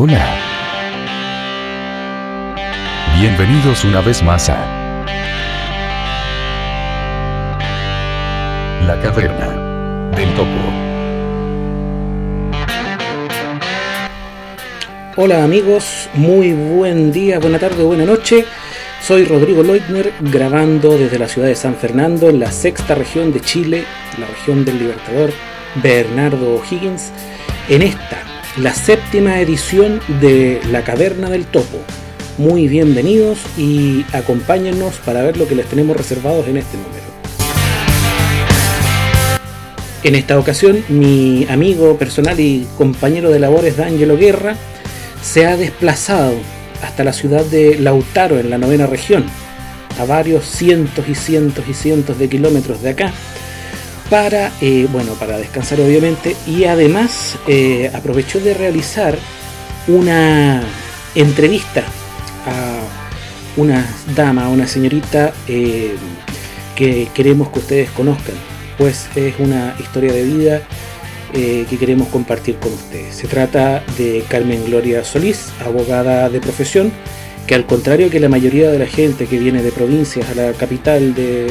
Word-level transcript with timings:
Hola. 0.00 0.24
Bienvenidos 3.18 3.84
una 3.84 4.00
vez 4.00 4.22
más 4.22 4.48
a 4.48 5.04
La 8.86 9.00
Caverna 9.02 10.10
del 10.14 10.32
Topo. 10.36 10.46
Hola 15.16 15.42
amigos, 15.42 16.08
muy 16.14 16.52
buen 16.52 17.10
día, 17.10 17.40
buena 17.40 17.58
tarde, 17.58 17.82
buena 17.82 18.04
noche. 18.04 18.44
Soy 19.02 19.24
Rodrigo 19.24 19.64
Leutner, 19.64 20.12
grabando 20.20 20.96
desde 20.96 21.18
la 21.18 21.26
ciudad 21.26 21.48
de 21.48 21.56
San 21.56 21.74
Fernando, 21.74 22.30
en 22.30 22.38
la 22.38 22.52
sexta 22.52 22.94
región 22.94 23.32
de 23.32 23.40
Chile, 23.40 23.84
la 24.16 24.28
región 24.28 24.64
del 24.64 24.78
Libertador, 24.78 25.32
Bernardo 25.82 26.54
O'Higgins, 26.54 27.10
en 27.68 27.82
esta, 27.82 28.37
la 28.60 28.74
séptima 28.74 29.40
edición 29.40 30.00
de 30.20 30.60
La 30.72 30.82
Caverna 30.82 31.30
del 31.30 31.46
Topo. 31.46 31.78
Muy 32.38 32.66
bienvenidos 32.66 33.38
y 33.56 34.04
acompáñennos 34.12 34.96
para 34.96 35.22
ver 35.22 35.36
lo 35.36 35.46
que 35.46 35.54
les 35.54 35.66
tenemos 35.66 35.96
reservados 35.96 36.48
en 36.48 36.56
este 36.56 36.76
número. 36.76 37.04
En 40.02 40.14
esta 40.14 40.38
ocasión, 40.38 40.82
mi 40.88 41.46
amigo 41.48 41.98
personal 41.98 42.40
y 42.40 42.66
compañero 42.76 43.30
de 43.30 43.38
labores 43.38 43.76
D'Angelo 43.76 44.16
Guerra 44.16 44.56
se 45.22 45.46
ha 45.46 45.56
desplazado 45.56 46.34
hasta 46.82 47.04
la 47.04 47.12
ciudad 47.12 47.44
de 47.44 47.78
Lautaro, 47.78 48.40
en 48.40 48.50
la 48.50 48.58
novena 48.58 48.86
región, 48.86 49.24
a 50.00 50.04
varios 50.04 50.44
cientos 50.44 51.08
y 51.08 51.14
cientos 51.14 51.64
y 51.68 51.74
cientos 51.74 52.18
de 52.18 52.28
kilómetros 52.28 52.82
de 52.82 52.90
acá, 52.90 53.12
para, 54.10 54.52
eh, 54.60 54.86
bueno, 54.90 55.12
para 55.14 55.38
descansar 55.38 55.80
obviamente, 55.80 56.36
y 56.46 56.64
además 56.64 57.36
eh, 57.46 57.90
aprovechó 57.92 58.40
de 58.40 58.54
realizar 58.54 59.18
una 59.86 60.62
entrevista 61.14 61.82
a 62.46 62.78
una 63.56 63.86
dama, 64.14 64.46
a 64.46 64.48
una 64.48 64.66
señorita 64.66 65.32
eh, 65.46 65.96
que 66.74 67.08
queremos 67.14 67.50
que 67.50 67.58
ustedes 67.58 67.90
conozcan, 67.90 68.36
pues 68.78 69.08
es 69.14 69.34
una 69.38 69.74
historia 69.78 70.12
de 70.12 70.22
vida 70.22 70.62
que 71.30 71.76
queremos 71.78 72.08
compartir 72.08 72.56
con 72.56 72.72
ustedes. 72.72 73.14
Se 73.14 73.28
trata 73.28 73.84
de 73.98 74.24
Carmen 74.28 74.64
Gloria 74.64 75.04
Solís, 75.04 75.52
abogada 75.62 76.30
de 76.30 76.40
profesión, 76.40 76.90
que 77.46 77.54
al 77.54 77.66
contrario 77.66 78.08
que 78.08 78.18
la 78.18 78.30
mayoría 78.30 78.70
de 78.70 78.78
la 78.78 78.86
gente 78.86 79.26
que 79.26 79.38
viene 79.38 79.62
de 79.62 79.70
provincias 79.70 80.26
a 80.30 80.34
la 80.34 80.52
capital 80.54 81.14
de, 81.14 81.48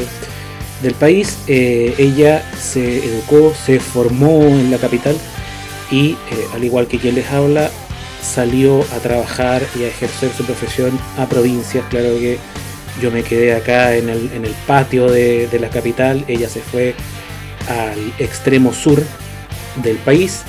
del 0.82 0.94
país. 0.94 1.38
Eh, 1.48 1.96
ella 1.98 2.44
se 2.60 3.06
educó, 3.06 3.54
se 3.54 3.80
formó 3.80 4.44
en 4.44 4.72
la 4.72 4.78
capital 4.78 5.16
y, 5.92 6.12
eh, 6.12 6.18
al 6.54 6.64
igual 6.64 6.88
que 6.88 7.00
quien 7.00 7.16
les 7.16 7.30
habla, 7.32 7.70
salió 8.22 8.82
a 8.94 9.00
trabajar 9.00 9.62
y 9.76 9.84
a 9.84 9.88
ejercer 9.88 10.32
su 10.36 10.44
profesión 10.44 10.98
a 11.18 11.28
provincias. 11.28 11.86
Claro 11.90 12.18
que 12.20 12.38
yo 13.02 13.12
me 13.12 13.24
quedé 13.24 13.56
acá 13.56 13.96
en 13.96 14.10
el, 14.10 14.56
patio 14.66 15.10
de, 15.10 15.50
la 15.60 15.70
capital, 15.70 16.26
ella 16.28 16.50
se 16.50 16.62
fue 16.62 16.96
al 17.70 18.14
extremo 18.18 18.74
sur 18.74 19.04
del 19.84 19.98
país 19.98 20.42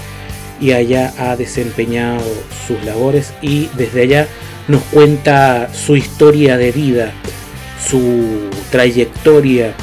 y 0.60 0.72
allá 0.72 1.12
ha 1.18 1.36
desempeñado 1.36 2.24
sus 2.66 2.82
labores 2.84 3.32
y 3.42 3.68
desde 3.74 4.02
allá 4.02 4.28
nos 4.66 4.82
cuenta 4.84 5.68
su 5.72 5.96
historia 5.96 6.56
de 6.56 6.72
vida, 6.72 7.12
su 7.86 8.48
trayectoria 8.70 9.74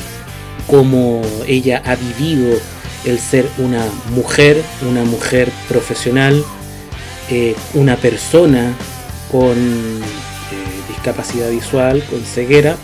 cómo 0.67 1.21
ella 1.47 1.81
ha 1.85 1.95
vivido 1.95 2.58
el 3.05 3.19
ser 3.19 3.49
una 3.58 3.85
mujer, 4.11 4.61
una 4.89 5.03
mujer 5.03 5.52
profesional, 5.67 6.44
eh, 7.30 7.55
una 7.73 7.95
persona 7.97 8.73
con 9.31 9.58
eh, 9.58 10.02
discapacidad 10.89 11.49
visual, 11.49 12.04
con 12.09 12.23
ceguera 12.23 12.77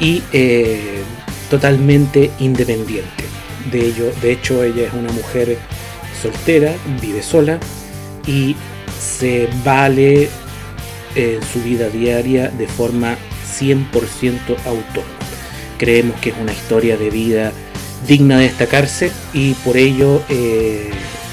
y 0.00 0.22
eh, 0.32 1.02
totalmente 1.50 2.30
independiente. 2.38 3.24
De, 3.70 3.86
ello, 3.86 4.12
de 4.22 4.32
hecho, 4.32 4.62
ella 4.62 4.86
es 4.86 4.92
una 4.92 5.10
mujer 5.12 5.58
soltera, 6.22 6.72
vive 7.00 7.22
sola 7.22 7.58
y 8.26 8.54
se 9.00 9.48
vale 9.64 10.28
en 11.16 11.42
su 11.42 11.60
vida 11.62 11.88
diaria 11.88 12.48
de 12.48 12.68
forma 12.68 13.16
100% 13.58 14.56
autónoma. 14.66 15.15
Creemos 15.78 16.18
que 16.20 16.30
es 16.30 16.36
una 16.40 16.52
historia 16.52 16.96
de 16.96 17.10
vida 17.10 17.52
digna 18.06 18.38
de 18.38 18.44
destacarse 18.44 19.10
y 19.32 19.54
por 19.54 19.76
ello 19.76 20.22
eh, 20.28 20.90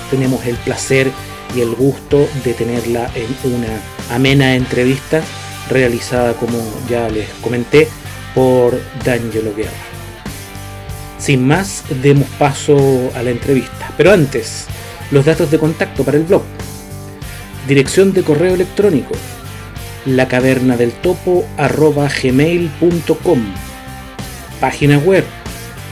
tenemos 0.09 0.45
el 0.45 0.55
placer 0.57 1.11
y 1.55 1.61
el 1.61 1.75
gusto 1.75 2.27
de 2.43 2.53
tenerla 2.53 3.09
en 3.15 3.53
una 3.53 4.15
amena 4.15 4.55
entrevista 4.55 5.21
realizada, 5.69 6.33
como 6.33 6.57
ya 6.89 7.09
les 7.09 7.27
comenté, 7.41 7.87
por 8.33 8.79
D'Angelo 9.03 9.53
Guerra. 9.55 9.71
Sin 11.19 11.45
más, 11.45 11.83
demos 12.01 12.27
paso 12.39 13.11
a 13.15 13.23
la 13.23 13.29
entrevista. 13.29 13.91
Pero 13.95 14.11
antes, 14.11 14.65
los 15.11 15.25
datos 15.25 15.51
de 15.51 15.59
contacto 15.59 16.03
para 16.03 16.17
el 16.17 16.23
blog. 16.23 16.43
Dirección 17.67 18.11
de 18.13 18.23
correo 18.23 18.55
electrónico 18.55 19.13
la 20.05 20.27
caverna 20.27 20.75
del 20.77 20.91
topo 20.91 21.45
gmail.com 21.57 23.39
Página 24.63 24.97
web 24.97 25.25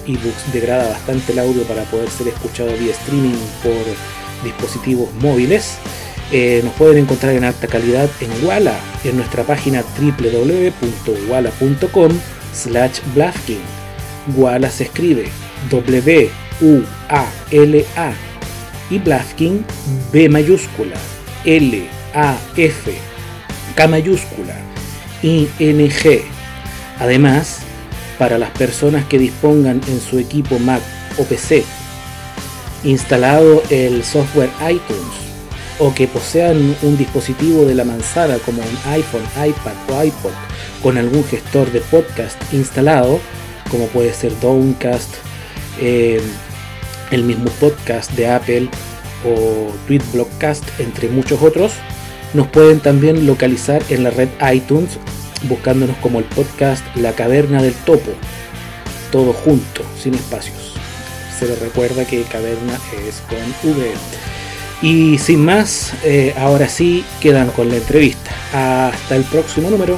ebooks 0.06 0.54
degrada 0.54 0.90
bastante 0.90 1.32
el 1.32 1.40
audio 1.40 1.64
para 1.64 1.84
poder 1.86 2.08
ser 2.10 2.28
escuchado 2.28 2.72
vía 2.78 2.92
streaming 2.92 3.36
por 3.64 3.74
dispositivos 4.44 5.12
móviles, 5.16 5.78
eh, 6.32 6.62
nos 6.64 6.74
pueden 6.74 7.00
encontrar 7.00 7.34
en 7.34 7.44
alta 7.44 7.66
calidad 7.68 8.10
en 8.22 8.30
Wala, 8.46 8.80
en 9.04 9.18
nuestra 9.18 9.44
página 9.44 9.84
www.wala.com 10.00 10.62
slash 12.54 13.00
Blafking. 13.16 13.62
Wala 14.38 14.70
se 14.70 14.84
escribe 14.84 15.30
W-U-A-L-A 15.72 16.44
y 18.90 19.00
Blafking 19.00 19.66
B 20.14 20.30
mayúscula, 20.30 20.96
L-A-F, 21.44 22.94
K 23.76 23.88
mayúscula 23.88 24.71
ING. 25.24 26.22
Además, 27.00 27.60
para 28.18 28.38
las 28.38 28.52
personas 28.52 29.06
que 29.06 29.18
dispongan 29.18 29.82
en 29.88 30.00
su 30.00 30.20
equipo 30.20 30.60
Mac 30.60 30.82
o 31.18 31.24
PC 31.24 31.64
instalado 32.84 33.62
el 33.70 34.04
software 34.04 34.50
iTunes 34.62 35.32
o 35.80 35.94
que 35.94 36.08
posean 36.08 36.76
un 36.84 36.98
dispositivo 36.98 37.66
de 37.66 37.76
la 37.76 37.84
manzana 37.84 38.38
como 38.46 38.62
un 38.62 38.92
iPhone, 38.92 39.24
iPad 39.36 39.74
o 39.90 40.04
iPod 40.04 40.32
con 40.84 40.98
algún 40.98 41.24
gestor 41.26 41.72
de 41.72 41.82
podcast 41.82 42.38
instalado, 42.54 43.20
como 43.70 43.88
puede 43.88 44.14
ser 44.14 44.40
Downcast, 44.40 45.16
eh, 45.80 46.22
el 47.12 47.24
mismo 47.24 47.50
podcast 47.60 48.12
de 48.12 48.30
Apple 48.30 48.70
o 49.26 49.72
TweetBlockcast, 49.88 50.80
entre 50.80 51.10
muchos 51.10 51.42
otros, 51.42 51.74
nos 52.34 52.48
pueden 52.48 52.80
también 52.80 53.26
localizar 53.26 53.82
en 53.90 54.04
la 54.04 54.10
red 54.10 54.30
iTunes 54.54 54.98
buscándonos 55.44 55.98
como 55.98 56.20
el 56.20 56.26
podcast 56.26 56.84
La 56.96 57.14
Caverna 57.14 57.62
del 57.62 57.74
Topo. 57.74 58.12
Todo 59.12 59.34
junto, 59.34 59.84
sin 60.00 60.14
espacios. 60.14 60.76
Se 61.38 61.48
les 61.48 61.60
recuerda 61.60 62.06
que 62.06 62.24
caverna 62.24 62.78
es 63.08 63.22
con 63.28 63.74
V. 63.74 63.92
Y 64.82 65.18
sin 65.18 65.44
más, 65.44 65.94
eh, 66.04 66.34
ahora 66.38 66.68
sí 66.68 67.04
quedan 67.20 67.50
con 67.50 67.70
la 67.70 67.78
entrevista. 67.78 68.32
Hasta 68.54 69.16
el 69.16 69.24
próximo 69.24 69.70
número. 69.70 69.98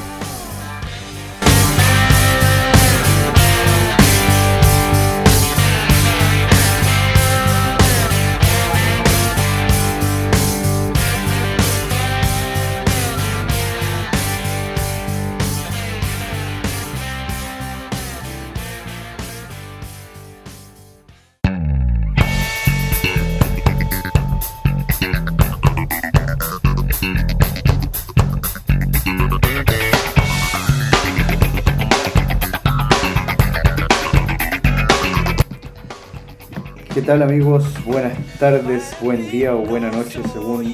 Tal 37.05 37.21
amigos? 37.21 37.65
Buenas 37.83 38.17
tardes, 38.39 38.95
buen 39.01 39.29
día 39.29 39.53
o 39.53 39.65
buena 39.65 39.91
noche 39.91 40.21
según 40.31 40.73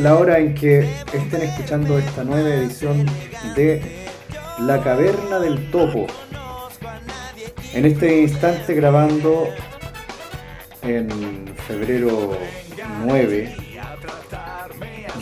la 0.00 0.14
hora 0.14 0.38
en 0.38 0.54
que 0.54 0.88
estén 1.12 1.42
escuchando 1.42 1.98
esta 1.98 2.22
nueva 2.22 2.48
edición 2.50 3.04
de 3.56 4.06
La 4.60 4.80
Caverna 4.80 5.40
del 5.40 5.70
Topo. 5.72 6.06
En 7.74 7.84
este 7.84 8.22
instante 8.22 8.74
grabando 8.74 9.48
en 10.82 11.52
febrero 11.66 12.38
9 13.04 13.56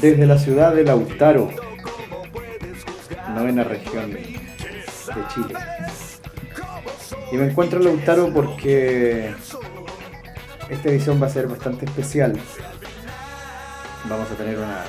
desde 0.03 0.27
la 0.27 0.39
ciudad 0.39 0.75
de 0.75 0.85
Lautaro, 0.85 1.49
novena 3.35 3.65
región 3.65 4.13
de 4.13 4.21
Chile. 5.33 5.59
Y 7.33 7.37
me 7.37 7.47
encuentro 7.47 7.79
en 7.79 7.87
Lautaro 7.87 8.31
porque 8.33 9.35
esta 10.71 10.89
edición 10.89 11.23
va 11.23 11.27
a 11.27 11.31
ser 11.31 11.47
bastante 11.47 11.85
especial. 11.85 12.35
Vamos 14.09 14.31
a 14.31 14.35
tener 14.35 14.59
una 14.59 14.85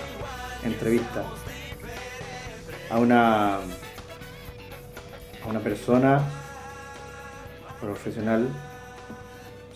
entrevista 0.63 1.24
a 2.89 3.00
una, 3.00 3.56
a 3.57 5.47
una 5.47 5.59
persona 5.59 6.21
profesional, 7.79 8.47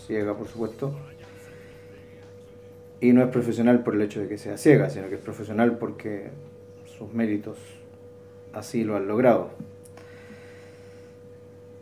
ciega 0.06 0.36
por 0.36 0.48
supuesto, 0.48 0.94
y 3.00 3.12
no 3.12 3.22
es 3.22 3.30
profesional 3.30 3.82
por 3.82 3.94
el 3.94 4.02
hecho 4.02 4.20
de 4.20 4.28
que 4.28 4.38
sea 4.38 4.56
ciega, 4.56 4.90
sino 4.90 5.08
que 5.08 5.16
es 5.16 5.20
profesional 5.20 5.78
porque 5.78 6.30
sus 6.98 7.12
méritos 7.12 7.58
así 8.52 8.84
lo 8.84 8.96
han 8.96 9.06
logrado. 9.06 9.50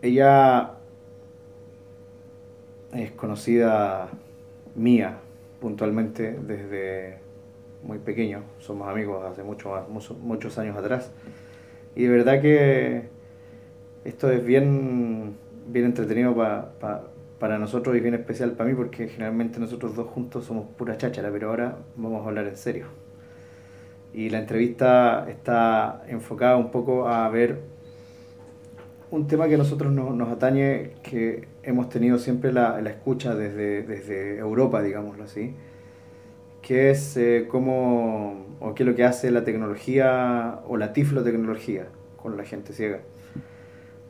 Ella 0.03 0.80
es 2.93 3.11
conocida 3.13 4.09
mía 4.75 5.19
puntualmente 5.61 6.33
desde 6.33 7.19
muy 7.83 7.99
pequeño, 7.99 8.43
somos 8.59 8.89
amigos 8.89 9.25
hace 9.25 9.43
mucho 9.43 9.87
muchos 10.21 10.59
años 10.59 10.77
atrás. 10.77 11.13
Y 11.95 12.05
de 12.05 12.09
verdad 12.09 12.41
que 12.41 13.09
esto 14.05 14.31
es 14.31 14.45
bien, 14.45 15.37
bien 15.67 15.87
entretenido 15.87 16.35
para 16.35 17.59
nosotros 17.59 17.97
y 17.97 18.01
bien 18.01 18.15
especial 18.15 18.53
para 18.53 18.69
mí 18.71 18.77
porque 18.77 19.09
generalmente 19.09 19.59
nosotros 19.61 19.95
dos 19.95 20.09
juntos 20.09 20.45
somos 20.45 20.67
pura 20.77 20.97
cháchara, 20.97 21.31
pero 21.31 21.51
ahora 21.51 21.77
vamos 21.97 22.25
a 22.25 22.29
hablar 22.29 22.47
en 22.47 22.57
serio. 22.57 22.87
Y 24.13 24.31
la 24.31 24.39
entrevista 24.39 25.27
está 25.29 26.03
enfocada 26.09 26.57
un 26.57 26.71
poco 26.71 27.09
a 27.09 27.29
ver 27.29 27.61
un 29.11 29.27
tema 29.27 29.49
que 29.49 29.57
a 29.57 29.59
nosotros 29.59 29.93
nos, 29.93 30.29
atañe, 30.29 30.93
que 31.03 31.49
hemos 31.63 31.89
tenido 31.89 32.19
siempre 32.19 32.53
la, 32.53 32.81
la, 32.81 32.91
escucha 32.91 33.35
desde, 33.35 33.83
desde 33.83 34.39
Europa, 34.39 34.83
digámoslo 34.83 35.25
así, 35.25 35.55
que 36.63 36.91
es 36.91 37.17
eh, 37.17 37.47
cómo, 37.49 38.47
o 38.61 38.75
qué 38.75 38.85
es 38.85 38.89
lo 38.89 38.95
que 38.95 39.05
hace 39.05 39.31
la 39.33 39.43
tecnología 39.43 40.61
o 40.69 40.77
la 40.77 40.93
tiflotecnología 40.93 41.87
con 42.23 42.37
la 42.37 42.45
gente 42.45 42.73
ciega. 42.73 43.01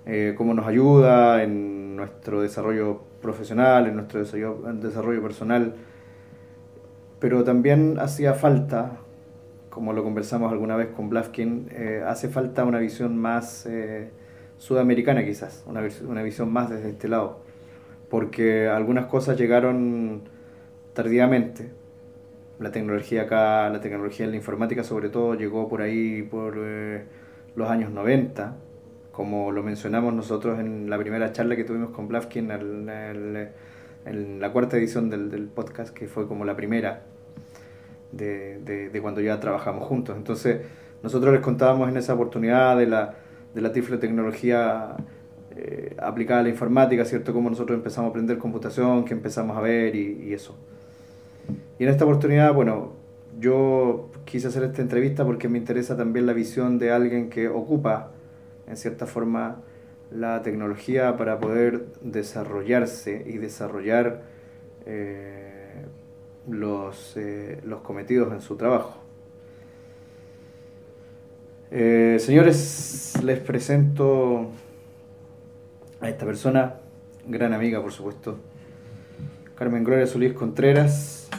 Eh, 0.04 0.34
cómo 0.36 0.52
nos 0.54 0.66
ayuda 0.66 1.42
en 1.42 1.96
nuestro 1.96 2.42
desarrollo 2.42 3.02
profesional, 3.22 3.86
en 3.86 3.96
nuestro 3.96 4.20
desarrollo, 4.20 4.60
desarrollo 4.74 5.22
personal, 5.22 5.76
pero 7.20 7.42
también 7.44 7.98
hacía 7.98 8.34
falta, 8.34 8.98
como 9.70 9.94
lo 9.94 10.02
conversamos 10.02 10.52
alguna 10.52 10.76
vez 10.76 10.88
con 10.88 11.08
Blafkin, 11.08 11.68
eh, 11.70 12.02
hace 12.06 12.28
falta 12.28 12.64
una 12.64 12.78
visión 12.78 13.16
más 13.16 13.66
sudamericana 14.60 15.24
quizás, 15.24 15.64
una, 15.66 15.82
una 16.06 16.22
visión 16.22 16.52
más 16.52 16.68
desde 16.68 16.90
este 16.90 17.08
lado, 17.08 17.38
porque 18.10 18.68
algunas 18.68 19.06
cosas 19.06 19.38
llegaron 19.38 20.22
tardíamente. 20.92 21.70
La 22.58 22.70
tecnología 22.70 23.22
acá, 23.22 23.70
la 23.70 23.80
tecnología 23.80 24.26
en 24.26 24.32
la 24.32 24.36
informática 24.36 24.84
sobre 24.84 25.08
todo, 25.08 25.34
llegó 25.34 25.66
por 25.66 25.80
ahí 25.80 26.22
por 26.22 26.58
eh, 26.58 27.04
los 27.56 27.70
años 27.70 27.90
90, 27.90 28.54
como 29.12 29.50
lo 29.50 29.62
mencionamos 29.62 30.12
nosotros 30.12 30.60
en 30.60 30.90
la 30.90 30.98
primera 30.98 31.32
charla 31.32 31.56
que 31.56 31.64
tuvimos 31.64 31.90
con 31.90 32.06
Blavkin 32.06 32.50
en, 32.50 34.40
la 34.40 34.52
cuarta 34.52 34.76
edición 34.76 35.08
del, 35.08 35.48
podcast, 35.54 35.94
que 35.94 36.06
fue 36.06 36.28
como 36.28 36.44
la 36.44 36.54
primera 36.54 37.04
de, 38.12 38.58
de, 38.58 38.90
de 38.90 39.00
cuando 39.00 39.22
ya 39.22 39.40
trabajamos 39.40 39.88
juntos. 39.88 40.18
Entonces, 40.18 40.60
nosotros 41.02 41.32
les 41.32 41.40
contábamos 41.40 41.88
en 41.88 41.96
esa 41.96 42.12
oportunidad 42.12 42.76
de 42.76 42.86
la 42.86 43.14
de 43.54 43.60
la 43.60 43.72
tiflotecnología 43.72 44.96
eh, 45.56 45.94
aplicada 45.98 46.40
a 46.40 46.42
la 46.44 46.48
informática, 46.48 47.04
¿cierto? 47.04 47.32
Cómo 47.32 47.50
nosotros 47.50 47.76
empezamos 47.76 48.08
a 48.08 48.10
aprender 48.10 48.38
computación, 48.38 49.04
que 49.04 49.14
empezamos 49.14 49.56
a 49.56 49.60
ver 49.60 49.94
y, 49.96 50.28
y, 50.28 50.32
eso. 50.32 50.56
Y 51.78 51.84
en 51.84 51.90
esta 51.90 52.04
oportunidad, 52.04 52.54
bueno, 52.54 52.92
yo 53.38 54.10
quise 54.24 54.48
hacer 54.48 54.64
esta 54.64 54.82
entrevista 54.82 55.24
porque 55.24 55.48
me 55.48 55.58
interesa 55.58 55.96
también 55.96 56.26
la 56.26 56.32
visión 56.32 56.78
de 56.78 56.92
alguien 56.92 57.30
que 57.30 57.48
ocupa, 57.48 58.12
en 58.68 58.76
cierta 58.76 59.06
forma, 59.06 59.62
la 60.10 60.42
tecnología 60.42 61.16
para 61.16 61.38
poder 61.38 61.86
desarrollarse 62.00 63.24
y 63.26 63.38
desarrollar 63.38 64.22
eh, 64.86 65.84
los, 66.48 67.16
eh, 67.16 67.60
los 67.64 67.80
cometidos 67.80 68.32
en 68.32 68.40
su 68.40 68.56
trabajo. 68.56 68.99
Eh, 71.72 72.16
señores, 72.18 73.14
les 73.22 73.38
presento 73.38 74.50
a 76.00 76.08
esta 76.08 76.26
persona, 76.26 76.74
gran 77.28 77.52
amiga 77.52 77.80
por 77.80 77.92
supuesto, 77.92 78.38
Carmen 79.54 79.84
Gloria 79.84 80.08
Solís 80.08 80.32
Contreras, 80.32 81.30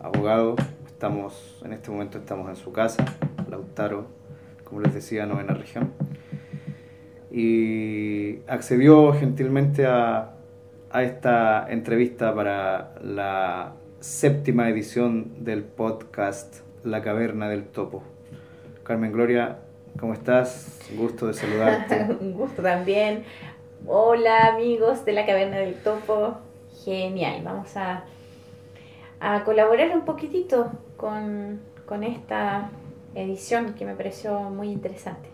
abogado. 0.00 0.56
Estamos, 0.88 1.62
en 1.64 1.74
este 1.74 1.92
momento 1.92 2.18
estamos 2.18 2.48
en 2.48 2.56
su 2.56 2.72
casa, 2.72 3.04
Lautaro, 3.48 4.08
como 4.64 4.80
les 4.80 4.92
decía, 4.92 5.26
novena 5.26 5.54
región. 5.54 5.92
Y 7.30 8.40
accedió 8.48 9.12
gentilmente 9.12 9.86
a, 9.86 10.32
a 10.90 11.02
esta 11.04 11.70
entrevista 11.70 12.34
para 12.34 12.94
la 13.00 13.74
séptima 14.00 14.68
edición 14.68 15.44
del 15.44 15.62
podcast 15.62 16.62
La 16.82 17.00
Caverna 17.00 17.48
del 17.48 17.62
Topo. 17.62 18.15
Carmen 18.86 19.10
Gloria, 19.10 19.58
¿cómo 19.98 20.12
estás? 20.12 20.78
Un 20.92 20.98
gusto 20.98 21.26
de 21.26 21.34
saludarte. 21.34 22.06
Un 22.20 22.34
gusto 22.34 22.62
también. 22.62 23.24
Hola 23.84 24.46
amigos 24.54 25.04
de 25.04 25.12
la 25.12 25.26
Caverna 25.26 25.56
del 25.56 25.74
Topo. 25.74 26.36
Genial, 26.84 27.42
vamos 27.42 27.76
a, 27.76 28.04
a 29.18 29.42
colaborar 29.42 29.90
un 29.90 30.04
poquitito 30.04 30.70
con, 30.96 31.58
con 31.84 32.04
esta 32.04 32.70
edición 33.16 33.74
que 33.74 33.84
me 33.84 33.96
pareció 33.96 34.38
muy 34.38 34.68
interesante. 34.68 35.30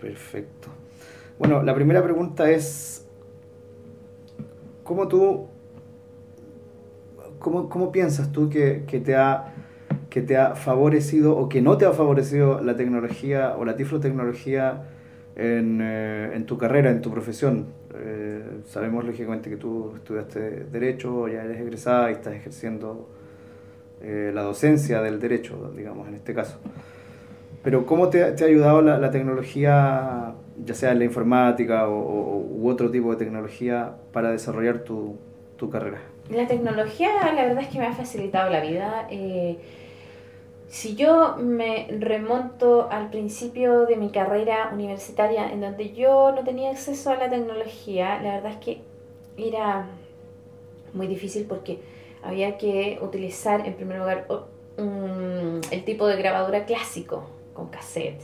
Perfecto. 0.00 0.68
Bueno, 1.40 1.60
la 1.64 1.74
primera 1.74 2.04
pregunta 2.04 2.48
es, 2.48 3.04
¿cómo 4.84 5.08
tú, 5.08 5.48
cómo, 7.40 7.68
cómo 7.68 7.90
piensas 7.90 8.30
tú 8.30 8.48
que, 8.48 8.84
que 8.86 9.00
te 9.00 9.16
ha 9.16 9.54
que 10.10 10.20
te 10.20 10.36
ha 10.36 10.54
favorecido 10.56 11.36
o 11.36 11.48
que 11.48 11.62
no 11.62 11.78
te 11.78 11.86
ha 11.86 11.92
favorecido 11.92 12.60
la 12.60 12.76
tecnología 12.76 13.54
o 13.56 13.64
la 13.64 13.76
tiflotecnología 13.76 14.82
en, 15.36 15.80
eh, 15.80 16.32
en 16.34 16.44
tu 16.44 16.58
carrera, 16.58 16.90
en 16.90 17.00
tu 17.00 17.10
profesión. 17.10 17.66
Eh, 17.94 18.42
sabemos 18.66 19.04
lógicamente 19.04 19.48
que 19.48 19.56
tú 19.56 19.94
estudiaste 19.96 20.64
Derecho, 20.64 21.28
ya 21.28 21.44
eres 21.44 21.60
egresada 21.60 22.10
y 22.10 22.14
estás 22.14 22.34
ejerciendo 22.34 23.08
eh, 24.02 24.32
la 24.34 24.42
docencia 24.42 25.00
del 25.00 25.20
derecho, 25.20 25.72
digamos, 25.76 26.08
en 26.08 26.14
este 26.14 26.34
caso. 26.34 26.58
Pero 27.62 27.86
¿cómo 27.86 28.08
te, 28.08 28.32
te 28.32 28.44
ha 28.44 28.46
ayudado 28.46 28.82
la, 28.82 28.98
la, 28.98 29.10
tecnología, 29.10 30.34
ya 30.64 30.74
sea 30.74 30.92
en 30.92 30.98
la 30.98 31.04
informática 31.04 31.88
o, 31.88 32.38
u 32.38 32.68
otro 32.68 32.90
tipo 32.90 33.10
de 33.10 33.16
tecnología, 33.16 33.92
para 34.12 34.30
desarrollar 34.30 34.78
tu, 34.80 35.18
tu 35.56 35.68
carrera? 35.68 36.00
La 36.30 36.46
tecnología, 36.46 37.10
la 37.34 37.44
verdad 37.44 37.62
es 37.62 37.68
que 37.68 37.78
me 37.78 37.86
ha 37.86 37.92
facilitado 37.92 38.50
la 38.50 38.60
vida. 38.60 39.06
Si 40.70 40.94
yo 40.94 41.36
me 41.36 41.88
remonto 41.98 42.88
al 42.90 43.10
principio 43.10 43.86
de 43.86 43.96
mi 43.96 44.10
carrera 44.10 44.70
universitaria, 44.72 45.52
en 45.52 45.60
donde 45.60 45.92
yo 45.92 46.30
no 46.32 46.44
tenía 46.44 46.70
acceso 46.70 47.10
a 47.10 47.16
la 47.16 47.28
tecnología, 47.28 48.22
la 48.22 48.36
verdad 48.36 48.52
es 48.52 48.58
que 48.58 48.80
era 49.36 49.88
muy 50.92 51.08
difícil 51.08 51.44
porque 51.48 51.80
había 52.22 52.56
que 52.56 53.00
utilizar 53.02 53.66
en 53.66 53.74
primer 53.74 53.98
lugar 53.98 54.26
el 54.76 55.84
tipo 55.84 56.06
de 56.06 56.16
grabadora 56.16 56.64
clásico 56.64 57.24
con 57.52 57.68
cassette 57.68 58.22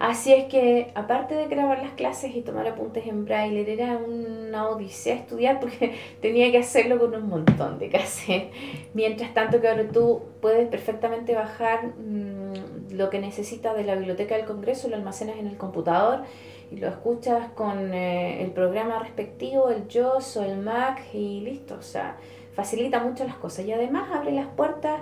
Así 0.00 0.32
es 0.32 0.46
que, 0.46 0.90
aparte 0.94 1.34
de 1.34 1.46
grabar 1.46 1.82
las 1.82 1.92
clases 1.92 2.34
y 2.34 2.40
tomar 2.40 2.66
apuntes 2.66 3.06
en 3.06 3.26
braille, 3.26 3.70
era 3.70 3.98
una 3.98 4.66
odisea 4.70 5.14
estudiar 5.14 5.60
porque 5.60 5.94
tenía 6.22 6.50
que 6.50 6.56
hacerlo 6.56 6.98
con 6.98 7.14
un 7.14 7.28
montón 7.28 7.78
de 7.78 7.90
cassettes. 7.90 8.48
Mientras 8.94 9.34
tanto 9.34 9.60
que 9.60 9.68
ahora 9.68 9.86
tú 9.92 10.22
puedes 10.40 10.66
perfectamente 10.68 11.34
bajar 11.34 11.88
mmm, 11.98 12.94
lo 12.94 13.10
que 13.10 13.18
necesitas 13.18 13.76
de 13.76 13.84
la 13.84 13.94
biblioteca 13.94 14.36
del 14.36 14.46
Congreso, 14.46 14.88
lo 14.88 14.96
almacenas 14.96 15.36
en 15.36 15.46
el 15.46 15.58
computador 15.58 16.22
y 16.70 16.76
lo 16.76 16.88
escuchas 16.88 17.50
con 17.50 17.92
eh, 17.92 18.42
el 18.42 18.52
programa 18.52 19.00
respectivo, 19.00 19.68
el 19.68 19.84
JOS 19.92 20.38
o 20.38 20.44
el 20.44 20.56
Mac 20.56 21.02
y 21.12 21.42
listo, 21.42 21.76
o 21.78 21.82
sea, 21.82 22.16
facilita 22.54 23.00
mucho 23.04 23.24
las 23.24 23.36
cosas 23.36 23.66
y 23.66 23.72
además 23.72 24.08
abre 24.14 24.32
las 24.32 24.46
puertas 24.46 24.98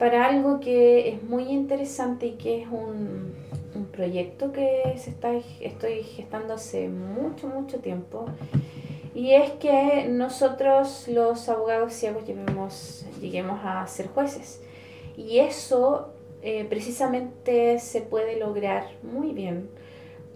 para 0.00 0.26
algo 0.26 0.58
que 0.58 1.10
es 1.10 1.22
muy 1.22 1.44
interesante 1.44 2.26
y 2.26 2.32
que 2.32 2.62
es 2.62 2.68
un 2.68 3.34
proyecto 3.96 4.52
que 4.52 4.94
se 4.98 5.10
está, 5.10 5.32
estoy 5.60 6.02
gestando 6.02 6.54
hace 6.54 6.88
mucho, 6.88 7.48
mucho 7.48 7.80
tiempo. 7.80 8.26
Y 9.14 9.32
es 9.32 9.50
que 9.52 10.06
nosotros 10.08 11.08
los 11.08 11.48
abogados 11.48 11.94
ciegos 11.94 12.26
lleguemos, 12.26 13.06
lleguemos 13.20 13.60
a 13.64 13.86
ser 13.86 14.08
jueces. 14.08 14.60
Y 15.16 15.38
eso 15.38 16.12
eh, 16.42 16.66
precisamente 16.68 17.78
se 17.78 18.02
puede 18.02 18.38
lograr 18.38 18.84
muy 19.02 19.32
bien 19.32 19.70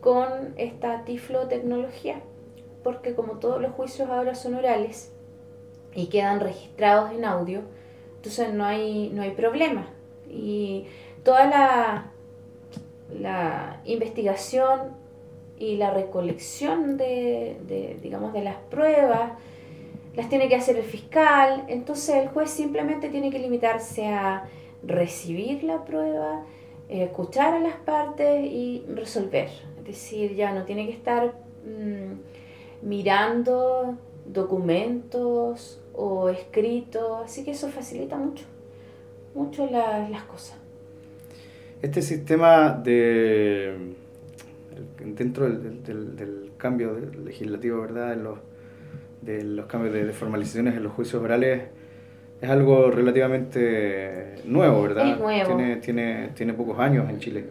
con 0.01 0.55
esta 0.57 1.05
tiflotecnología, 1.05 2.23
porque 2.83 3.15
como 3.15 3.35
todos 3.35 3.61
los 3.61 3.73
juicios 3.73 4.09
ahora 4.09 4.35
son 4.35 4.55
orales 4.55 5.13
y 5.95 6.07
quedan 6.07 6.41
registrados 6.41 7.13
en 7.13 7.27
audio, 7.27 7.61
entonces 8.17 8.53
no 8.55 8.65
hay, 8.65 9.11
no 9.11 9.21
hay 9.23 9.33
problema. 9.33 9.89
Y 10.29 10.87
toda 11.23 11.47
la, 11.47 12.13
la 13.19 13.81
investigación 13.85 14.93
y 15.59 15.77
la 15.77 15.91
recolección 15.91 16.97
de, 16.97 17.99
digamos, 18.03 18.33
de 18.33 18.43
las 18.43 18.57
pruebas 18.71 19.33
las 20.17 20.29
tiene 20.29 20.49
que 20.49 20.57
hacer 20.57 20.77
el 20.77 20.85
fiscal, 20.85 21.65
entonces 21.69 22.17
el 22.17 22.29
juez 22.29 22.51
simplemente 22.51 23.11
tiene 23.11 23.31
que 23.31 23.39
limitarse 23.39 24.09
a 24.09 24.49
recibir 24.83 25.63
la 25.63 25.85
prueba, 25.85 26.45
escuchar 26.89 27.55
a 27.55 27.61
las 27.61 27.77
partes 27.77 28.45
y 28.45 28.85
resolver. 28.89 29.51
Es 29.79 29.85
decir, 29.85 30.35
ya 30.35 30.53
no 30.53 30.65
tiene 30.65 30.87
que 30.87 30.93
estar 30.93 31.35
mm, 31.65 32.87
mirando 32.87 33.97
documentos 34.27 35.81
o 35.95 36.29
escritos, 36.29 37.23
así 37.25 37.45
que 37.45 37.53
eso 37.53 37.69
facilita 37.69 38.17
mucho, 38.17 38.45
mucho 39.35 39.67
las 39.67 40.23
cosas. 40.25 40.60
Este 41.83 42.03
sistema 42.03 42.73
de 42.73 43.95
dentro 44.99 45.49
del, 45.49 45.83
del, 45.83 46.53
cambio 46.57 46.95
legislativo, 47.25 47.81
¿verdad? 47.81 48.13
En 48.13 48.25
los, 48.25 48.39
de 49.23 49.43
los 49.43 49.67
cambios 49.67 49.95
de, 49.95 50.13
formalizaciones 50.13 50.77
en 50.77 50.83
los 50.83 50.93
juicios 50.93 51.23
orales 51.23 51.63
es 52.41 52.51
algo 52.51 52.91
relativamente 52.91 54.35
nuevo, 54.45 54.83
¿verdad? 54.83 55.13
Es 55.13 55.19
nuevo. 55.19 55.57
Tiene, 55.57 55.77
tiene, 55.77 56.29
tiene 56.35 56.53
pocos 56.53 56.79
años 56.79 57.09
en 57.09 57.19
Chile. 57.19 57.45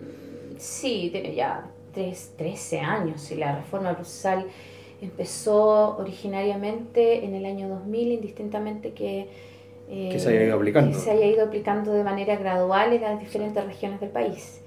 Sí, 0.57 1.09
tiene 1.11 1.33
ya 1.33 1.65
tres, 1.93 2.33
13 2.37 2.79
años 2.79 3.31
y 3.31 3.35
la 3.35 3.55
reforma 3.57 3.95
procesal 3.95 4.45
empezó 5.01 5.97
originariamente 5.97 7.25
en 7.25 7.33
el 7.33 7.45
año 7.45 7.69
2000, 7.69 8.11
indistintamente 8.11 8.91
que, 8.91 9.29
eh, 9.89 10.09
que 10.11 10.19
se 10.19 10.29
haya 10.29 10.43
ido 10.43 10.55
aplicando. 10.55 10.91
Que 10.91 11.03
se 11.03 11.11
haya 11.11 11.25
ido 11.25 11.45
aplicando 11.45 11.91
de 11.93 12.03
manera 12.03 12.35
gradual 12.35 12.93
en 12.93 13.01
las 13.01 13.19
diferentes 13.19 13.65
regiones 13.65 13.99
del 13.99 14.09
país. 14.09 14.61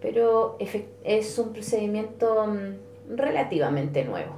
Pero 0.00 0.58
es 1.02 1.38
un 1.38 1.54
procedimiento 1.54 2.46
mm, 2.46 3.16
relativamente 3.16 4.04
nuevo. 4.04 4.34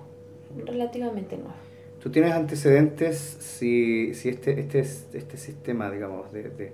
Relativamente 0.65 1.37
nuevo. 1.37 1.55
¿Tú 2.01 2.11
tienes 2.11 2.33
antecedentes 2.33 3.19
si, 3.19 4.15
si 4.15 4.29
este, 4.29 4.61
este, 4.61 4.79
este 4.79 5.37
sistema, 5.37 5.91
digamos, 5.91 6.33
de, 6.33 6.51
de, 6.51 6.73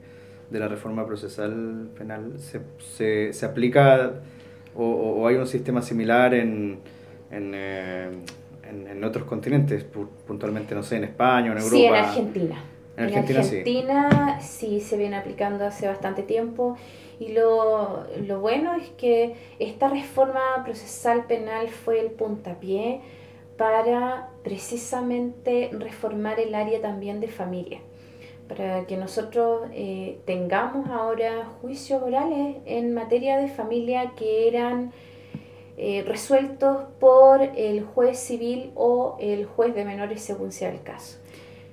de 0.50 0.58
la 0.58 0.68
reforma 0.68 1.06
procesal 1.06 1.88
penal 1.96 2.34
se, 2.38 2.60
se, 2.78 3.32
se 3.32 3.46
aplica 3.46 4.12
o, 4.74 4.84
o, 4.84 5.26
hay 5.26 5.36
un 5.36 5.46
sistema 5.46 5.80
similar 5.80 6.34
en, 6.34 6.80
en, 7.30 7.52
eh, 7.54 8.08
en, 8.68 8.88
en, 8.88 9.04
otros 9.04 9.24
continentes, 9.24 9.84
puntualmente, 10.26 10.74
no 10.74 10.82
sé, 10.82 10.96
en 10.96 11.04
España 11.04 11.50
o 11.50 11.56
en 11.56 11.62
Europa? 11.62 11.76
Sí, 11.76 11.84
en 11.84 11.94
Argentina. 11.94 12.64
En 12.96 13.04
Argentina, 13.04 13.40
en 13.40 13.44
Argentina 13.44 14.40
sí. 14.40 14.78
sí. 14.78 14.80
se 14.80 14.96
viene 14.96 15.16
aplicando 15.16 15.64
hace 15.64 15.88
bastante 15.88 16.22
tiempo 16.22 16.76
y 17.18 17.28
lo, 17.28 18.04
lo 18.26 18.40
bueno 18.40 18.74
es 18.74 18.88
que 18.90 19.34
esta 19.58 19.88
reforma 19.88 20.62
procesal 20.64 21.24
penal 21.26 21.68
fue 21.68 22.00
el 22.00 22.10
puntapié 22.10 23.00
para 23.56 24.28
precisamente 24.42 25.70
reformar 25.72 26.40
el 26.40 26.54
área 26.54 26.80
también 26.80 27.20
de 27.20 27.28
familia, 27.28 27.78
para 28.48 28.86
que 28.86 28.96
nosotros 28.96 29.68
eh, 29.72 30.18
tengamos 30.24 30.88
ahora 30.90 31.44
juicios 31.60 32.02
orales 32.02 32.56
en 32.66 32.92
materia 32.92 33.36
de 33.36 33.46
familia 33.46 34.14
que 34.16 34.48
eran 34.48 34.92
eh, 35.76 36.02
resueltos 36.06 36.78
por 36.98 37.40
el 37.40 37.84
juez 37.84 38.18
civil 38.18 38.72
o 38.74 39.16
el 39.20 39.46
juez 39.46 39.74
de 39.74 39.84
menores 39.84 40.22
según 40.22 40.50
sea 40.50 40.70
el 40.70 40.82
caso. 40.82 41.21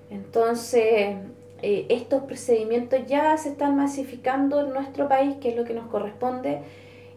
Entonces, 0.10 1.18
eh, 1.62 1.86
estos 1.90 2.24
procedimientos 2.24 3.06
ya 3.08 3.38
se 3.38 3.50
están 3.50 3.76
masificando 3.76 4.62
en 4.62 4.74
nuestro 4.74 5.08
país, 5.08 5.36
que 5.42 5.50
es 5.50 5.56
lo 5.56 5.66
que 5.66 5.74
nos 5.74 5.88
corresponde, 5.88 6.60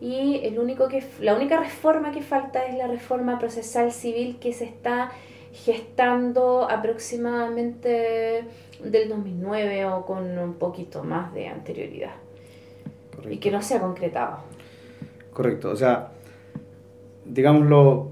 y 0.00 0.40
el 0.42 0.58
único 0.58 0.88
que, 0.88 1.04
la 1.20 1.34
única 1.34 1.60
reforma 1.60 2.10
que 2.10 2.22
falta 2.22 2.64
es 2.66 2.76
la 2.76 2.88
reforma 2.88 3.38
procesal 3.38 3.92
civil 3.92 4.38
que 4.40 4.52
se 4.52 4.64
está 4.64 5.12
gestando 5.52 6.68
aproximadamente 6.68 8.44
del 8.82 9.08
2009 9.08 9.84
o 9.86 10.04
con 10.04 10.38
un 10.38 10.54
poquito 10.54 11.04
más 11.04 11.32
de 11.34 11.46
anterioridad. 11.46 12.14
Y 13.30 13.36
que 13.36 13.52
no 13.52 13.62
se 13.62 13.76
ha 13.76 13.80
concretado. 13.80 14.38
Correcto, 15.32 15.70
o 15.70 15.76
sea, 15.76 16.08
digámoslo 17.24 18.11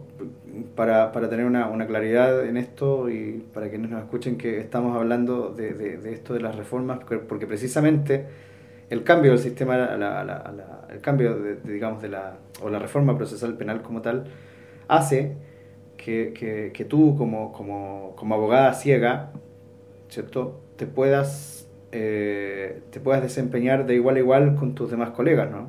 para, 0.74 1.12
para 1.12 1.28
tener 1.28 1.46
una, 1.46 1.68
una, 1.68 1.86
claridad 1.86 2.46
en 2.46 2.56
esto 2.56 3.08
y 3.08 3.44
para 3.52 3.68
quienes 3.68 3.90
nos 3.90 4.02
escuchen 4.02 4.36
que 4.38 4.60
estamos 4.60 4.96
hablando 4.96 5.54
de, 5.54 5.72
de, 5.72 6.12
esto 6.12 6.34
de 6.34 6.40
las 6.40 6.54
reformas, 6.56 7.00
porque 7.28 7.46
precisamente 7.46 8.26
el 8.90 9.04
cambio 9.04 9.30
del 9.30 9.40
sistema, 9.40 9.76
el 10.90 11.00
cambio 11.00 11.38
de, 11.38 11.56
digamos 11.72 12.02
de 12.02 12.08
la, 12.08 12.38
o 12.60 12.68
la 12.68 12.78
reforma 12.78 13.16
procesal 13.16 13.56
penal 13.56 13.82
como 13.82 14.02
tal, 14.02 14.24
hace 14.88 15.36
que, 15.96 16.32
que, 16.32 16.72
que 16.72 16.84
tú 16.84 17.14
como, 17.16 17.52
como, 17.52 18.14
como, 18.16 18.34
abogada 18.34 18.74
ciega, 18.74 19.30
¿cierto? 20.08 20.60
Te 20.76 20.86
puedas, 20.86 21.68
eh, 21.92 22.82
te 22.90 23.00
puedas 23.00 23.22
desempeñar 23.22 23.86
de 23.86 23.94
igual 23.94 24.16
a 24.16 24.18
igual 24.18 24.56
con 24.56 24.74
tus 24.74 24.90
demás 24.90 25.10
colegas, 25.10 25.50
¿no? 25.50 25.68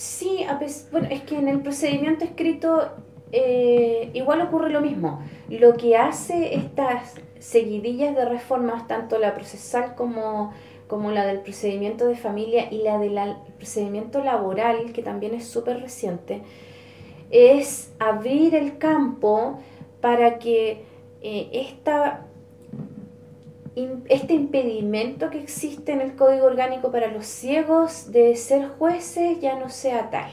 Sí, 0.00 0.46
bueno, 0.92 1.08
es 1.10 1.20
que 1.24 1.36
en 1.36 1.46
el 1.46 1.60
procedimiento 1.60 2.24
escrito 2.24 2.88
eh, 3.32 4.08
igual 4.14 4.40
ocurre 4.40 4.70
lo 4.70 4.80
mismo. 4.80 5.22
Lo 5.50 5.74
que 5.74 5.98
hace 5.98 6.54
estas 6.54 7.16
seguidillas 7.38 8.16
de 8.16 8.24
reformas, 8.24 8.88
tanto 8.88 9.18
la 9.18 9.34
procesal 9.34 9.96
como, 9.96 10.54
como 10.86 11.10
la 11.10 11.26
del 11.26 11.40
procedimiento 11.40 12.06
de 12.06 12.16
familia 12.16 12.72
y 12.72 12.78
la 12.78 12.96
del 12.98 13.36
procedimiento 13.58 14.24
laboral, 14.24 14.94
que 14.94 15.02
también 15.02 15.34
es 15.34 15.44
súper 15.46 15.82
reciente, 15.82 16.40
es 17.28 17.92
abrir 17.98 18.54
el 18.54 18.78
campo 18.78 19.58
para 20.00 20.38
que 20.38 20.86
eh, 21.20 21.50
esta 21.52 22.24
este 24.08 24.34
impedimento 24.34 25.30
que 25.30 25.38
existe 25.38 25.92
en 25.92 26.00
el 26.00 26.16
Código 26.16 26.46
Orgánico 26.46 26.90
para 26.90 27.08
los 27.08 27.26
ciegos 27.26 28.10
de 28.10 28.34
ser 28.36 28.68
jueces 28.78 29.40
ya 29.40 29.58
no 29.58 29.68
sea 29.68 30.10
tal. 30.10 30.30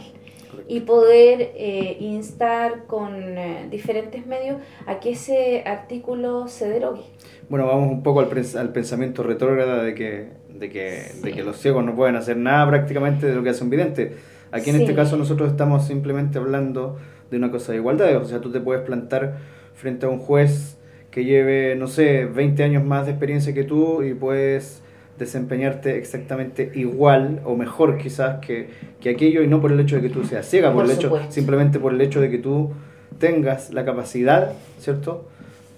Y 0.67 0.81
poder 0.81 1.51
eh, 1.55 1.97
instar 1.99 2.85
con 2.87 3.37
eh, 3.37 3.67
diferentes 3.69 4.25
medios 4.25 4.57
a 4.87 4.99
que 4.99 5.11
ese 5.11 5.63
artículo 5.65 6.47
se 6.47 6.67
derogue. 6.67 7.03
Bueno, 7.47 7.67
vamos 7.67 7.91
un 7.91 8.01
poco 8.01 8.21
al, 8.21 8.29
al 8.57 8.73
pensamiento 8.73 9.23
retrógrado 9.23 9.83
de 9.83 9.93
que, 9.93 10.29
de, 10.49 10.69
que, 10.69 11.01
sí. 11.11 11.21
de 11.21 11.33
que 11.33 11.43
los 11.43 11.57
ciegos 11.57 11.85
no 11.85 11.95
pueden 11.95 12.15
hacer 12.15 12.37
nada 12.37 12.67
prácticamente 12.67 13.27
de 13.27 13.35
lo 13.35 13.43
que 13.43 13.51
hace 13.51 13.63
un 13.63 13.69
vidente. 13.69 14.17
Aquí 14.51 14.71
en 14.71 14.77
sí. 14.77 14.81
este 14.83 14.95
caso 14.95 15.15
nosotros 15.15 15.51
estamos 15.51 15.85
simplemente 15.85 16.39
hablando 16.39 16.97
de 17.29 17.37
una 17.37 17.51
cosa 17.51 17.71
de 17.71 17.77
igualdad. 17.77 18.15
O 18.17 18.25
sea, 18.25 18.41
tú 18.41 18.51
te 18.51 18.59
puedes 18.59 18.83
plantar 18.83 19.37
frente 19.75 20.05
a 20.05 20.09
un 20.09 20.19
juez 20.19 20.76
que 21.17 21.25
lleve, 21.25 21.75
no 21.75 21.87
sé, 21.87 22.25
20 22.25 22.63
años 22.63 22.85
más 22.85 23.07
de 23.07 23.13
experiencia 23.13 23.51
que 23.51 23.63
tú 23.63 24.03
y 24.03 24.13
puedes 24.13 24.83
desempeñarte 25.17 25.97
exactamente 25.97 26.71
igual 26.75 27.41
o 27.43 27.55
mejor 27.55 27.97
quizás 27.97 28.37
que, 28.39 28.67
que 29.01 29.09
aquello 29.09 29.41
y 29.41 29.47
no 29.47 29.59
por 29.59 29.71
el 29.71 29.79
hecho 29.79 29.95
de 29.95 30.03
que 30.03 30.09
tú 30.09 30.25
seas 30.25 30.47
ciega, 30.47 30.71
por, 30.71 30.83
por 30.83 30.91
el 30.91 30.95
hecho, 30.95 31.19
simplemente 31.29 31.79
por 31.79 31.91
el 31.91 32.01
hecho 32.01 32.21
de 32.21 32.29
que 32.29 32.37
tú 32.37 32.69
tengas 33.17 33.73
la 33.73 33.83
capacidad, 33.83 34.53
¿cierto?, 34.77 35.27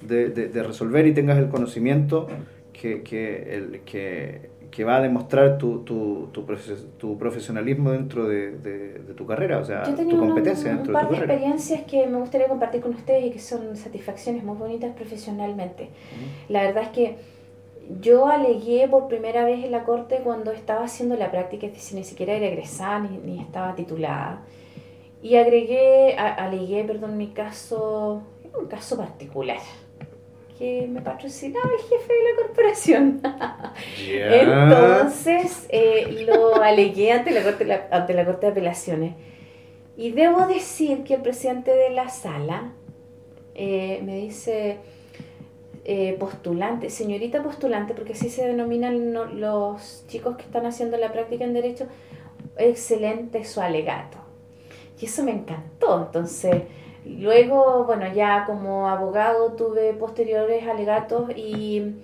de, 0.02 0.28
de, 0.28 0.50
de 0.50 0.62
resolver 0.62 1.08
y 1.08 1.14
tengas 1.14 1.38
el 1.38 1.48
conocimiento 1.48 2.28
que, 2.74 3.02
que, 3.02 3.56
el, 3.56 3.80
que, 3.86 4.50
que 4.72 4.84
va 4.84 4.98
a 4.98 5.02
demostrar 5.02 5.58
tu, 5.58 5.80
tu, 5.84 6.30
tu, 6.32 6.46
tu 6.98 7.18
profesionalismo 7.18 7.92
dentro 7.92 8.28
de, 8.28 8.52
de, 8.52 9.00
de, 9.00 9.14
tu 9.14 9.26
carrera, 9.26 9.60
o 9.60 9.66
sea, 9.66 9.84
tu 9.84 10.18
competencia 10.18 10.72
un, 10.72 10.78
dentro 10.78 10.80
un 10.80 10.84
de 10.84 10.84
tu 10.88 10.94
par 10.94 11.04
carrera. 11.10 11.28
de 11.28 11.34
experiencias 11.34 11.82
que 11.84 12.08
me 12.08 12.20
gustaría 12.20 12.48
compartir 12.48 12.82
con 12.82 12.94
ustedes 12.94 13.26
y 13.26 13.32
que 13.32 13.40
son 13.40 13.76
satisfacciones 13.76 14.44
muy 14.44 14.56
bonitas 14.58 14.94
profesionalmente. 14.96 15.84
Uh 15.84 15.88
-huh. 15.88 16.52
La 16.52 16.64
verdad 16.64 16.84
es 16.84 16.90
que 16.90 17.16
yo 18.02 18.28
alegué 18.28 18.88
por 18.88 19.08
primera 19.08 19.44
vez 19.44 19.66
en 19.66 19.72
la 19.72 19.84
corte 19.84 20.22
cuando 20.24 20.52
estaba 20.52 20.84
haciendo 20.84 21.16
la 21.16 21.32
práctica, 21.32 21.66
es 21.66 21.74
decir, 21.74 21.98
ni 21.98 22.04
siquiera 22.04 22.34
era 22.34 22.46
egresada 22.46 23.00
ni, 23.00 23.18
ni 23.18 23.42
estaba 23.42 23.74
titulada. 23.76 24.42
Y 25.22 25.36
agregué, 25.36 26.16
alegué, 26.16 26.84
perdón, 26.84 27.18
mi 27.18 27.28
caso, 27.28 28.22
un 28.58 28.68
caso 28.68 28.96
particular 28.96 29.58
que 30.60 30.88
me 30.88 31.02
patrocinaba 31.02 31.70
el 31.72 31.82
jefe 31.84 32.14
de 32.14 32.24
la 32.32 32.42
corporación. 32.44 33.22
Entonces 33.98 35.66
eh, 35.70 36.26
lo 36.28 36.62
alegué 36.62 37.14
ante 37.14 37.32
la, 37.32 37.42
corte, 37.44 37.82
ante 37.90 38.14
la 38.14 38.26
Corte 38.26 38.46
de 38.46 38.52
Apelaciones. 38.52 39.16
Y 39.96 40.12
debo 40.12 40.48
decir 40.48 41.04
que 41.04 41.16
el 41.16 41.22
presidente 41.22 41.72
de 41.72 41.92
la 41.92 42.10
sala 42.10 42.74
eh, 43.56 44.02
me 44.04 44.18
dice, 44.18 44.78
eh, 45.86 46.18
postulante, 46.20 46.90
señorita 46.90 47.42
postulante, 47.42 47.94
porque 47.94 48.14
así 48.14 48.30
se 48.30 48.46
denominan 48.46 49.14
los 49.40 50.06
chicos 50.08 50.36
que 50.36 50.44
están 50.44 50.66
haciendo 50.66 50.98
la 50.98 51.12
práctica 51.12 51.46
en 51.46 51.54
derecho, 51.54 51.88
excelente 52.58 53.46
su 53.46 53.62
alegato. 53.62 54.18
Y 55.00 55.06
eso 55.06 55.24
me 55.24 55.32
encantó. 55.32 56.06
Entonces, 56.06 56.64
luego, 57.18 57.86
bueno, 57.86 58.12
ya 58.14 58.46
como 58.46 58.88
abogado 58.90 59.54
tuve 59.54 59.94
posteriores 59.94 60.68
alegatos 60.68 61.30
y 61.36 61.96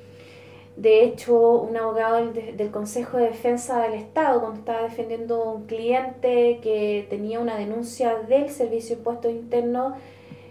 de 0.76 1.04
hecho 1.04 1.62
un 1.62 1.78
abogado 1.78 2.32
del, 2.32 2.72
Consejo 2.72 3.18
de 3.18 3.26
Defensa 3.26 3.82
del 3.82 3.94
Estado, 3.94 4.42
cuando 4.42 4.60
estaba 4.60 4.84
defendiendo 4.84 5.52
un 5.52 5.66
cliente 5.66 6.60
que 6.62 7.08
tenía 7.10 7.40
una 7.40 7.56
denuncia 7.58 8.16
del 8.28 8.50
Servicio 8.50 8.96
de 8.96 9.00
Impuestos 9.00 9.32
Internos, 9.32 9.94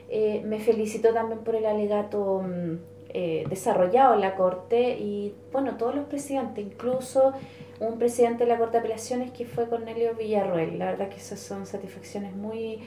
eh, 0.09 0.43
me 0.45 0.61
felicitó 0.61 1.13
también 1.13 1.41
por 1.41 1.57
el 1.57 1.67
alegato 1.67 2.43
mm, 2.43 2.75
eh, 3.11 3.45
desarrollado 3.49 4.15
en 4.15 4.21
la 4.21 4.35
Corte 4.35 4.99
y 4.99 5.35
bueno, 5.53 5.77
todos 5.77 5.95
los 5.95 6.07
presidentes, 6.07 6.65
incluso 6.65 7.33
un 7.81 7.99
presidente 7.99 8.45
de 8.45 8.51
la 8.51 8.59
Corte 8.59 8.73
de 8.73 8.79
Apelaciones 8.79 9.31
que 9.31 9.45
fue 9.45 9.69
Cornelio 9.69 10.15
Villarroel. 10.15 10.79
La 10.79 10.87
verdad 10.87 11.09
que 11.09 11.17
esas 11.17 11.41
son 11.41 11.67
satisfacciones 11.67 12.35
muy, 12.35 12.81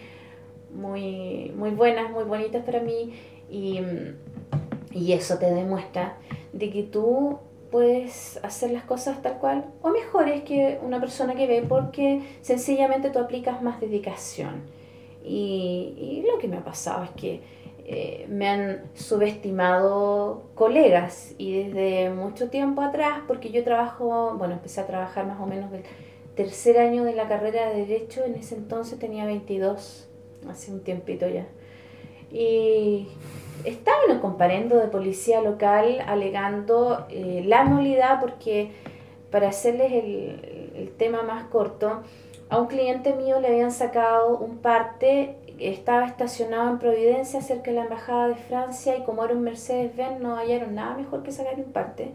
muy, 0.74 1.52
muy 1.56 1.72
buenas, 1.72 2.12
muy 2.12 2.24
bonitas 2.24 2.64
para 2.64 2.80
mí 2.80 3.14
y, 3.50 3.82
y 4.92 5.14
eso 5.14 5.38
te 5.38 5.52
demuestra 5.54 6.18
de 6.54 6.70
que 6.70 6.84
tú 6.84 7.40
puedes 7.72 8.40
hacer 8.44 8.72
las 8.72 8.84
cosas 8.84 9.22
tal 9.22 9.38
cual 9.40 9.66
o 9.82 9.90
mejores 9.90 10.44
que 10.44 10.80
una 10.82 11.00
persona 11.00 11.36
que 11.36 11.48
ve 11.48 11.66
porque 11.68 12.22
sencillamente 12.42 13.10
tú 13.10 13.20
aplicas 13.20 13.62
más 13.62 13.80
dedicación. 13.80 14.64
Y, 15.24 15.94
y 15.98 16.26
lo 16.32 16.38
que 16.40 16.48
me 16.48 16.58
ha 16.58 16.64
pasado 16.64 17.04
es 17.04 17.10
que 17.12 17.42
eh, 17.90 18.26
me 18.28 18.50
han 18.50 18.82
subestimado 18.96 20.50
colegas 20.56 21.34
y 21.38 21.64
desde 21.64 22.10
mucho 22.10 22.50
tiempo 22.50 22.82
atrás, 22.82 23.22
porque 23.28 23.50
yo 23.50 23.64
trabajo, 23.64 24.36
bueno, 24.38 24.56
empecé 24.56 24.82
a 24.82 24.88
trabajar 24.88 25.26
más 25.26 25.40
o 25.40 25.46
menos 25.46 25.72
del 25.72 25.84
tercer 26.36 26.80
año 26.80 27.06
de 27.06 27.14
la 27.14 27.30
carrera 27.30 27.70
de 27.70 27.86
Derecho, 27.86 28.26
en 28.26 28.36
ese 28.36 28.56
entonces 28.56 29.00
tenía 29.00 29.26
22, 29.26 30.07
hace 30.50 30.72
un 30.72 30.82
tiempito 30.82 31.28
ya. 31.28 31.46
Y 32.32 33.08
estaba 33.64 33.98
en 34.08 34.16
un 34.16 34.20
comparendo 34.20 34.78
de 34.78 34.88
policía 34.88 35.42
local 35.42 36.04
alegando 36.06 37.06
eh, 37.10 37.44
la 37.46 37.64
nulidad 37.64 38.20
porque, 38.20 38.72
para 39.32 39.50
hacerles 39.50 39.92
el, 39.92 40.72
el 40.76 40.92
tema 40.98 41.24
más 41.24 41.46
corto, 41.46 42.02
a 42.50 42.60
un 42.60 42.68
cliente 42.68 43.14
mío 43.14 43.40
le 43.40 43.48
habían 43.48 43.72
sacado 43.72 44.38
un 44.38 44.58
parte 44.58 45.36
estaba 45.60 46.06
estacionado 46.06 46.70
en 46.70 46.80
Providencia 46.80 47.42
cerca 47.42 47.72
de 47.72 47.78
la 47.78 47.84
Embajada 47.84 48.30
de 48.30 48.36
Francia 48.36 48.96
y 48.98 49.04
como 49.04 49.24
era 49.24 49.34
un 49.34 49.42
Mercedes-Benz 49.42 50.20
no 50.20 50.36
hallaron 50.36 50.76
nada 50.76 50.96
mejor 50.96 51.24
que 51.24 51.32
sacar 51.32 51.56
un 51.56 51.72
parte. 51.72 52.12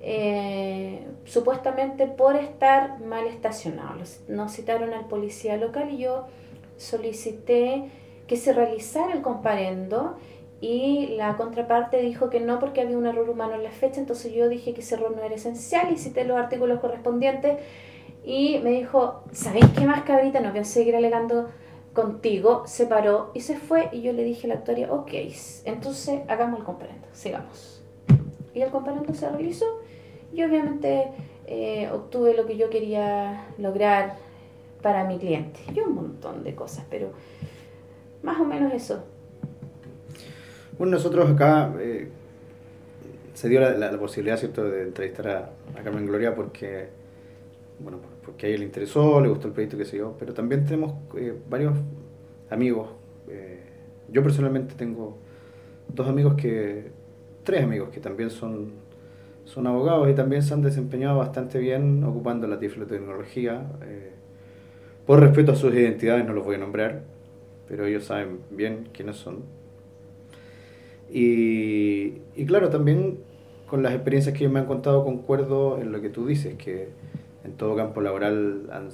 Eh, 0.00 1.04
supuestamente 1.24 2.06
por 2.06 2.36
estar 2.36 3.00
mal 3.00 3.26
estacionado. 3.26 3.96
Nos 4.28 4.52
citaron 4.52 4.92
al 4.92 5.06
policía 5.06 5.56
local 5.56 5.90
y 5.90 5.98
yo 5.98 6.26
solicité 6.78 7.90
que 8.26 8.36
se 8.36 8.52
realizara 8.52 9.12
el 9.12 9.22
comparendo 9.22 10.16
y 10.60 11.14
la 11.16 11.36
contraparte 11.36 12.00
dijo 12.00 12.30
que 12.30 12.40
no 12.40 12.58
porque 12.58 12.80
había 12.80 12.96
un 12.98 13.06
error 13.06 13.28
humano 13.30 13.54
en 13.54 13.62
la 13.62 13.70
fecha, 13.70 14.00
entonces 14.00 14.32
yo 14.32 14.48
dije 14.48 14.74
que 14.74 14.80
ese 14.80 14.96
error 14.96 15.14
no 15.14 15.22
era 15.22 15.34
esencial 15.34 15.92
y 15.92 15.98
cité 15.98 16.24
los 16.24 16.36
artículos 16.36 16.80
correspondientes 16.80 17.58
y 18.24 18.58
me 18.58 18.70
dijo, 18.70 19.22
¿sabéis 19.32 19.66
qué 19.76 19.84
más 19.84 20.02
cabrita? 20.02 20.40
No 20.40 20.50
voy 20.50 20.60
a 20.60 20.64
seguir 20.64 20.96
alegando 20.96 21.48
contigo, 21.94 22.64
se 22.66 22.86
paró 22.86 23.30
y 23.34 23.40
se 23.40 23.56
fue 23.56 23.88
y 23.92 24.02
yo 24.02 24.12
le 24.12 24.24
dije 24.24 24.46
a 24.46 24.48
la 24.48 24.54
actuaria, 24.56 24.92
ok, 24.92 25.12
entonces 25.64 26.20
hagamos 26.28 26.60
el 26.60 26.64
comparendo, 26.64 27.06
sigamos. 27.12 27.82
Y 28.52 28.62
el 28.62 28.70
comparendo 28.70 29.14
se 29.14 29.28
realizó 29.28 29.66
y 30.32 30.42
obviamente 30.42 31.08
eh, 31.46 31.88
obtuve 31.92 32.34
lo 32.34 32.46
que 32.46 32.56
yo 32.56 32.68
quería 32.68 33.46
lograr 33.58 34.16
para 34.88 35.04
mi 35.04 35.18
cliente 35.18 35.60
y 35.74 35.80
un 35.80 35.94
montón 35.94 36.42
de 36.42 36.54
cosas, 36.54 36.86
pero 36.88 37.10
más 38.22 38.40
o 38.40 38.44
menos 38.46 38.72
eso. 38.72 39.04
Bueno, 40.78 40.92
nosotros 40.92 41.28
acá 41.30 41.74
eh, 41.78 42.08
se 43.34 43.50
dio 43.50 43.60
la, 43.60 43.98
posibilidad, 43.98 44.38
¿cierto?, 44.38 44.64
de 44.64 44.84
entrevistar 44.84 45.28
a, 45.28 45.50
a 45.78 45.82
Carmen 45.84 46.06
Gloria 46.06 46.34
porque, 46.34 46.88
bueno, 47.80 47.98
porque 48.24 48.46
a 48.46 48.48
ella 48.48 48.60
le 48.60 48.64
interesó, 48.64 49.20
le 49.20 49.28
gustó 49.28 49.48
el 49.48 49.52
proyecto, 49.52 49.76
que 49.76 49.84
se 49.84 49.98
yo, 49.98 50.16
pero 50.18 50.32
también 50.32 50.64
tenemos 50.64 50.94
eh, 51.18 51.34
varios 51.50 51.74
amigos. 52.48 52.88
Eh, 53.28 53.60
yo 54.10 54.22
personalmente 54.22 54.74
tengo 54.74 55.18
dos 55.88 56.08
amigos 56.08 56.34
que, 56.34 56.92
tres 57.44 57.62
amigos 57.62 57.90
que 57.90 58.00
también 58.00 58.30
son, 58.30 58.72
son 59.44 59.66
abogados 59.66 60.08
y 60.08 60.14
también 60.14 60.40
se 60.40 60.54
han 60.54 60.62
desempeñado 60.62 61.18
bastante 61.18 61.58
bien 61.58 62.02
ocupando 62.04 62.46
la 62.46 62.58
tiflotecnología. 62.58 63.66
Eh, 63.82 64.14
por 65.08 65.20
respeto 65.20 65.52
a 65.52 65.56
sus 65.56 65.72
identidades 65.72 66.26
no 66.26 66.34
los 66.34 66.44
voy 66.44 66.56
a 66.56 66.58
nombrar, 66.58 67.00
pero 67.66 67.86
ellos 67.86 68.04
saben 68.04 68.40
bien 68.50 68.90
quiénes 68.92 69.16
son. 69.16 69.38
Y, 71.10 72.10
claro, 72.46 72.68
también 72.68 73.16
con 73.66 73.82
las 73.82 73.94
experiencias 73.94 74.36
que 74.36 74.50
me 74.50 74.60
han 74.60 74.66
contado 74.66 75.04
concuerdo 75.04 75.80
en 75.80 75.92
lo 75.92 76.02
que 76.02 76.10
tú 76.10 76.26
dices, 76.26 76.56
que 76.56 76.90
en 77.42 77.52
todo 77.52 77.74
campo 77.74 78.02
laboral 78.02 78.68
han, 78.70 78.90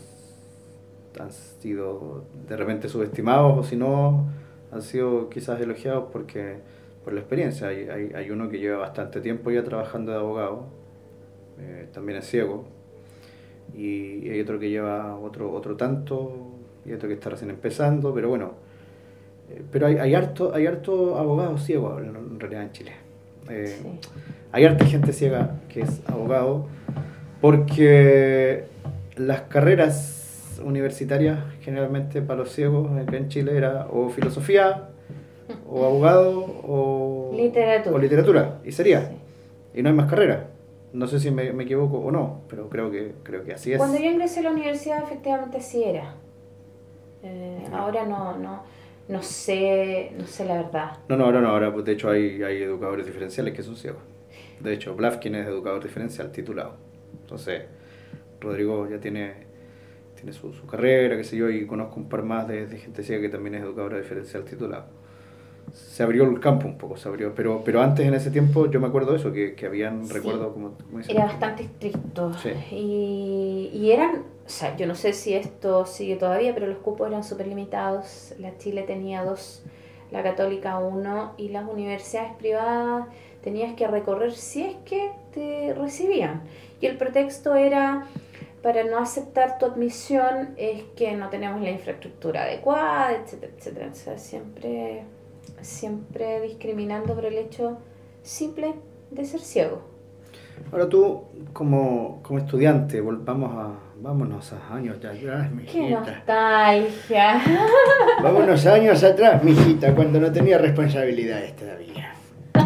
han 1.18 1.32
sido 1.32 2.22
de 2.48 2.56
repente 2.58 2.88
subestimados 2.88 3.58
o 3.58 3.68
si 3.68 3.74
no 3.74 4.28
han 4.70 4.82
sido 4.82 5.28
quizás 5.30 5.60
elogiados 5.60 6.10
porque 6.12 6.58
por 7.02 7.12
la 7.12 7.22
experiencia. 7.22 7.66
Hay, 7.66 7.88
hay, 7.88 8.12
hay 8.14 8.30
uno 8.30 8.48
que 8.48 8.60
lleva 8.60 8.78
bastante 8.78 9.20
tiempo 9.20 9.50
ya 9.50 9.64
trabajando 9.64 10.12
de 10.12 10.18
abogado, 10.18 10.66
eh, 11.58 11.88
también 11.92 12.18
es 12.18 12.26
ciego, 12.26 12.66
y 13.72 14.28
hay 14.28 14.40
otro 14.40 14.58
que 14.58 14.70
lleva 14.70 15.16
otro, 15.16 15.52
otro 15.52 15.76
tanto, 15.76 16.54
y 16.84 16.92
otro 16.92 17.08
que 17.08 17.14
está 17.14 17.30
recién 17.30 17.50
empezando, 17.50 18.12
pero 18.14 18.28
bueno, 18.28 18.52
eh, 19.50 19.62
pero 19.70 19.86
hay, 19.86 19.96
hay, 19.96 20.14
harto, 20.14 20.54
hay 20.54 20.66
harto 20.66 21.16
abogados 21.16 21.64
ciegos 21.64 22.02
en, 22.02 22.40
realidad 22.40 22.62
en 22.62 22.72
Chile. 22.72 22.92
Eh, 23.48 23.76
hay 24.52 24.64
harta 24.64 24.86
gente 24.86 25.12
ciega 25.12 25.60
que 25.68 25.82
es 25.82 26.00
abogado 26.06 26.66
porque 27.40 28.64
las 29.16 29.42
carreras 29.42 30.60
universitarias 30.64 31.40
generalmente 31.60 32.22
para 32.22 32.40
los 32.40 32.52
ciegos 32.52 32.90
acá 32.96 33.16
en 33.16 33.28
Chile 33.28 33.56
era 33.56 33.86
o 33.90 34.08
filosofía, 34.08 34.88
o 35.68 35.84
abogado, 35.84 36.40
o 36.62 37.32
literatura. 37.36 37.96
O 37.96 37.98
literatura 37.98 38.60
y 38.64 38.72
sería. 38.72 39.10
Y 39.74 39.82
no 39.82 39.88
hay 39.88 39.94
más 39.94 40.08
carreras. 40.08 40.53
No 40.94 41.08
sé 41.08 41.18
si 41.18 41.32
me, 41.32 41.52
me, 41.52 41.64
equivoco 41.64 41.98
o 41.98 42.12
no, 42.12 42.42
pero 42.48 42.68
creo 42.70 42.88
que, 42.88 43.14
creo 43.24 43.42
que 43.42 43.52
así 43.52 43.72
es. 43.72 43.78
Cuando 43.78 43.98
yo 43.98 44.04
ingresé 44.04 44.40
a 44.40 44.42
la 44.44 44.50
universidad 44.52 45.02
efectivamente 45.02 45.60
sí 45.60 45.82
era. 45.82 46.14
Eh, 47.24 47.66
ahora 47.72 48.06
no, 48.06 48.38
no, 48.38 48.62
no 49.08 49.22
sé, 49.22 50.12
no 50.16 50.24
sé 50.24 50.44
la 50.44 50.62
verdad. 50.62 50.98
No, 51.08 51.16
no, 51.16 51.24
ahora 51.24 51.40
no, 51.40 51.48
ahora 51.48 51.72
de 51.72 51.92
hecho 51.92 52.10
hay, 52.10 52.40
hay 52.44 52.62
educadores 52.62 53.06
diferenciales 53.06 53.54
que 53.54 53.64
son 53.64 53.74
ciegos. 53.74 54.02
De 54.60 54.72
hecho, 54.72 54.94
Blafkin 54.94 55.34
es 55.34 55.48
educador 55.48 55.82
diferencial 55.82 56.30
titulado. 56.30 56.76
Entonces, 57.22 57.62
Rodrigo 58.40 58.88
ya 58.88 59.00
tiene, 59.00 59.32
tiene 60.14 60.32
su, 60.32 60.52
su, 60.52 60.64
carrera, 60.64 61.16
qué 61.16 61.24
sé 61.24 61.36
yo, 61.36 61.50
y 61.50 61.66
conozco 61.66 61.96
un 61.96 62.08
par 62.08 62.22
más 62.22 62.46
de, 62.46 62.66
de 62.66 62.78
gente 62.78 63.02
ciega 63.02 63.20
que 63.20 63.30
también 63.30 63.56
es 63.56 63.62
educadora 63.62 63.98
diferencial 63.98 64.44
titulada. 64.44 64.86
Se 65.74 66.02
abrió 66.02 66.24
el 66.24 66.40
campo 66.40 66.66
un 66.66 66.78
poco, 66.78 66.96
se 66.96 67.08
abrió, 67.08 67.34
pero, 67.34 67.62
pero 67.64 67.82
antes 67.82 68.06
en 68.06 68.14
ese 68.14 68.30
tiempo 68.30 68.70
yo 68.70 68.80
me 68.80 68.86
acuerdo 68.86 69.12
de 69.12 69.18
eso, 69.18 69.32
que, 69.32 69.54
que 69.54 69.66
habían, 69.66 70.06
sí. 70.06 70.12
recuerdo 70.12 70.52
como... 70.52 70.76
Era 71.08 71.26
bastante 71.26 71.64
estricto. 71.64 72.32
Sí. 72.34 72.50
Y, 72.70 73.70
y 73.74 73.90
eran, 73.90 74.22
o 74.46 74.48
sea, 74.48 74.76
yo 74.76 74.86
no 74.86 74.94
sé 74.94 75.12
si 75.12 75.34
esto 75.34 75.84
sigue 75.84 76.16
todavía, 76.16 76.54
pero 76.54 76.66
los 76.66 76.78
cupos 76.78 77.08
eran 77.08 77.24
súper 77.24 77.48
limitados. 77.48 78.34
La 78.38 78.56
Chile 78.56 78.82
tenía 78.82 79.24
dos, 79.24 79.64
la 80.12 80.22
católica 80.22 80.78
uno, 80.78 81.32
y 81.36 81.48
las 81.48 81.68
universidades 81.68 82.32
privadas 82.34 83.06
tenías 83.42 83.74
que 83.74 83.86
recorrer 83.86 84.32
si 84.32 84.62
es 84.62 84.76
que 84.84 85.10
te 85.32 85.74
recibían. 85.74 86.42
Y 86.80 86.86
el 86.86 86.96
pretexto 86.96 87.56
era 87.56 88.06
para 88.64 88.82
no 88.82 88.96
aceptar 88.98 89.58
tu 89.58 89.66
admisión 89.66 90.54
es 90.56 90.84
que 90.96 91.12
no 91.12 91.28
tenemos 91.28 91.60
la 91.60 91.70
infraestructura 91.70 92.44
adecuada, 92.44 93.12
etcétera, 93.12 93.52
etcétera. 93.54 93.88
O 93.92 93.94
sea, 93.94 94.18
siempre, 94.18 95.02
siempre 95.64 96.40
discriminando 96.42 97.14
por 97.14 97.24
el 97.24 97.34
hecho 97.38 97.78
simple 98.22 98.74
de 99.10 99.24
ser 99.24 99.40
ciego. 99.40 99.82
Ahora 100.72 100.88
tú, 100.88 101.24
como, 101.52 102.20
como 102.22 102.38
estudiante, 102.38 103.00
volvamos 103.00 103.50
a, 103.56 103.72
vámonos 104.00 104.52
a 104.52 104.74
años 104.74 104.96
atrás, 104.98 105.48
Qué 105.48 105.54
mijita. 105.54 106.00
nostalgia. 106.00 107.42
Vámonos 108.22 108.64
años 108.66 109.02
atrás, 109.02 109.42
mijita, 109.42 109.94
cuando 109.94 110.20
no 110.20 110.30
tenía 110.32 110.58
responsabilidades 110.58 111.56
todavía. 111.56 112.14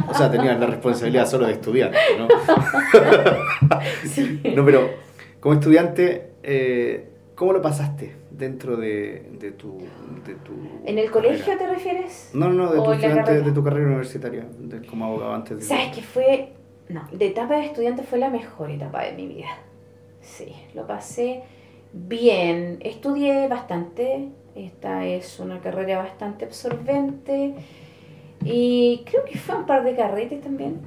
O 0.08 0.14
sea, 0.14 0.30
tenía 0.30 0.54
la 0.54 0.66
responsabilidad 0.66 1.26
solo 1.26 1.46
de 1.46 1.52
estudiante, 1.54 1.98
¿no? 2.18 2.28
Sí. 4.04 4.40
No, 4.54 4.64
pero 4.64 4.90
como 5.40 5.54
estudiante, 5.54 6.32
eh, 6.42 7.07
¿cómo 7.38 7.52
lo 7.52 7.62
pasaste 7.62 8.16
dentro 8.32 8.76
de, 8.76 9.30
de 9.38 9.52
tu, 9.52 9.78
de 10.26 10.34
tu... 10.34 10.52
¿En 10.84 10.98
el 10.98 11.08
carrera? 11.08 11.12
colegio 11.12 11.56
te 11.56 11.66
refieres? 11.68 12.30
No, 12.34 12.48
no, 12.50 12.72
de 12.72 12.80
¿O 12.80 12.82
tu, 12.82 12.90
estudiante, 12.92 13.24
carrera? 13.24 13.46
de 13.46 13.52
tu 13.52 13.62
carrera 13.62 13.86
universitaria, 13.86 14.46
de- 14.58 14.84
como 14.84 15.04
abogado 15.04 15.34
antes 15.34 15.58
de... 15.58 15.62
¿Sabes 15.64 15.94
que 15.94 16.02
fue.? 16.02 16.48
No, 16.88 17.06
de 17.12 17.26
etapa 17.28 17.54
de 17.58 17.66
estudiante 17.66 18.02
fue 18.02 18.18
la 18.18 18.28
mejor 18.28 18.70
etapa 18.72 19.04
de 19.04 19.12
mi 19.12 19.28
vida. 19.28 19.50
Sí, 20.20 20.52
lo 20.74 20.84
pasé 20.86 21.42
bien. 21.92 22.78
Estudié 22.80 23.46
bastante. 23.46 24.30
Esta 24.56 25.06
es 25.06 25.38
una 25.38 25.60
carrera 25.60 25.98
bastante 25.98 26.44
absorbente. 26.46 27.54
Y 28.44 29.04
creo 29.06 29.24
que 29.24 29.38
fue 29.38 29.54
un 29.56 29.66
par 29.66 29.84
de 29.84 29.94
carretes 29.94 30.40
también. 30.40 30.80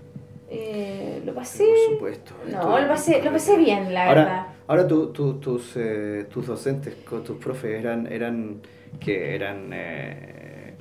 Eh, 0.54 1.22
lo 1.26 1.34
pasé. 1.34 1.66
Por 1.66 1.94
supuesto. 1.96 2.34
No, 2.52 2.78
lo 2.78 2.88
pasé, 2.90 3.22
lo 3.24 3.32
pasé 3.32 3.56
bien, 3.58 3.94
la 3.94 4.06
verdad. 4.08 4.28
Ahora, 4.28 4.48
ahora 4.68 4.88
tu- 4.88 5.08
tu- 5.14 5.36
tus, 5.36 5.74
eh, 5.78 6.26
tus 6.30 6.46
docentes, 6.46 6.94
tus 7.06 7.38
profes, 7.38 7.80
eran, 7.80 8.06
eran 8.12 8.62
que 9.00 9.34
eran 9.34 9.70
eh, 9.74 10.74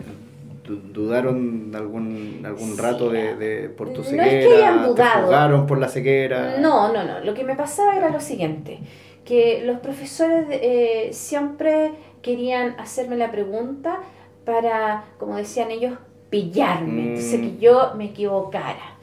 du- 0.64 0.80
dudaron 0.92 1.70
algún 1.74 2.42
algún 2.44 2.74
Sí. 2.74 2.80
rato 2.80 3.10
de, 3.10 3.36
de- 3.36 3.68
por 3.68 3.88
tu 3.92 4.00
No 4.00 4.00
es 4.00 4.08
ceguera, 4.08 4.40
que 4.40 4.56
hayan 4.56 4.86
dudado. 4.86 5.66
por 5.68 5.78
la 5.78 5.88
ceguera. 5.88 6.56
No, 6.58 6.92
no, 6.92 7.04
no. 7.04 7.20
Lo 7.20 7.32
que 7.34 7.44
me 7.44 7.54
pasaba 7.54 7.96
era 7.96 8.10
lo 8.10 8.18
siguiente, 8.20 8.80
que 9.24 9.62
los 9.64 9.78
profesores 9.78 10.46
eh, 10.50 11.10
siempre 11.12 11.92
querían 12.22 12.74
hacerme 12.78 13.16
la 13.16 13.30
pregunta 13.30 14.00
para, 14.44 15.04
como 15.18 15.36
decían 15.36 15.70
ellos, 15.70 15.94
pillarme, 16.28 17.08
entonces 17.10 17.38
Mm. 17.38 17.42
que 17.42 17.56
yo 17.58 17.92
me 17.96 18.06
equivocara. 18.06 18.96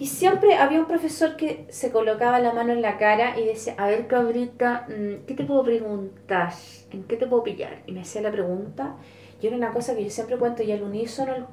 Y 0.00 0.06
siempre 0.06 0.54
había 0.54 0.80
un 0.80 0.86
profesor 0.86 1.36
que 1.36 1.66
se 1.68 1.92
colocaba 1.92 2.40
la 2.40 2.54
mano 2.54 2.72
en 2.72 2.80
la 2.80 2.96
cara 2.96 3.38
y 3.38 3.44
decía, 3.44 3.74
a 3.76 3.86
ver 3.86 4.06
cabrita, 4.06 4.86
mm, 4.88 5.26
¿qué 5.26 5.34
te 5.34 5.44
puedo 5.44 5.62
preguntar? 5.62 6.52
¿En 6.90 7.04
qué 7.04 7.16
te 7.16 7.26
puedo 7.26 7.42
pillar? 7.44 7.82
Y 7.86 7.92
me 7.92 8.00
hacía 8.00 8.22
la 8.22 8.32
pregunta. 8.32 8.96
Y 9.42 9.46
era 9.46 9.56
una 9.56 9.72
cosa 9.72 9.94
que 9.94 10.02
yo 10.02 10.10
siempre 10.10 10.36
cuento 10.38 10.62
y 10.62 10.72
al 10.72 10.82
unísono, 10.82 11.34
él- 11.36 11.44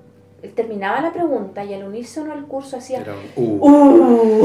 él 0.44 0.52
terminaba 0.54 1.02
la 1.02 1.12
pregunta 1.12 1.66
y 1.66 1.74
al 1.74 1.84
unísono 1.84 2.34
el 2.34 2.46
curso 2.46 2.78
hacía... 2.78 3.02
Era 3.02 3.14
un, 3.36 3.60
uh. 3.60 3.68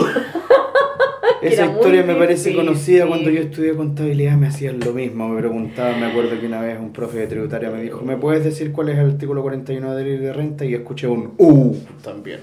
¡Uh! 0.00 0.04
Esa 1.42 1.66
historia 1.66 2.02
me 2.04 2.14
parece 2.14 2.54
conocida 2.54 3.06
cuando 3.06 3.28
yo 3.30 3.40
estudié 3.40 3.74
contabilidad, 3.74 4.36
me 4.36 4.46
hacían 4.48 4.78
lo 4.80 4.92
mismo, 4.92 5.28
me 5.28 5.38
preguntaban, 5.40 6.00
me 6.00 6.06
acuerdo 6.06 6.38
que 6.40 6.46
una 6.46 6.60
vez 6.60 6.78
un 6.78 6.92
profe 6.92 7.18
de 7.18 7.26
tributaria 7.26 7.68
me 7.70 7.82
dijo, 7.82 8.00
¿me 8.00 8.16
puedes 8.16 8.44
decir 8.44 8.70
cuál 8.72 8.90
es 8.90 8.98
el 8.98 9.10
artículo 9.12 9.42
41 9.42 9.94
de 9.94 10.04
ley 10.04 10.16
de 10.18 10.32
renta? 10.32 10.64
Y 10.64 10.74
escuché 10.74 11.08
un 11.08 11.34
uh 11.38 11.74
también. 12.02 12.40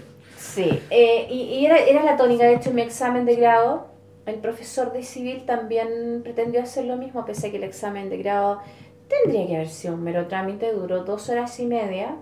Sí, 0.54 0.82
eh, 0.90 1.28
y, 1.30 1.42
y 1.42 1.66
era, 1.66 1.78
era 1.78 2.04
la 2.04 2.18
tónica, 2.18 2.46
de 2.46 2.56
hecho 2.56 2.70
en 2.70 2.76
mi 2.76 2.82
examen 2.82 3.26
de 3.26 3.36
grado, 3.36 3.86
el 4.26 4.36
profesor 4.36 4.92
de 4.92 5.04
civil 5.04 5.46
también 5.46 6.22
pretendió 6.24 6.62
hacer 6.62 6.86
lo 6.86 6.98
mismo, 6.98 7.24
pese 7.24 7.52
que 7.52 7.58
el 7.58 7.64
examen 7.64 8.10
de 8.10 8.18
grado 8.18 8.60
tendría 9.08 9.46
que 9.46 9.56
haber 9.56 9.70
sido 9.70 9.94
un 9.94 10.04
mero 10.04 10.28
trámite, 10.28 10.74
duró 10.74 11.04
dos 11.04 11.30
horas 11.30 11.60
y 11.60 11.68
media, 11.68 12.16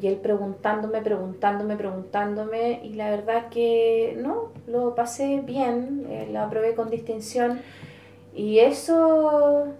y 0.00 0.06
él 0.06 0.16
preguntándome, 0.16 1.02
preguntándome, 1.02 1.76
preguntándome, 1.76 2.80
y 2.84 2.94
la 2.94 3.10
verdad 3.10 3.50
que 3.50 4.16
no, 4.18 4.52
lo 4.66 4.94
pasé 4.94 5.42
bien, 5.44 6.06
eh, 6.08 6.28
lo 6.32 6.40
aprobé 6.40 6.74
con 6.74 6.88
distinción, 6.88 7.60
y 8.34 8.60
eso 8.60 9.74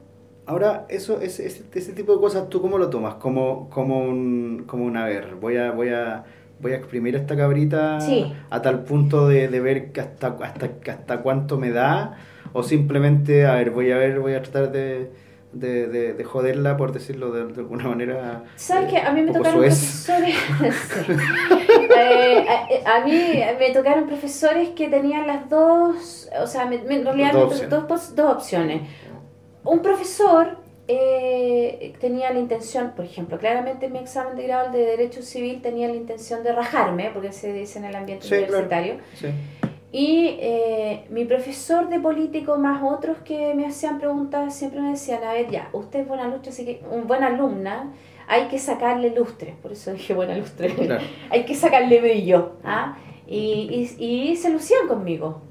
Ahora, 0.44 0.86
eso, 0.88 1.20
ese, 1.20 1.46
ese 1.46 1.92
tipo 1.92 2.12
de 2.12 2.20
cosas, 2.20 2.48
¿tú 2.48 2.60
cómo 2.60 2.76
lo 2.76 2.90
tomas? 2.90 3.14
Como, 3.14 3.70
como 3.70 4.00
un, 4.00 4.64
como 4.66 4.84
un, 4.84 4.96
a 4.96 5.06
ver, 5.06 5.36
voy 5.36 5.56
a, 5.56 5.70
voy 5.70 5.90
a, 5.90 6.24
voy 6.62 6.72
a 6.72 6.76
exprimir 6.76 7.16
esta 7.16 7.36
cabrita 7.36 8.00
Sí. 8.00 8.32
a 8.48 8.62
tal 8.62 8.84
punto 8.84 9.28
de, 9.28 9.48
de 9.48 9.60
ver 9.60 9.92
que 9.92 10.00
hasta, 10.00 10.28
hasta, 10.40 10.70
hasta 10.90 11.18
cuánto 11.18 11.58
me 11.58 11.70
da, 11.70 12.16
o 12.54 12.62
simplemente, 12.62 13.44
a 13.46 13.54
ver, 13.56 13.70
voy 13.70 13.90
a 13.90 13.96
ver, 13.98 14.20
voy 14.20 14.34
a 14.34 14.42
tratar 14.42 14.70
de, 14.72 15.10
de, 15.52 15.86
de, 15.88 16.12
de 16.14 16.24
joderla, 16.24 16.76
por 16.76 16.92
decirlo 16.92 17.32
de, 17.32 17.42
alguna 17.60 17.88
manera. 17.88 18.44
¿Sabes 18.56 18.90
qué? 18.90 18.98
A 18.98 19.12
mí 19.12 19.22
me 19.22 19.32
tocaron 19.32 19.58
profesores. 19.60 20.36
Eh, 21.94 22.46
a, 22.86 22.96
a 22.96 23.04
mí 23.04 23.12
me 23.58 23.70
tocaron 23.72 24.06
profesores 24.06 24.70
que 24.70 24.88
tenían 24.88 25.26
las 25.26 25.48
dos. 25.48 26.28
O 26.42 26.46
sea, 26.46 26.64
me- 26.66 26.78
me- 26.78 26.96
en 26.96 27.04
realidad 27.04 27.32
Dos 27.32 27.40
me- 27.60 27.66
opciones. 27.66 27.88
dos, 27.88 28.14
dos 28.16 28.32
opciones. 28.36 28.82
Un 29.64 29.80
profesor 29.82 30.56
eh, 30.94 31.92
tenía 32.00 32.32
la 32.32 32.38
intención, 32.38 32.92
por 32.96 33.04
ejemplo, 33.04 33.38
claramente 33.38 33.86
en 33.86 33.92
mi 33.92 33.98
examen 33.98 34.36
de 34.36 34.44
grado 34.44 34.70
de 34.72 34.78
Derecho 34.84 35.22
Civil 35.22 35.60
tenía 35.62 35.88
la 35.88 35.94
intención 35.94 36.42
de 36.42 36.52
rajarme, 36.52 37.10
porque 37.12 37.32
se 37.32 37.52
dice 37.52 37.78
en 37.78 37.84
el 37.86 37.94
ambiente 37.96 38.24
Sí, 38.24 38.30
claro. 38.30 38.44
universitario. 38.44 38.96
Sí. 39.14 39.28
Y 39.94 40.36
eh, 40.40 41.04
mi 41.10 41.24
profesor 41.26 41.88
de 41.90 42.00
político 42.00 42.56
más 42.56 42.82
otros 42.82 43.18
que 43.24 43.54
me 43.54 43.66
hacían 43.66 43.98
preguntas 43.98 44.54
siempre 44.54 44.80
me 44.80 44.90
decían, 44.92 45.22
a 45.24 45.34
ver, 45.34 45.50
ya, 45.50 45.68
usted 45.72 46.00
es 46.00 46.08
buena 46.08 46.28
lustre, 46.28 46.50
así 46.50 46.64
que 46.64 46.80
un 46.90 47.06
buena 47.06 47.26
alumna, 47.26 47.92
hay 48.26 48.48
que 48.48 48.58
sacarle 48.58 49.10
lustre, 49.10 49.54
por 49.60 49.72
eso 49.72 49.92
dije 49.92 50.14
buena 50.14 50.36
lustre, 50.36 50.74
Claro. 50.74 51.02
hay 51.30 51.44
que 51.44 51.54
sacarle 51.54 52.00
brillo, 52.00 52.52
¿ah? 52.64 52.96
Y, 53.26 53.94
y, 53.98 54.30
y 54.30 54.36
se 54.36 54.48
lucían 54.50 54.88
conmigo. 54.88 55.42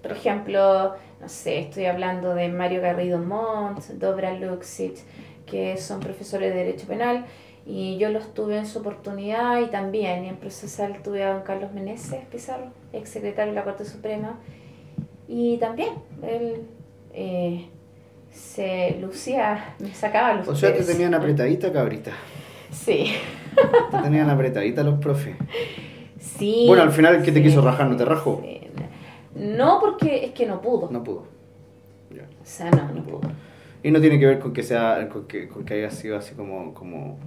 Por 0.00 0.12
ejemplo, 0.12 0.94
no 1.22 1.28
sé, 1.28 1.60
estoy 1.60 1.84
hablando 1.86 2.34
de 2.34 2.48
Mario 2.48 2.82
Garrido 2.82 3.18
Montt, 3.18 3.84
Dobra 3.92 4.34
Luxic, 4.34 4.96
que 5.46 5.76
son 5.76 6.00
profesores 6.00 6.52
de 6.52 6.64
Derecho 6.64 6.88
Penal, 6.88 7.24
y 7.64 7.96
yo 7.96 8.10
los 8.10 8.34
tuve 8.34 8.58
en 8.58 8.66
su 8.66 8.80
oportunidad 8.80 9.60
y 9.60 9.66
también, 9.66 10.24
y 10.24 10.28
en 10.28 10.36
procesal 10.36 11.00
tuve 11.04 11.22
a 11.22 11.34
don 11.34 11.42
Carlos 11.42 11.72
Meneses 11.72 12.24
Pizarro, 12.30 12.72
ex 12.92 13.08
secretario 13.08 13.52
de 13.52 13.58
la 13.60 13.64
Corte 13.64 13.84
Suprema, 13.84 14.40
y 15.28 15.58
también 15.58 15.90
él 16.22 16.62
eh, 17.14 17.68
se 18.32 18.98
lucía, 19.00 19.76
me 19.78 19.94
sacaba 19.94 20.34
los 20.34 20.48
O 20.48 20.56
sea, 20.56 20.74
te 20.74 20.82
tenían 20.82 21.14
apretadita, 21.14 21.72
cabrita. 21.72 22.10
Sí, 22.72 23.12
Te 23.92 23.98
tenían 23.98 24.28
apretadita 24.28 24.82
los 24.82 24.98
profes. 24.98 25.36
sí. 26.18 26.64
Bueno, 26.66 26.82
al 26.82 26.90
final 26.90 27.22
que 27.22 27.30
te 27.30 27.42
quiso 27.44 27.60
rajar 27.60 27.86
no 27.88 27.96
te 27.96 28.04
rajó. 28.04 28.40
sí. 28.42 28.61
No, 29.34 29.78
porque 29.80 30.24
es 30.24 30.32
que 30.32 30.46
no 30.46 30.60
pudo. 30.60 30.88
No 30.90 31.02
pudo. 31.02 31.24
Ya. 32.10 32.22
O 32.22 32.44
sea, 32.44 32.70
no, 32.70 32.90
no 32.92 33.02
pudo. 33.02 33.20
Y 33.82 33.90
no 33.90 34.00
tiene 34.00 34.18
que 34.18 34.26
ver 34.26 34.38
con 34.38 34.52
que 34.52 34.62
sea, 34.62 35.08
con 35.08 35.26
que, 35.26 35.48
con 35.48 35.64
que 35.64 35.74
haya 35.74 35.90
sido 35.90 36.16
así 36.16 36.34
como, 36.34 36.72
como, 36.74 37.18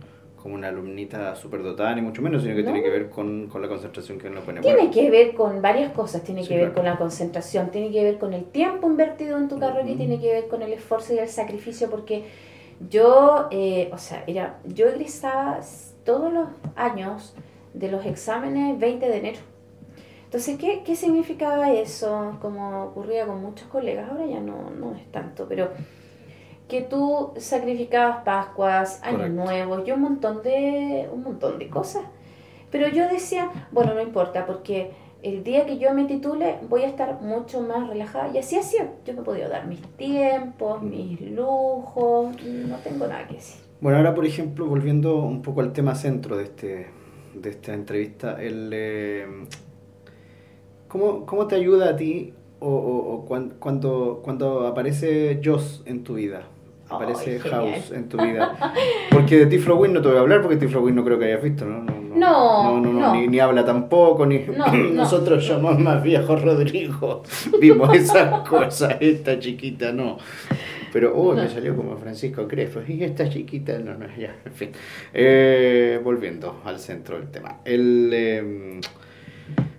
como 0.41 0.55
una 0.55 0.67
alumnita 0.69 1.35
superdotada, 1.35 1.93
ni 1.95 2.01
mucho 2.01 2.21
menos, 2.21 2.43
sino 2.43 2.55
que 2.55 2.61
No. 2.61 2.71
tiene 2.71 2.83
que 2.83 2.89
ver 2.91 3.09
con, 3.09 3.47
con 3.47 3.61
la 3.61 3.67
concentración 3.67 4.17
que 4.19 4.27
uno 4.27 4.41
pone. 4.41 4.61
Tiene 4.61 4.89
que 4.91 5.09
ver 5.09 5.33
con 5.33 5.61
varias 5.61 5.91
cosas, 5.91 6.23
tiene 6.23 6.43
Sí, 6.43 6.49
que 6.49 6.57
ver 6.57 6.73
con 6.73 6.85
la 6.85 6.97
concentración, 6.97 7.71
tiene 7.71 7.91
que 7.91 8.03
ver 8.03 8.17
con 8.19 8.33
el 8.33 8.45
tiempo 8.45 8.87
invertido 8.89 9.37
en 9.37 9.47
tu 9.49 9.59
carrera 9.59 9.89
y 9.89 9.95
tiene 9.95 10.19
que 10.21 10.31
ver 10.31 10.47
con 10.47 10.61
el 10.61 10.71
esfuerzo 10.73 11.13
y 11.13 11.17
el 11.17 11.27
sacrificio, 11.27 11.89
porque 11.89 12.23
yo, 12.89 13.47
eh, 13.51 13.89
o 13.91 13.97
sea, 13.97 14.23
era, 14.27 14.59
yo 14.65 14.87
egresaba 14.87 15.59
todos 16.05 16.31
los 16.31 16.47
años 16.75 17.35
de 17.73 17.91
los 17.91 18.05
exámenes 18.05 18.79
20 18.79 19.07
de 19.09 19.17
enero. 19.17 19.39
Entonces, 20.35 20.57
¿qué, 20.59 20.83
qué 20.83 20.97
significaba 20.97 21.71
eso? 21.71 22.37
Como 22.41 22.83
ocurría 22.83 23.25
con 23.25 23.41
muchos 23.41 23.69
colegas, 23.69 24.11
ahora 24.11 24.25
ya 24.25 24.41
no, 24.41 24.69
no 24.69 24.93
es 24.93 25.09
tanto, 25.09 25.45
pero 25.47 25.69
que 26.67 26.81
tú 26.81 27.31
sacrificabas 27.37 28.25
Pascuas, 28.25 29.01
Años. 29.01 29.29
Nuevos 29.29 29.87
y 29.87 29.91
un 29.93 30.01
montón 30.01 30.43
de, 30.43 31.07
un 31.09 31.23
montón 31.23 31.57
de 31.57 31.69
cosas. 31.69 32.03
Pero 32.69 32.89
yo 32.89 33.07
decía, 33.07 33.49
bueno, 33.71 33.93
no 33.93 34.01
importa, 34.01 34.45
porque 34.45 34.91
el 35.23 35.41
día 35.45 35.65
que 35.65 35.77
yo 35.77 35.93
me 35.93 36.03
titule 36.03 36.57
voy 36.67 36.81
a 36.81 36.87
estar 36.87 37.21
mucho 37.21 37.61
más 37.61 37.87
relajada. 37.87 38.29
Y 38.33 38.37
así 38.37 38.61
sido. 38.61 38.89
Yo 39.05 39.13
me 39.13 39.21
he 39.21 39.23
podido 39.23 39.47
dar 39.47 39.65
mis 39.67 39.81
tiempos, 39.95 40.81
mis 40.81 41.21
lujos, 41.21 42.35
no 42.43 42.75
tengo 42.83 43.07
nada 43.07 43.25
que 43.25 43.35
decir. 43.35 43.61
Bueno, 43.79 43.99
ahora 43.99 44.13
por 44.13 44.25
ejemplo, 44.25 44.65
volviendo 44.65 45.15
un 45.15 45.41
poco 45.41 45.61
al 45.61 45.71
tema 45.71 45.95
centro 45.95 46.35
de 46.35 46.43
este 46.43 46.87
de 47.35 47.49
esta 47.49 47.73
entrevista, 47.73 48.41
el 48.41 48.69
eh, 48.73 49.27
¿cómo, 50.97 51.25
cómo 51.25 51.47
te 51.47 51.55
ayuda 51.55 51.89
a 51.89 51.95
ti 51.97 52.33
o, 52.59 52.69
o- 52.69 53.13
o 53.15 53.25
cuan- 53.25 53.53
cuando, 53.59 54.21
cuando 54.23 54.65
aparece 54.65 55.41
Joss 55.43 55.83
en 55.85 56.03
tu 56.03 56.15
vida? 56.15 56.43
Aparece. 56.89 57.39
House 57.39 57.91
en 57.91 58.07
tu 58.07 58.17
vida. 58.17 58.55
Porque 59.11 59.37
de 59.39 59.45
Tiflo 59.47 59.75
Win 59.77 59.91
no 59.93 60.01
te 60.01 60.07
voy 60.07 60.17
a 60.17 60.21
hablar 60.21 60.41
porque 60.41 60.55
Tiflo 60.57 60.81
Win 60.81 60.95
no 60.95 61.03
creo 61.03 61.17
que 61.19 61.25
hayas 61.25 61.41
visto, 61.43 61.65
¿no? 61.65 61.79
No, 61.83 61.95
No, 62.15 62.79
no, 62.79 62.93
no, 62.93 62.99
no. 62.99 63.13
Ni, 63.15 63.27
ni 63.27 63.39
habla 63.39 63.65
tampoco, 63.65 64.25
ni 64.25 64.39
No, 64.39 64.67
no. 64.71 64.89
nosotros 64.93 65.43
somos 65.45 65.77
más 65.79 66.01
viejos, 66.03 66.41
Rodrigo. 66.41 67.23
Vimos 67.59 67.93
esas 67.95 68.47
cosas, 68.49 68.97
esta 69.01 69.37
chiquita 69.39 69.91
no. 69.91 70.17
Pero, 70.93 71.13
oh, 71.17 71.33
me 71.33 71.49
salió 71.49 71.75
como 71.75 71.97
Francisco 71.97 72.47
Crespo. 72.47 72.79
Y 72.87 73.03
esta 73.03 73.27
chiquita, 73.29 73.77
no, 73.79 73.95
no, 73.97 74.05
ya, 74.17 74.33
en 74.45 74.53
fin. 74.53 74.69
Eh, 75.13 75.99
volviendo 76.03 76.61
al 76.63 76.79
centro 76.79 77.17
del 77.17 77.29
tema. 77.31 77.57
El, 77.65 78.11
eh, 78.13 78.79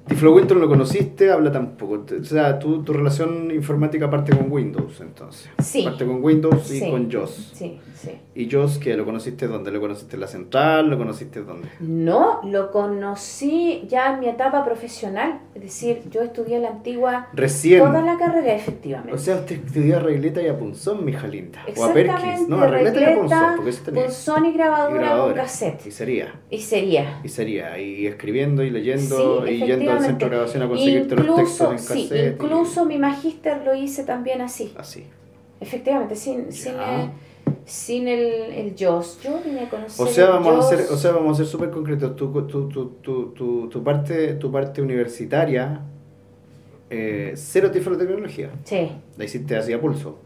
Tiflo 0.09 0.33
Windows 0.35 0.61
lo 0.61 0.69
conociste, 0.69 1.31
habla 1.33 1.51
tampoco. 1.51 2.05
O 2.21 2.25
sea, 2.25 2.59
tu, 2.59 2.83
tu 2.85 2.93
relación 2.93 3.51
informática 3.51 4.09
parte 4.09 4.37
con 4.37 4.51
Windows, 4.53 5.01
entonces. 5.01 5.49
Sí. 5.59 5.83
Parte 5.83 6.07
con 6.07 6.23
Windows 6.23 6.71
y 6.73 6.79
Sí. 6.81 6.91
con 6.91 7.11
JOS. 7.11 7.51
Sí, 7.55 7.79
sí. 8.11 8.19
¿Y 8.35 8.51
JOS 8.51 8.79
que 8.79 8.97
lo 8.97 9.05
conociste 9.05 9.47
dónde? 9.49 9.71
¿Lo 9.71 9.81
conociste 9.81 10.17
en 10.17 10.21
la 10.21 10.27
central? 10.27 10.89
¿Lo 10.89 10.99
conociste 10.99 11.43
dónde? 11.43 11.69
No, 11.81 12.41
lo 12.45 12.71
conocí 12.71 13.85
ya 13.89 14.15
en 14.15 14.21
mi 14.21 14.29
etapa 14.29 14.65
profesional. 14.65 15.41
Es 15.55 15.63
decir, 15.63 16.03
yo 16.11 16.23
estudié 16.23 16.59
la 16.59 16.69
antigua 16.69 17.29
Recién. 17.33 17.81
toda 17.81 18.03
la 18.03 18.17
carrera, 18.19 18.55
efectivamente. 18.55 19.15
O 19.15 19.19
sea, 19.19 19.37
usted 19.37 19.65
estudió 19.67 19.97
a 19.97 20.01
Regleta 20.01 20.43
y 20.43 20.49
a 20.49 20.59
Punzón, 20.59 21.05
mija 21.05 21.27
linda. 21.27 21.61
O 21.77 21.85
a 21.85 21.93
Perkins. 21.93 22.49
No, 22.49 22.61
a 22.61 22.67
Regleta 22.67 23.01
y 23.01 23.05
a 23.05 23.15
Punzón, 23.17 23.53
porque 23.57 23.71
eso 23.71 23.83
tenía. 23.85 24.03
punzón 24.05 24.45
y 24.45 24.49
Y 24.49 24.53
grabadora, 24.53 24.91
con 24.91 24.99
grabadora. 24.99 25.43
cassette. 25.43 25.87
Y 25.87 25.91
sería. 25.91 26.35
Y 26.51 26.59
sería. 26.59 27.21
Y 27.25 27.29
sería. 27.29 27.79
Y 27.79 28.07
escribiendo 28.07 28.63
y 28.63 28.71
leyendo 28.71 29.45
Sí, 29.47 29.53
y 29.53 29.65
yendo 29.67 29.93
al 29.93 30.01
centro 30.01 30.29
de 30.29 30.35
grabación 30.37 30.63
a 30.63 30.69
conseguirte 30.69 31.15
los 31.17 31.37
textos 31.37 31.73
en 31.73 31.79
sí, 31.79 31.87
cassette. 32.09 32.27
y- 32.41 32.45
incluso 32.45 32.85
mi 32.85 32.99
magíster 32.99 33.63
lo 33.65 33.75
hice 33.75 34.05
también 34.05 34.41
así. 34.43 34.73
Así. 34.77 35.07
Efectivamente, 35.61 36.15
sin, 36.17 36.53
sin, 36.53 36.75
eh, 36.75 37.11
sin 37.67 38.09
el, 38.09 38.21
el 38.53 38.75
JOS. 38.79 39.21
Yo 39.23 39.39
vine 39.45 39.65
a 39.65 39.69
conocer 39.69 40.07
O 40.07 40.09
sea, 40.09 40.31
vamos 40.31 40.65
a 40.65 40.69
ser, 40.69 40.87
o 40.91 40.97
sea, 40.97 41.13
vamos 41.13 41.33
a 41.35 41.37
ser 41.43 41.47
súper 41.47 41.71
concretos. 41.71 42.17
Tu, 42.17 42.33
tu, 42.47 42.69
tu, 42.69 42.89
tu, 43.03 43.27
tu, 43.33 43.69
tu 43.69 43.83
parte, 43.85 44.35
tu 44.35 44.51
parte 44.51 44.81
universitaria, 44.81 45.83
eh, 46.89 47.33
cero 47.37 47.71
tecnología. 47.71 48.51
Sí, 48.65 48.91
La 49.19 49.25
hiciste 49.25 49.57
así 49.57 49.73
a 49.73 49.81
pulso. 49.81 50.19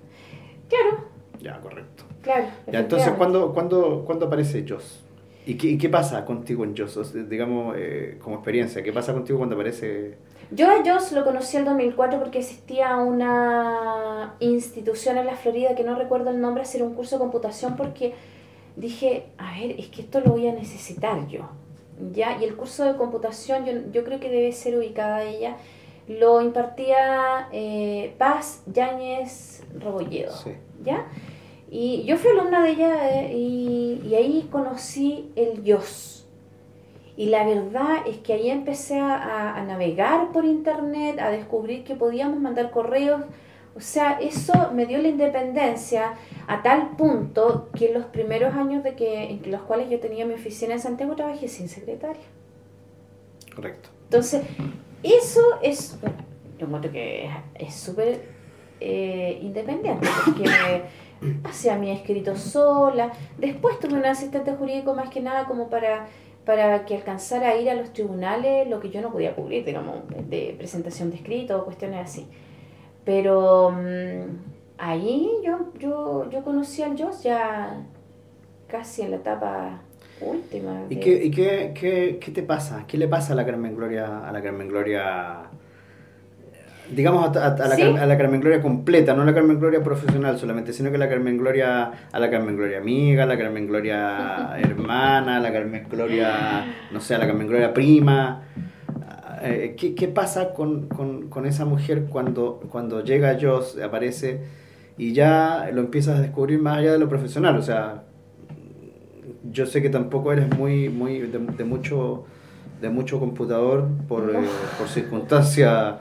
claro, 0.69 1.05
Ya, 1.41 1.59
correcto. 1.61 2.05
claro. 2.23 2.45
Ya, 2.71 2.81
entonces. 2.81 3.11
¿cuándo, 3.17 3.53
cuándo, 3.55 4.05
¿cuándo 4.07 4.27
aparece 4.27 4.65
JOS? 4.69 5.01
¿Y 5.47 5.55
qué, 5.55 5.69
y 5.69 5.79
qué 5.79 5.89
pasa 5.89 6.25
contigo 6.25 6.65
en 6.65 6.77
JOS? 6.77 6.97
O 6.97 7.05
sea, 7.05 7.23
digamos, 7.23 7.75
eh, 7.79 8.19
como 8.23 8.37
experiencia, 8.37 8.83
¿qué 8.83 8.93
pasa 8.93 9.13
contigo 9.13 9.39
cuando 9.39 9.55
aparece 9.55 10.17
Yo 10.51 10.69
a 10.71 10.85
JOS 10.85 11.13
lo 11.13 11.25
conocí 11.25 11.57
en 11.57 11.63
el 11.63 11.69
2004 11.71 12.19
porque 12.19 12.39
existía 12.41 12.97
una 12.97 14.35
institución 14.41 15.19
en 15.19 15.27
la 15.27 15.37
Florida 15.37 15.75
que 15.75 15.85
no 15.85 15.95
recuerdo 15.95 16.31
el 16.31 16.41
nombre, 16.41 16.63
hacer 16.63 16.83
un 16.83 16.95
curso 16.95 17.17
de 17.17 17.21
computación 17.21 17.77
porque 17.77 18.15
dije, 18.77 19.27
a 19.39 19.59
ver, 19.59 19.79
es 19.79 19.89
que 19.89 20.03
esto 20.03 20.21
lo 20.21 20.33
voy 20.33 20.47
a 20.49 20.53
necesitar 20.53 21.27
yo. 21.29 21.49
¿Ya? 22.13 22.39
Y 22.41 22.45
el 22.45 22.57
curso 22.57 22.85
de 22.85 22.97
computación, 22.97 23.65
yo, 23.67 23.73
yo 23.93 24.05
creo 24.05 24.21
que 24.21 24.31
debe 24.31 24.53
ser 24.53 24.77
ubicada 24.77 25.23
ella, 25.23 25.57
lo 26.09 26.41
impartía 26.41 27.49
eh, 27.53 28.15
Paz 28.19 28.63
Yáñez 28.67 29.63
Rebolledo. 29.79 30.33
Sí. 30.33 30.53
¿Ya? 30.83 31.07
Y 31.71 32.03
yo 32.05 32.17
fui 32.17 32.31
alumna 32.33 32.65
de 32.65 32.71
ella 32.71 33.21
eh, 33.23 33.33
y, 33.37 34.03
y 34.05 34.15
ahí 34.17 34.49
conocí 34.51 35.31
el 35.37 35.63
YOS. 35.63 36.27
Y 37.17 37.27
la 37.27 37.45
verdad 37.45 37.99
es 38.09 38.19
que 38.19 38.33
ahí 38.33 38.51
empecé 38.51 38.99
a, 38.99 39.55
a 39.55 39.63
navegar 39.65 40.33
por 40.33 40.45
internet, 40.45 41.19
a 41.21 41.31
descubrir 41.31 41.85
que 41.85 41.95
podíamos 41.95 42.41
mandar 42.41 42.71
correos. 42.71 43.23
O 43.77 43.81
sea, 43.81 44.19
eso 44.21 44.53
me 44.75 44.85
dio 44.87 44.99
la 44.99 45.09
independencia 45.09 46.15
a 46.49 46.63
tal 46.63 46.97
punto 46.97 47.69
que 47.77 47.89
en 47.89 47.95
los 47.95 48.07
primeros 48.07 48.55
años 48.55 48.83
de 48.83 48.95
que, 48.97 49.31
en 49.31 49.51
los 49.51 49.63
cuales 49.63 49.89
yo 49.91 50.01
tenía 50.01 50.25
mi 50.27 50.35
oficina 50.35 50.75
en 50.75 50.81
Santiago 50.81 51.15
trabajé 51.15 51.47
sin 51.47 51.69
secretaria. 51.69 52.23
Correcto. 53.55 53.91
Entonces, 54.05 54.43
eso 55.03 55.41
es, 55.63 55.99
yo 56.59 56.67
encuentro 56.67 56.91
que 56.91 57.27
es- 57.27 57.69
es 57.69 57.75
súper 57.75 58.23
eh, 58.81 59.39
independiente, 59.43 60.09
porque 60.25 60.83
hacía 61.45 61.77
mi 61.77 61.91
escrito 61.91 62.37
sola. 62.37 63.13
Después 63.39 63.79
tuve 63.79 63.95
un 63.95 64.05
asistente 64.07 64.53
jurídico 64.53 64.95
más 64.95 65.11
que 65.11 65.21
nada 65.21 65.47
como 65.47 65.69
para, 65.69 66.07
para 66.45 66.85
que 66.87 66.97
alcanzara 66.97 67.51
a 67.51 67.57
ir 67.57 67.71
a 67.71 67.75
los 67.75 67.93
tribunales 67.93 68.69
lo 68.69 68.81
que 68.81 68.91
yo 68.91 69.01
no 69.03 69.11
podía 69.13 69.35
cubrir, 69.35 69.65
digamos, 69.65 69.97
de 70.29 70.55
presentación 70.59 71.11
de 71.11 71.17
escrito 71.17 71.59
o 71.61 71.65
cuestiones 71.65 72.01
así. 72.09 72.27
Pero 73.05 73.71
mm, 73.73 74.27
ahí 74.79 75.31
yo, 75.45 75.73
yo, 75.79 76.31
yo 76.31 76.45
conocí 76.45 76.83
al 76.83 77.01
Joss 77.01 77.23
ya 77.23 77.87
casi 78.69 79.03
en 79.03 79.11
la 79.13 79.17
etapa 79.19 79.81
última. 80.21 80.85
¿Y 80.89 80.97
de- 80.97 81.01
qué, 81.01 81.25
y 81.25 81.31
qué, 81.31 81.73
qué, 81.75 82.19
qué 82.21 82.31
te 82.33 82.43
pasa? 82.43 82.85
¿Qué 82.87 82.99
le 82.99 83.09
pasa 83.09 83.33
a 83.33 83.37
la 83.37 83.45
Carmen 83.47 83.75
Gloria, 83.77 84.27
a 84.29 84.33
la 84.33 84.43
Carmen 84.43 84.69
Gloria, 84.69 85.51
digamos 86.95 87.37
a, 87.37 87.45
a- 87.47 87.55
a 87.55 87.69
la, 87.69 87.77
¿Sí? 87.77 87.83
A 87.83 88.07
la 88.07 88.19
Carmen 88.19 88.41
Gloria 88.41 88.61
completa, 88.61 89.15
no 89.15 89.23
a 89.23 89.25
la 89.25 89.35
Carmen 89.35 89.59
Gloria 89.61 89.83
profesional 89.83 90.39
solamente, 90.39 90.73
sino 90.73 90.91
que 90.91 90.99
la 90.99 91.09
Carmen 91.09 91.37
Gloria, 91.39 91.91
a 92.13 92.19
la 92.19 92.31
Carmen 92.31 92.57
Gloria 92.57 92.79
amiga, 92.79 93.25
a 93.25 93.27
la 93.27 93.39
Carmen 93.39 93.67
Gloria 93.67 94.57
hermana, 94.59 95.37
a 95.37 95.41
la 95.41 95.53
Carmen 95.53 95.87
Gloria, 95.91 96.65
no 96.93 97.01
sé, 97.01 97.15
a 97.15 97.19
la 97.19 97.27
Carmen 97.27 97.47
Gloria 97.49 97.73
prima? 97.73 98.43
Eh, 99.43 99.75
¿qué, 99.79 99.95
qué 99.95 100.07
pasa 100.09 100.53
con, 100.53 100.89
con, 100.89 101.29
con 101.31 101.47
esa 101.47 101.65
mujer 101.65 102.05
cuando, 102.11 102.61
cuando 102.71 103.03
llega 103.03 103.31
a 103.31 103.39
Joss, 103.41 103.79
aparece 103.83 104.41
y 104.99 105.15
ya 105.15 105.71
lo 105.73 105.81
empiezas 105.81 106.19
a 106.19 106.21
descubrir 106.23 106.61
más 106.61 106.77
allá 106.79 106.93
de 106.93 106.99
lo 106.99 107.09
profesional? 107.09 107.57
O 107.57 107.63
sea, 107.63 108.03
yo 109.51 109.65
sé 109.67 109.81
que 109.81 109.89
tampoco 109.89 110.33
eres 110.33 110.55
muy, 110.57 110.91
muy 110.91 111.21
de, 111.21 111.39
de 111.39 111.65
mucho 111.65 112.25
de 112.81 112.89
mucho 112.91 113.19
computador 113.19 113.87
por, 114.09 114.31
eh, 114.31 114.39
por 114.79 114.89
circunstancias, 114.89 115.97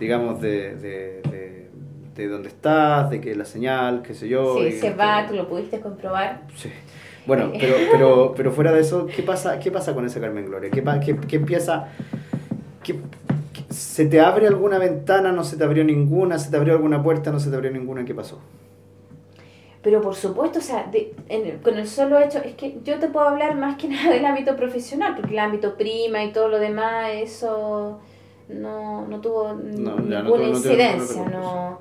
digamos, 0.00 0.40
de, 0.40 0.76
de, 0.76 1.22
de, 1.30 1.70
de 2.14 2.28
dónde 2.28 2.48
estás, 2.48 3.10
de 3.10 3.20
que 3.20 3.34
la 3.34 3.44
señal, 3.44 4.02
qué 4.02 4.14
sé 4.14 4.28
yo. 4.28 4.58
Sí, 4.58 4.72
se 4.72 4.90
va, 4.94 5.26
tú 5.26 5.34
lo 5.34 5.48
pudiste 5.48 5.80
comprobar. 5.80 6.42
Sí. 6.56 6.70
Bueno, 7.26 7.52
pero, 7.58 7.74
pero, 7.92 8.34
pero 8.36 8.52
fuera 8.52 8.72
de 8.72 8.80
eso, 8.80 9.06
¿qué 9.06 9.22
pasa, 9.22 9.58
qué 9.58 9.70
pasa 9.70 9.94
con 9.94 10.04
esa 10.06 10.20
Carmen 10.20 10.46
Gloria? 10.46 10.70
¿Qué, 10.70 10.82
qué, 11.04 11.16
qué 11.26 11.36
empieza? 11.36 11.88
qué- 12.82 12.98
¿Se 13.70 14.06
te 14.06 14.20
abre 14.20 14.46
alguna 14.46 14.78
ventana? 14.78 15.30
¿No 15.32 15.44
se 15.44 15.56
te 15.56 15.64
abrió 15.64 15.84
ninguna? 15.84 16.38
¿Se 16.38 16.50
te 16.50 16.56
abrió 16.56 16.72
alguna 16.74 17.02
puerta? 17.02 17.30
¿No 17.30 17.38
se 17.38 17.50
te 17.50 17.56
abrió 17.56 17.70
ninguna? 17.70 18.04
¿Qué 18.04 18.14
pasó? 18.14 18.40
Pero 19.82 20.00
por 20.00 20.14
supuesto, 20.16 20.58
o 20.58 20.62
sea, 20.62 20.84
de- 20.90 21.14
en 21.28 21.58
con 21.58 21.78
el 21.78 21.86
solo 21.86 22.18
hecho, 22.18 22.38
es 22.38 22.54
que 22.54 22.78
yo 22.84 22.98
te 22.98 23.08
puedo 23.08 23.28
hablar 23.28 23.54
más 23.56 23.76
que 23.76 23.88
nada 23.88 24.10
del 24.12 24.24
ámbito 24.26 24.56
profesional, 24.56 25.14
porque 25.16 25.32
el 25.32 25.38
ámbito 25.38 25.76
prima 25.76 26.24
y 26.24 26.32
todo 26.32 26.48
lo 26.48 26.58
demás, 26.58 27.10
eso 27.14 27.98
no, 28.48 29.06
no 29.06 29.20
tuvo 29.20 29.52
No, 29.54 29.96
ninguna 29.96 30.22
no 30.22 30.30
tuvo- 30.32 30.48
incidencia, 30.48 31.24
no, 31.26 31.78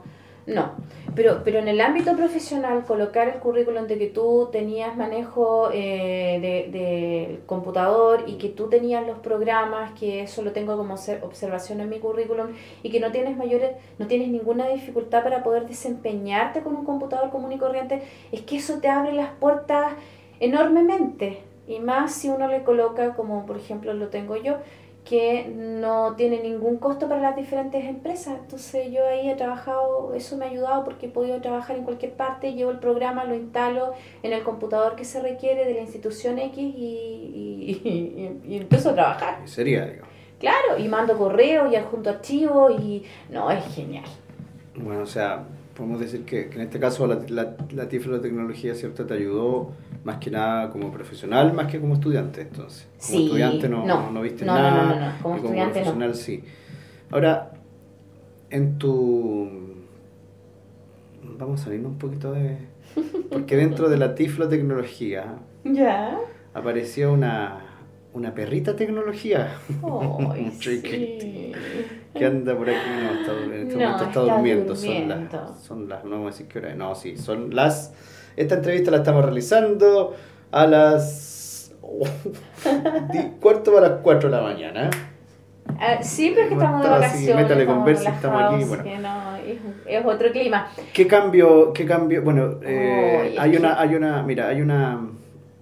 no. 0.47 0.71
Pero, 1.13 1.41
pero 1.43 1.59
en 1.59 1.67
el 1.67 1.81
ámbito 1.81 2.15
profesional, 2.15 2.85
colocar 2.85 3.27
el 3.27 3.39
currículum 3.39 3.85
de 3.87 3.97
que 3.97 4.07
tú 4.07 4.49
tenías 4.51 4.95
manejo 4.95 5.69
eh, 5.73 6.39
de, 6.71 7.39
computador 7.45 8.23
y 8.27 8.37
que 8.37 8.49
tú 8.49 8.69
tenías 8.69 9.05
los 9.05 9.19
programas, 9.19 9.91
que 9.99 10.21
eso 10.21 10.43
lo 10.43 10.51
tengo 10.53 10.77
como 10.77 10.95
obser- 10.95 11.23
observación 11.23 11.81
en 11.81 11.89
mi 11.89 11.99
currículum, 11.99 12.47
y 12.81 12.89
que 12.91 12.99
no 12.99 13.11
tienes 13.11 13.35
mayores, 13.35 13.71
no 13.99 14.07
tienes 14.07 14.29
ninguna 14.29 14.67
dificultad 14.67 15.23
para 15.23 15.43
poder 15.43 15.67
desempeñarte 15.67 16.61
con 16.61 16.75
un 16.75 16.85
computador 16.85 17.29
común 17.29 17.51
y 17.51 17.57
corriente, 17.57 18.03
es 18.31 18.41
que 18.41 18.57
eso 18.57 18.79
te 18.79 18.87
abre 18.87 19.13
las 19.13 19.29
puertas 19.39 19.93
enormemente. 20.39 21.39
Y 21.67 21.79
más 21.79 22.13
si 22.13 22.29
uno 22.29 22.47
le 22.47 22.63
coloca, 22.63 23.15
como 23.15 23.45
por 23.45 23.57
ejemplo 23.57 23.93
lo 23.93 24.07
tengo 24.07 24.37
yo, 24.37 24.57
que 25.07 25.47
no 25.55 26.15
tiene 26.17 26.41
ningún 26.41 26.77
costo 26.77 27.07
para 27.07 27.21
las 27.21 27.35
diferentes 27.35 27.85
empresas. 27.85 28.37
Entonces 28.41 28.91
yo 28.91 29.05
ahí 29.07 29.29
he 29.29 29.35
trabajado, 29.35 30.13
eso 30.13 30.35
me 30.37 30.45
ha 30.45 30.49
ayudado 30.49 30.83
porque 30.83 31.05
he 31.05 31.09
podido 31.09 31.39
trabajar 31.39 31.77
en 31.77 31.83
cualquier 31.83 32.13
parte, 32.13 32.53
llevo 32.53 32.71
el 32.71 32.79
programa, 32.79 33.23
lo 33.23 33.35
instalo 33.35 33.93
en 34.23 34.33
el 34.33 34.43
computador 34.43 34.95
que 34.95 35.05
se 35.05 35.21
requiere 35.21 35.65
de 35.65 35.73
la 35.75 35.81
institución 35.81 36.39
X 36.39 36.57
y, 36.57 37.79
y, 37.83 37.89
y- 37.89 38.53
y 38.53 38.57
empiezo 38.57 38.89
a 38.89 38.93
trabajar. 38.95 39.39
Sería, 39.45 39.85
digamos. 39.85 40.09
Claro, 40.39 40.77
y 40.77 40.87
mando 40.87 41.17
correos 41.17 41.71
y 41.71 41.75
adjunto 41.75 42.09
archivos 42.09 42.73
y 42.79 43.03
no, 43.29 43.49
es 43.49 43.63
genial. 43.73 44.05
Bueno, 44.75 45.01
o 45.01 45.07
sea, 45.07 45.45
podemos 45.75 45.99
decir 45.99 46.25
que, 46.25 46.49
que 46.49 46.55
en 46.57 46.61
este 46.63 46.79
caso 46.79 47.07
la, 47.07 47.19
la, 47.29 47.55
la 47.71 47.87
tecnología, 47.89 48.75
¿cierto? 48.75 49.05
Te 49.05 49.13
ayudó 49.15 49.71
más 50.07 50.17
que 50.19 50.31
nada 50.31 50.69
como 50.69 50.89
profesional, 50.91 51.51
más 51.53 51.67
que 51.67 51.79
como 51.81 51.95
estudiante, 51.95 52.41
entonces. 52.41 52.87
Como 52.97 53.17
Sí, 53.19 53.25
estudiante 53.25 53.67
no, 53.67 53.85
no, 53.85 54.09
no, 54.09 54.21
viste 54.21 54.45
no, 54.45 54.55
nada. 54.55 54.71
no, 54.71 54.95
no, 54.95 55.05
no, 55.05 55.21
como 55.21 55.37
y 55.37 55.41
no. 55.59 55.71
profesional 55.71 56.15
sí. 56.15 56.43
Ahora, 57.11 57.51
en 58.49 58.77
tu... 58.77 59.49
Vamos 61.37 61.61
a 61.61 61.63
salir 61.65 61.85
un 61.85 61.97
poquito 61.97 62.31
de... 62.31 62.57
Porque 63.29 63.57
dentro 63.57 63.89
de 63.89 63.97
la 63.97 64.15
tiflotecnología 64.15 65.35
Ya. 65.65 66.17
apareció 66.53 67.11
una, 67.11 67.65
una 68.13 68.33
perrita 68.33 68.75
tecnología 68.77 69.55
Chiquitita. 70.59 71.25
sí. 71.25 71.51
que 72.15 72.25
anda 72.25 72.55
por 72.57 72.69
aquí. 72.69 72.77
No, 73.03 73.19
está, 73.19 73.43
en 73.43 73.53
este 73.53 73.75
momento 73.75 73.95
está, 73.95 74.07
está 74.07 74.19
durmiendo. 74.21 74.75
Son 74.75 75.09
las, 75.09 75.61
son 75.63 75.89
las, 75.89 76.03
no 76.05 76.11
vamos 76.11 76.27
a 76.27 76.29
decir 76.31 76.47
qué 76.47 76.59
hora. 76.59 76.75
No, 76.75 76.95
sí, 76.95 77.17
son 77.17 77.53
las. 77.53 77.93
Esta 78.37 78.55
entrevista 78.55 78.91
la 78.91 78.97
estamos 78.97 79.25
realizando 79.25 80.15
a 80.51 80.65
las. 80.67 81.73
cuarto 83.41 83.73
para 83.73 83.89
las 83.89 83.99
4 84.01 84.29
de 84.29 84.35
la 84.35 84.41
mañana. 84.43 84.89
Ah, 85.79 86.01
sí, 86.01 86.31
pero 86.33 86.43
es 86.43 86.47
que 86.49 86.53
estamos 86.53 86.81
de 86.83 86.89
vacaciones. 86.89 87.35
métale 87.43 87.61
estamos 87.61 87.77
conversa, 87.79 88.09
estamos 88.11 88.41
aquí, 88.53 88.63
bueno. 88.63 88.83
no, 89.01 89.35
es, 89.37 89.57
es 89.85 90.05
otro 90.05 90.31
clima. 90.31 90.67
¿Qué 90.93 91.07
cambio? 91.07 91.73
¿Qué 91.73 91.85
cambio? 91.85 92.21
Bueno, 92.23 92.59
eh, 92.63 93.31
es 93.33 93.39
hay 93.39 93.51
que- 93.51 93.57
una, 93.57 93.79
hay 93.81 93.95
una, 93.95 94.23
mira, 94.23 94.47
hay 94.47 94.61
una, 94.61 95.01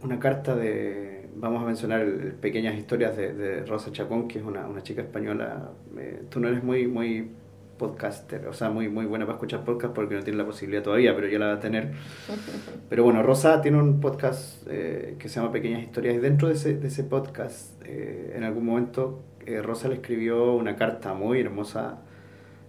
una 0.03 0.19
carta 0.19 0.55
de, 0.55 1.27
vamos 1.35 1.63
a 1.63 1.65
mencionar 1.65 2.01
el- 2.01 2.33
pequeñas 2.33 2.75
historias 2.75 3.17
de, 3.17 3.33
de 3.33 3.65
Rosa 3.65 3.91
Chacón, 3.91 4.27
que 4.27 4.39
es 4.39 4.45
una, 4.45 4.67
una 4.67 4.83
chica 4.83 5.01
española. 5.01 5.71
Eh, 5.97 6.23
tú 6.29 6.39
no 6.39 6.49
eres 6.49 6.63
muy, 6.63 6.87
muy 6.87 7.31
podcaster, 7.77 8.47
o 8.47 8.53
sea, 8.53 8.69
muy, 8.69 8.89
muy 8.89 9.05
buena 9.05 9.25
para 9.25 9.35
escuchar 9.35 9.63
podcast 9.65 9.93
porque 9.93 10.15
no 10.15 10.23
tienes 10.23 10.37
la 10.37 10.45
posibilidad 10.45 10.83
todavía, 10.83 11.13
pero 11.15 11.27
yo 11.27 11.39
la 11.39 11.47
voy 11.47 11.55
a 11.57 11.59
tener. 11.59 11.93
Pero 12.89 13.03
bueno, 13.03 13.23
Rosa 13.23 13.61
tiene 13.61 13.79
un 13.79 13.99
podcast 13.99 14.65
eh, 14.69 15.15
que 15.19 15.27
se 15.27 15.39
llama 15.39 15.51
Pequeñas 15.51 15.83
Historias 15.83 16.15
y 16.15 16.19
dentro 16.19 16.47
de 16.47 16.53
ese, 16.53 16.77
de 16.77 16.87
ese 16.87 17.03
podcast, 17.03 17.81
eh, 17.85 18.33
en 18.35 18.43
algún 18.43 18.65
momento, 18.65 19.23
eh, 19.45 19.61
Rosa 19.61 19.89
le 19.89 19.95
escribió 19.95 20.53
una 20.53 20.75
carta 20.75 21.13
muy 21.13 21.41
hermosa 21.41 21.99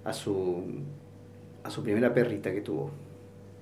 a 0.05 0.13
su, 0.13 0.83
a 1.63 1.71
su 1.71 1.83
primera 1.83 2.13
perrita 2.13 2.53
que 2.53 2.61
tuvo, 2.61 2.91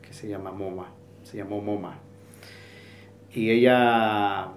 que 0.02 0.12
se 0.12 0.28
llama 0.28 0.52
Moma, 0.52 0.92
se 1.22 1.36
llamó 1.36 1.60
Moma. 1.60 1.98
Y 3.32 3.50
ella, 3.50 4.52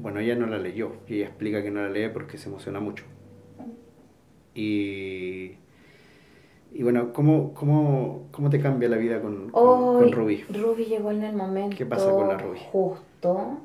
bueno, 0.00 0.20
ella 0.20 0.34
no 0.34 0.46
la 0.46 0.58
leyó, 0.58 0.92
y 1.06 1.16
ella 1.16 1.26
explica 1.26 1.62
que 1.62 1.70
no 1.70 1.82
la 1.82 1.90
lee 1.90 2.08
porque 2.12 2.38
se 2.38 2.48
emociona 2.48 2.80
mucho. 2.80 3.04
Y, 4.54 5.56
y 6.74 6.82
bueno, 6.82 7.12
¿cómo, 7.12 7.54
cómo, 7.54 8.26
¿cómo 8.32 8.50
te 8.50 8.60
cambia 8.60 8.88
la 8.88 8.96
vida 8.96 9.22
con, 9.22 9.50
con, 9.50 10.10
Rubí? 10.10 10.42
Ruby 10.50 10.86
llegó 10.86 11.12
en 11.12 11.22
el 11.22 11.36
momento 11.36 11.76
¿Qué 11.76 11.86
pasa 11.86 12.10
con 12.10 12.26
la 12.26 12.36
Ruby? 12.36 12.58
justo. 12.72 13.58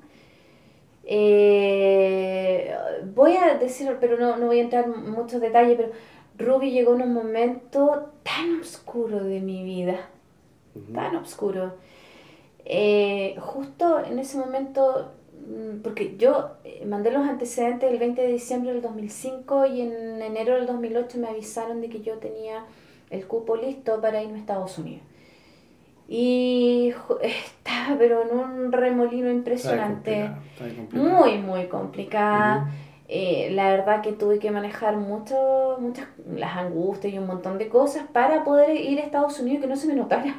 Eh, 1.04 2.72
voy 3.16 3.36
a 3.36 3.58
decir, 3.58 3.98
pero 4.00 4.20
no, 4.20 4.38
no 4.38 4.46
voy 4.46 4.60
a 4.60 4.62
entrar 4.62 4.86
en 4.86 5.10
muchos 5.10 5.42
detalles, 5.42 5.76
pero 5.76 5.90
Ruby 6.38 6.70
llegó 6.70 6.94
en 6.94 7.02
un 7.02 7.14
momento 7.16 8.12
tan 8.22 8.60
oscuro 8.62 9.24
de 9.24 9.40
mi 9.42 9.64
vida, 9.64 10.08
tan 10.94 11.16
oscuro. 11.16 11.74
Eh, 12.64 13.36
justo 13.40 14.06
en 14.06 14.20
ese 14.20 14.38
momento, 14.38 15.14
mm, 15.48 15.82
porque 15.82 16.16
yo 16.18 16.52
eh, 16.64 16.86
mandé 16.86 17.10
los 17.10 17.28
antecedentes 17.28 17.92
el 17.92 17.98
20 17.98 18.22
de 18.22 18.28
diciembre 18.28 18.72
del 18.72 18.84
2005 18.84 19.66
y 19.66 19.82
en 19.82 20.22
enero 20.22 20.54
del 20.54 20.68
2008 20.68 21.18
me 21.18 21.30
avisaron 21.30 21.82
de 21.82 21.90
que 21.90 22.02
yo 22.02 22.20
tenía 22.20 22.68
el 23.10 23.28
cupo 23.28 23.56
listo 23.58 24.00
para 24.02 24.22
irme 24.24 24.36
a 24.38 24.42
Estados 24.42 24.78
Unidos. 24.78 25.04
Y 26.08 26.94
estaba 27.22 27.98
pero 27.98 28.24
en 28.24 28.38
un 28.38 28.72
remolino 28.72 29.30
Está 29.56 29.76
impresionante, 29.78 30.36
está 30.54 30.66
complicado. 30.76 31.24
muy, 31.24 31.38
muy 31.40 31.68
complicada. 31.68 32.72
Eh, 33.08 33.50
la 33.54 33.70
verdad 33.72 34.02
que 34.02 34.14
tuve 34.14 34.38
que 34.40 34.52
manejar 34.52 34.98
mucho, 34.98 35.78
muchas 35.80 36.08
las 36.32 36.58
angustias 36.58 37.14
y 37.14 37.18
un 37.18 37.26
montón 37.28 37.58
de 37.58 37.68
cosas 37.68 38.04
para 38.12 38.44
poder 38.44 38.76
ir 38.76 39.00
a 39.00 39.04
Estados 39.04 39.40
Unidos 39.40 39.60
y 39.60 39.62
que 39.62 39.68
no 39.68 39.76
se 39.76 39.88
me 39.88 39.96
notara. 39.96 40.36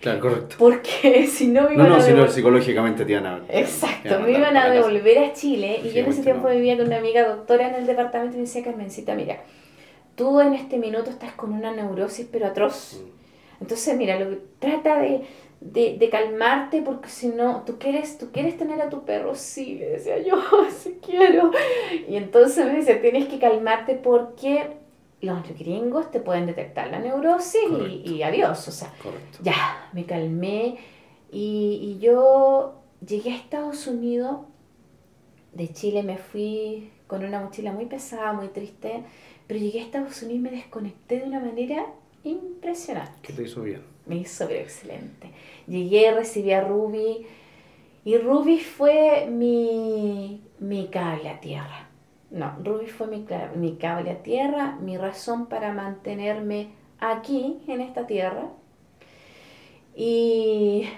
Claro, 0.00 0.20
correcto. 0.20 0.56
Porque 0.58 1.26
si 1.32 1.48
no 1.48 1.62
me 1.68 1.76
No, 1.76 1.86
iban 1.86 1.88
no, 1.88 1.96
a 1.96 2.00
si 2.00 2.12
no, 2.12 2.26
psicológicamente 2.28 3.04
te 3.04 3.12
iban 3.12 3.26
a... 3.26 3.44
Exacto, 3.48 4.20
iban 4.20 4.22
me 4.22 4.32
mandar 4.32 4.38
iban 4.38 4.56
a 4.56 4.70
devolver 4.70 5.18
a 5.18 5.32
Chile 5.32 5.80
y 5.82 5.90
yo 5.92 6.00
en 6.00 6.08
ese 6.08 6.22
tiempo 6.22 6.48
no. 6.48 6.54
vivía 6.54 6.76
con 6.76 6.86
una 6.86 6.98
amiga 6.98 7.26
doctora 7.26 7.68
en 7.68 7.74
el 7.76 7.86
departamento 7.86 8.34
y 8.36 8.40
me 8.40 8.44
decía, 8.46 8.64
Carmencita, 8.64 9.14
mira, 9.14 9.40
tú 10.20 10.38
en 10.38 10.52
este 10.52 10.76
minuto 10.76 11.08
estás 11.08 11.32
con 11.32 11.54
una 11.54 11.72
neurosis 11.72 12.28
pero 12.30 12.46
atroz. 12.48 13.00
Entonces, 13.58 13.96
mira, 13.96 14.20
lo 14.20 14.28
que 14.28 14.38
trata 14.58 15.00
de, 15.00 15.22
de, 15.62 15.96
de 15.98 16.10
calmarte 16.10 16.82
porque 16.82 17.08
si 17.08 17.28
no, 17.28 17.62
¿tú 17.64 17.78
quieres, 17.78 18.18
¿tú 18.18 18.30
quieres 18.30 18.58
tener 18.58 18.82
a 18.82 18.90
tu 18.90 19.06
perro? 19.06 19.34
Sí, 19.34 19.76
le 19.76 19.88
decía 19.92 20.18
yo, 20.22 20.36
sí 20.78 20.98
quiero. 21.02 21.50
Y 22.06 22.16
entonces 22.16 22.66
me 22.66 22.74
decía, 22.74 23.00
tienes 23.00 23.28
que 23.28 23.38
calmarte 23.38 23.94
porque 23.94 24.76
los 25.22 25.42
gringos 25.58 26.10
te 26.10 26.20
pueden 26.20 26.44
detectar 26.44 26.90
la 26.90 26.98
neurosis 26.98 27.62
y, 28.04 28.10
y 28.10 28.22
adiós, 28.22 28.68
o 28.68 28.72
sea, 28.72 28.92
Correcto. 29.02 29.38
ya, 29.42 29.88
me 29.94 30.04
calmé 30.04 30.76
y, 31.32 31.78
y 31.82 31.98
yo 31.98 32.74
llegué 33.06 33.32
a 33.32 33.36
Estados 33.36 33.86
Unidos, 33.86 34.40
de 35.54 35.72
Chile 35.72 36.02
me 36.02 36.18
fui 36.18 36.90
con 37.06 37.24
una 37.24 37.40
mochila 37.40 37.72
muy 37.72 37.86
pesada, 37.86 38.32
muy 38.34 38.48
triste, 38.48 39.02
pero 39.50 39.58
llegué 39.58 39.80
a 39.80 39.82
Estados 39.82 40.22
Unidos 40.22 40.38
y 40.38 40.42
me 40.42 40.50
desconecté 40.52 41.18
de 41.18 41.24
una 41.24 41.40
manera 41.40 41.84
impresionante. 42.22 43.18
¿Qué 43.20 43.32
te 43.32 43.42
hizo 43.42 43.62
bien? 43.62 43.82
Me 44.06 44.14
hizo 44.14 44.46
pero 44.46 44.60
excelente. 44.60 45.28
Llegué, 45.66 46.12
recibí 46.12 46.52
a 46.52 46.60
Ruby 46.60 47.26
y 48.04 48.16
Ruby 48.16 48.60
fue 48.60 49.26
mi, 49.28 50.40
mi 50.60 50.86
cable 50.86 51.28
a 51.30 51.40
tierra. 51.40 51.88
No, 52.30 52.56
Ruby 52.62 52.86
fue 52.86 53.08
mi, 53.08 53.26
mi 53.56 53.74
cable 53.74 54.12
a 54.12 54.22
tierra, 54.22 54.78
mi 54.80 54.96
razón 54.96 55.46
para 55.46 55.72
mantenerme 55.72 56.68
aquí, 57.00 57.58
en 57.66 57.80
esta 57.80 58.06
tierra. 58.06 58.44
Y 59.96 60.88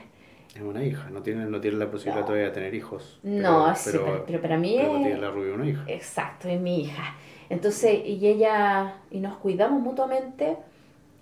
Es 0.54 0.60
una 0.60 0.84
hija, 0.84 1.08
no 1.08 1.22
tiene, 1.22 1.46
no 1.46 1.58
tiene 1.58 1.78
la 1.78 1.90
posibilidad 1.90 2.20
No. 2.20 2.26
todavía 2.26 2.48
de 2.48 2.52
tener 2.52 2.74
hijos. 2.74 3.18
no, 3.22 3.74
sí, 3.74 3.90
pero, 3.92 4.04
pero, 4.04 4.26
pero 4.26 4.42
para 4.42 4.58
mí 4.58 4.74
pero 4.76 4.96
es... 4.98 5.02
tiene 5.04 5.18
la 5.22 5.30
rubia 5.30 5.54
una 5.54 5.66
hija. 5.66 5.84
Exacto, 5.86 6.48
es 6.50 6.60
mi 6.60 6.82
hija. 6.82 7.14
Entonces, 7.50 8.00
y 8.04 8.26
ella, 8.26 8.94
y 9.10 9.18
nos 9.20 9.36
cuidamos 9.36 9.80
mutuamente, 9.82 10.56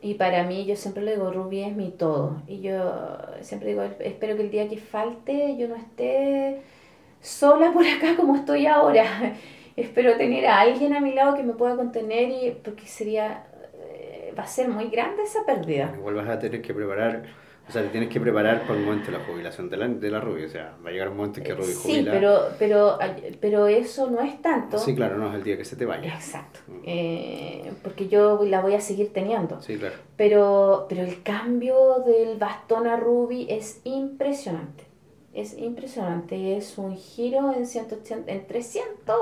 y 0.02 0.14
para 0.14 0.44
mí, 0.44 0.64
yo 0.64 0.76
siempre 0.76 1.02
le 1.02 1.12
digo, 1.12 1.30
Ruby 1.30 1.62
es 1.62 1.76
mi 1.76 1.90
todo. 1.90 2.42
Y 2.48 2.60
yo 2.60 3.18
siempre 3.42 3.70
digo, 3.70 3.82
espero 4.00 4.36
que 4.36 4.42
el 4.42 4.50
día 4.50 4.68
que 4.68 4.78
falte 4.78 5.56
yo 5.58 5.68
no 5.68 5.76
esté 5.76 6.62
sola 7.20 7.72
por 7.72 7.86
acá 7.86 8.16
como 8.16 8.36
estoy 8.36 8.66
ahora. 8.66 9.04
espero 9.76 10.16
tener 10.16 10.46
a 10.46 10.60
alguien 10.60 10.94
a 10.94 11.00
mi 11.00 11.12
lado 11.12 11.36
que 11.36 11.42
me 11.42 11.52
pueda 11.52 11.76
contener, 11.76 12.30
y 12.30 12.50
porque 12.62 12.86
sería, 12.86 13.44
eh, 13.74 14.32
va 14.38 14.44
a 14.44 14.46
ser 14.46 14.68
muy 14.68 14.88
grande 14.88 15.22
esa 15.22 15.44
pérdida. 15.44 15.92
Igual 15.96 16.14
vas 16.14 16.28
a 16.28 16.38
tener 16.38 16.62
que 16.62 16.72
preparar, 16.72 17.24
o 17.70 17.72
sea, 17.72 17.82
te 17.82 17.88
tienes 17.90 18.08
que 18.08 18.18
preparar 18.20 18.62
para 18.62 18.80
el 18.80 18.84
momento 18.84 19.12
de 19.12 19.18
la 19.18 19.24
jubilación 19.24 19.70
de 19.70 19.76
la, 19.76 19.86
de 19.86 20.10
la 20.10 20.20
rubia. 20.20 20.46
O 20.46 20.48
sea, 20.48 20.76
va 20.84 20.90
a 20.90 20.92
llegar 20.92 21.08
un 21.10 21.18
momento 21.18 21.38
en 21.38 21.46
que 21.46 21.54
Rubia 21.54 21.68
Sí, 21.68 21.76
jubila. 21.82 22.10
pero, 22.10 22.40
pero, 22.58 22.98
pero 23.40 23.66
eso 23.68 24.10
no 24.10 24.20
es 24.22 24.42
tanto. 24.42 24.76
Sí, 24.76 24.92
claro, 24.96 25.18
no 25.18 25.28
es 25.28 25.36
el 25.36 25.44
día 25.44 25.56
que 25.56 25.64
se 25.64 25.76
te 25.76 25.86
vaya. 25.86 26.12
Exacto. 26.12 26.58
Mm. 26.66 26.80
Eh, 26.84 27.72
porque 27.84 28.08
yo 28.08 28.44
la 28.44 28.60
voy 28.60 28.74
a 28.74 28.80
seguir 28.80 29.12
teniendo. 29.12 29.62
Sí, 29.62 29.76
claro. 29.76 29.94
Pero, 30.16 30.86
pero 30.88 31.02
el 31.02 31.22
cambio 31.22 32.02
del 32.04 32.38
bastón 32.38 32.88
a 32.88 32.96
Ruby 32.96 33.46
es 33.48 33.80
impresionante. 33.84 34.84
Es 35.32 35.56
impresionante. 35.56 36.56
Es 36.56 36.76
un 36.76 36.96
giro 36.96 37.52
en 37.54 37.66
180, 37.68 38.32
en 38.32 38.46
300. 38.48 39.16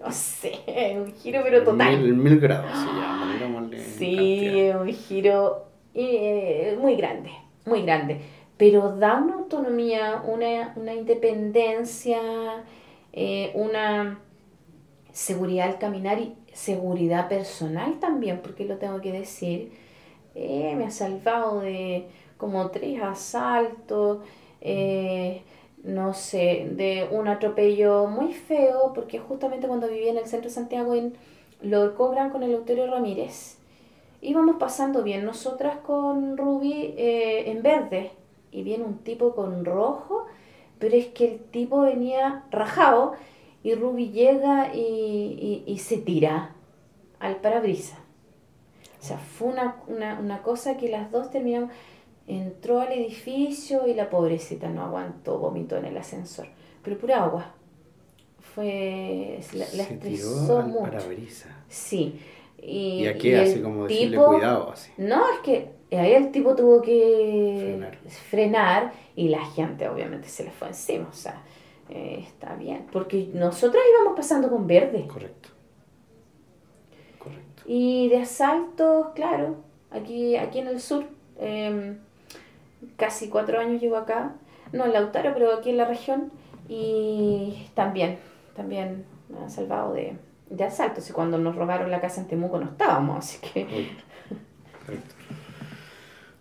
No 0.00 0.12
sé, 0.12 0.52
un 0.96 1.12
giro 1.12 1.40
pero 1.44 1.62
total. 1.62 1.98
Mil, 2.00 2.14
mil 2.14 2.40
grados, 2.40 2.70
sí, 2.72 2.86
ya, 2.96 3.84
Sí, 3.98 4.70
un 4.80 4.88
giro 4.92 5.66
eh, 5.94 6.76
muy 6.80 6.94
grande, 6.94 7.30
muy 7.68 7.82
grande. 7.82 8.20
Pero 8.56 8.96
da 8.96 9.18
una 9.18 9.34
autonomía, 9.34 10.22
una, 10.26 10.72
una 10.76 10.94
independencia, 10.94 12.20
eh, 13.12 13.52
una 13.54 14.20
seguridad 15.12 15.68
al 15.68 15.78
caminar 15.78 16.18
y 16.20 16.34
seguridad 16.52 17.28
personal 17.28 17.98
también, 18.00 18.40
porque 18.42 18.64
lo 18.64 18.78
tengo 18.78 19.00
que 19.00 19.12
decir. 19.12 19.72
Eh, 20.34 20.74
me 20.76 20.86
ha 20.86 20.90
salvado 20.90 21.60
de 21.60 22.08
como 22.36 22.70
tres 22.70 23.02
asaltos, 23.02 24.18
eh, 24.60 25.42
no 25.82 26.14
sé, 26.14 26.68
de 26.72 27.08
un 27.10 27.28
atropello 27.28 28.06
muy 28.06 28.32
feo, 28.32 28.92
porque 28.94 29.18
justamente 29.18 29.66
cuando 29.68 29.88
vivía 29.88 30.10
en 30.10 30.18
el 30.18 30.26
centro 30.26 30.48
de 30.48 30.54
Santiago 30.54 30.94
lo 31.62 31.94
cobran 31.96 32.30
con 32.30 32.42
el 32.42 32.52
Euterio 32.52 32.86
Ramírez. 32.88 33.57
Íbamos 34.20 34.56
pasando 34.56 35.02
bien, 35.02 35.24
nosotras 35.24 35.78
con 35.78 36.36
Ruby 36.36 36.94
eh, 36.96 37.50
en 37.50 37.62
verde, 37.62 38.10
y 38.50 38.62
viene 38.62 38.84
un 38.84 38.98
tipo 38.98 39.34
con 39.34 39.64
rojo, 39.64 40.26
pero 40.78 40.96
es 40.96 41.06
que 41.06 41.32
el 41.34 41.38
tipo 41.40 41.80
venía 41.82 42.44
rajado 42.50 43.12
y 43.62 43.74
Ruby 43.74 44.10
llega 44.10 44.74
y, 44.74 44.80
y- 44.80 45.64
y 45.66 45.78
se 45.78 45.98
tira 45.98 46.54
al 47.20 47.36
parabrisas. 47.36 47.98
O 49.00 49.04
sea, 49.04 49.18
fue 49.18 49.48
una, 49.48 49.76
una, 49.86 50.18
una 50.18 50.42
cosa 50.42 50.76
que 50.76 50.88
las 50.88 51.10
dos 51.12 51.30
terminamos. 51.30 51.70
Entró 52.26 52.80
al 52.80 52.92
edificio 52.92 53.86
y 53.86 53.94
la 53.94 54.10
pobrecita 54.10 54.68
no 54.68 54.82
aguantó, 54.84 55.38
vomitó 55.38 55.76
en 55.76 55.86
el 55.86 55.96
ascensor. 55.96 56.46
Pero 56.82 56.98
pura 56.98 57.24
agua. 57.24 57.54
Fue. 58.54 59.40
La, 59.52 59.58
la 59.58 59.84
se 59.84 59.96
tiró 59.96 60.14
estresó 60.14 60.58
al 60.58 60.68
mucho. 60.68 60.82
parabrisas. 60.82 61.52
Sí. 61.68 62.20
Y, 62.60 63.02
¿Y 63.02 63.06
a 63.06 63.12
y 63.12 63.18
qué? 63.18 63.38
Así 63.40 63.60
como 63.62 63.86
decirle 63.86 64.16
tipo- 64.16 64.26
cuidado, 64.26 64.72
así. 64.72 64.90
No, 64.98 65.22
es 65.32 65.38
que 65.40 65.70
ahí 65.96 66.12
el 66.12 66.30
tipo 66.32 66.54
tuvo 66.56 66.82
que 66.82 67.56
Frenar. 67.78 67.98
frenar 68.30 68.92
y 69.16 69.28
la 69.28 69.44
gente 69.46 69.88
obviamente 69.88 70.28
se 70.28 70.44
le 70.44 70.50
fue 70.50 70.68
encima. 70.68 71.08
O 71.10 71.14
sea, 71.14 71.42
eh, 71.88 72.24
está 72.26 72.54
bien. 72.56 72.86
Porque 72.92 73.28
nosotros 73.32 73.82
íbamos 73.94 74.16
pasando 74.16 74.50
con 74.50 74.66
verde. 74.66 75.06
Correcto. 75.06 75.48
Correcto. 77.18 77.62
Y 77.66 78.08
de 78.08 78.18
asaltos, 78.18 79.08
claro, 79.14 79.56
aquí, 79.90 80.36
aquí 80.36 80.58
en 80.58 80.68
el 80.68 80.80
sur, 80.80 81.04
eh, 81.38 81.96
casi 82.96 83.28
cuatro 83.28 83.58
años 83.60 83.80
llevo 83.80 83.96
acá, 83.96 84.34
no 84.72 84.84
en 84.84 84.92
Lautaro, 84.92 85.32
pero 85.34 85.52
aquí 85.54 85.70
en 85.70 85.76
la 85.78 85.84
región, 85.86 86.30
y 86.68 87.66
también, 87.74 88.18
también 88.54 89.04
me 89.28 89.38
han 89.38 89.50
salvado 89.50 89.94
de, 89.94 90.16
de 90.50 90.64
asaltos. 90.64 91.08
Y 91.08 91.12
cuando 91.12 91.38
nos 91.38 91.56
robaron 91.56 91.90
la 91.90 92.00
casa 92.00 92.20
en 92.20 92.28
Temuco 92.28 92.58
no 92.58 92.66
estábamos, 92.70 93.18
así 93.18 93.38
que... 93.40 93.64
Correcto. 93.64 94.04
Correcto. 94.86 95.14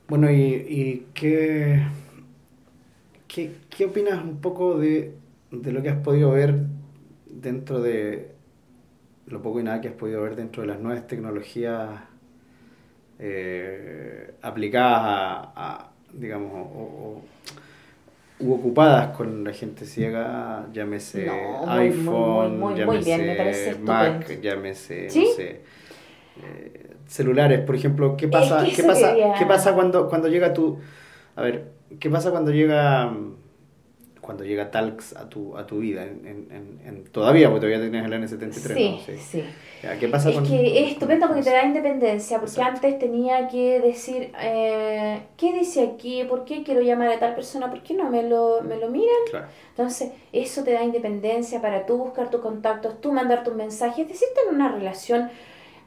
Bueno, 0.08 0.32
¿y, 0.32 0.36
y 0.36 1.08
qué, 1.14 1.84
qué, 3.28 3.56
qué 3.70 3.86
opinas 3.86 4.24
un 4.24 4.40
poco 4.40 4.78
de 4.78 5.18
de 5.52 5.72
lo 5.72 5.82
que 5.82 5.90
has 5.90 6.00
podido 6.00 6.32
ver 6.32 6.66
dentro 7.26 7.82
de 7.82 8.32
lo 9.28 9.42
poco 9.42 9.60
y 9.60 9.64
nada 9.64 9.82
que 9.82 9.90
has 9.90 9.94
podido 9.94 10.22
ver 10.22 10.36
dentro 10.36 10.62
de 10.62 10.68
las 10.68 10.80
nuevas 10.80 11.08
tecnologías 11.08 12.00
eh, 13.20 14.34
aplicadas 14.42 15.50
a, 15.56 15.92
digamos, 16.14 16.52
o, 16.54 17.22
u 18.40 18.54
ocupadas 18.54 19.16
con 19.16 19.44
la 19.44 19.52
gente 19.52 19.86
ciega, 19.86 20.68
llámese 20.72 21.30
iPhone, 21.68 22.76
llámese 22.76 23.76
Mac, 23.82 24.40
llámese, 24.42 25.08
no 25.08 25.26
sé, 25.36 25.62
eh, 26.44 26.88
celulares, 27.08 27.62
por 27.62 27.76
ejemplo, 27.76 28.16
¿qué 28.16 28.28
pasa, 28.28 28.64
¿qué 28.76 28.84
pasa, 28.84 29.16
¿qué 29.40 29.46
pasa 29.46 29.74
cuando, 29.74 30.08
cuando 30.08 30.28
llega 30.28 30.54
tu, 30.54 30.78
a 31.36 31.42
ver, 31.42 31.72
qué 32.00 32.10
pasa 32.10 32.30
cuando 32.32 32.52
llega 32.52 33.12
cuando 34.28 34.44
llega 34.44 34.72
Talks 34.72 35.16
a 35.16 35.30
tu, 35.30 35.58
a 35.58 35.66
tu 35.66 35.80
vida, 35.80 36.04
en, 36.04 36.50
en, 36.52 36.82
en 36.86 37.04
todavía, 37.06 37.50
porque 37.50 37.66
todavía 37.66 37.90
tienes 37.90 38.06
el 38.06 38.12
N73, 38.12 38.74
sí, 38.74 38.90
¿no? 38.90 39.18
Sí, 39.18 39.44
¿Qué 40.02 40.08
pasa 40.10 40.32
es 40.32 40.40
que 40.40 40.84
es 40.84 40.92
estupendo 40.92 41.28
porque 41.28 41.44
te 41.44 41.52
da 41.52 41.64
independencia, 41.64 42.38
porque 42.42 42.62
antes 42.62 43.00
tenía 43.00 43.48
que 43.48 43.80
decir, 43.80 44.34
eh, 44.42 45.22
¿qué 45.38 45.54
dice 45.54 45.82
aquí? 45.82 46.26
¿Por 46.26 46.44
qué 46.44 46.62
quiero 46.62 46.82
llamar 46.82 47.08
a 47.08 47.20
tal 47.20 47.36
persona? 47.36 47.70
¿Por 47.70 47.82
qué 47.84 47.94
no 47.94 48.10
me 48.10 48.22
lo, 48.24 48.62
me 48.64 48.76
lo 48.76 48.90
miran? 48.90 49.16
Claro. 49.30 49.48
Entonces, 49.70 50.12
eso 50.34 50.62
te 50.66 50.74
da 50.74 50.84
independencia 50.84 51.62
para 51.62 51.86
tú 51.86 51.98
buscar 51.98 52.30
tus 52.30 52.42
contactos, 52.42 53.00
tú 53.00 53.14
mandar 53.14 53.46
tus 53.46 53.56
mensajes, 53.56 54.00
es 54.00 54.10
decir, 54.10 54.28
tener 54.36 54.54
una 54.54 54.70
relación 54.74 55.30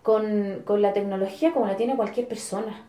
con, 0.02 0.62
con 0.64 0.80
la 0.80 0.94
tecnología 0.94 1.52
como 1.52 1.66
la 1.66 1.76
tiene 1.76 1.94
cualquier 1.94 2.26
persona 2.26 2.86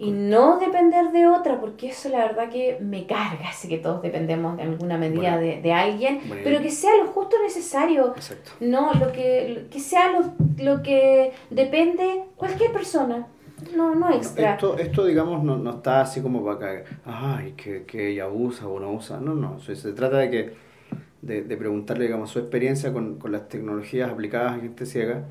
y 0.00 0.12
no 0.12 0.60
depender 0.60 1.10
de 1.10 1.26
otra, 1.26 1.60
porque 1.60 1.88
eso 1.88 2.08
la 2.08 2.18
verdad 2.18 2.48
que 2.48 2.78
me 2.80 3.04
carga, 3.04 3.50
sé 3.52 3.68
que 3.68 3.78
todos 3.78 4.00
dependemos 4.00 4.56
de 4.56 4.62
alguna 4.62 4.96
medida 4.96 5.36
de, 5.38 5.60
de, 5.60 5.72
alguien, 5.72 6.20
pero 6.44 6.62
que 6.62 6.70
sea 6.70 6.96
lo 6.98 7.08
justo 7.08 7.36
necesario, 7.42 8.14
Exacto. 8.14 8.52
no 8.60 8.94
lo 8.94 9.10
que, 9.10 9.66
que 9.68 9.80
sea 9.80 10.12
lo, 10.12 10.32
lo, 10.64 10.82
que 10.84 11.32
depende 11.50 12.26
cualquier 12.36 12.72
persona. 12.72 13.26
No, 13.76 13.96
no 13.96 14.14
extra. 14.14 14.52
Esto, 14.52 14.78
esto 14.78 15.04
digamos, 15.04 15.42
no, 15.42 15.56
no 15.56 15.70
está 15.70 16.02
así 16.02 16.22
como 16.22 16.44
para 16.44 16.58
que, 16.60 16.84
ay, 17.04 17.54
que, 17.56 17.82
que 17.82 18.10
ella 18.10 18.28
usa 18.28 18.68
o 18.68 18.78
no 18.78 18.92
usa. 18.92 19.18
No, 19.18 19.34
no. 19.34 19.58
Se, 19.58 19.74
se 19.74 19.92
trata 19.94 20.18
de 20.18 20.30
que 20.30 20.54
de, 21.22 21.42
de 21.42 21.56
preguntarle, 21.56 22.04
digamos, 22.04 22.30
su 22.30 22.38
experiencia 22.38 22.92
con, 22.92 23.18
con 23.18 23.32
las 23.32 23.48
tecnologías 23.48 24.12
aplicadas 24.12 24.58
a 24.58 24.60
gente 24.60 24.86
ciega 24.86 25.24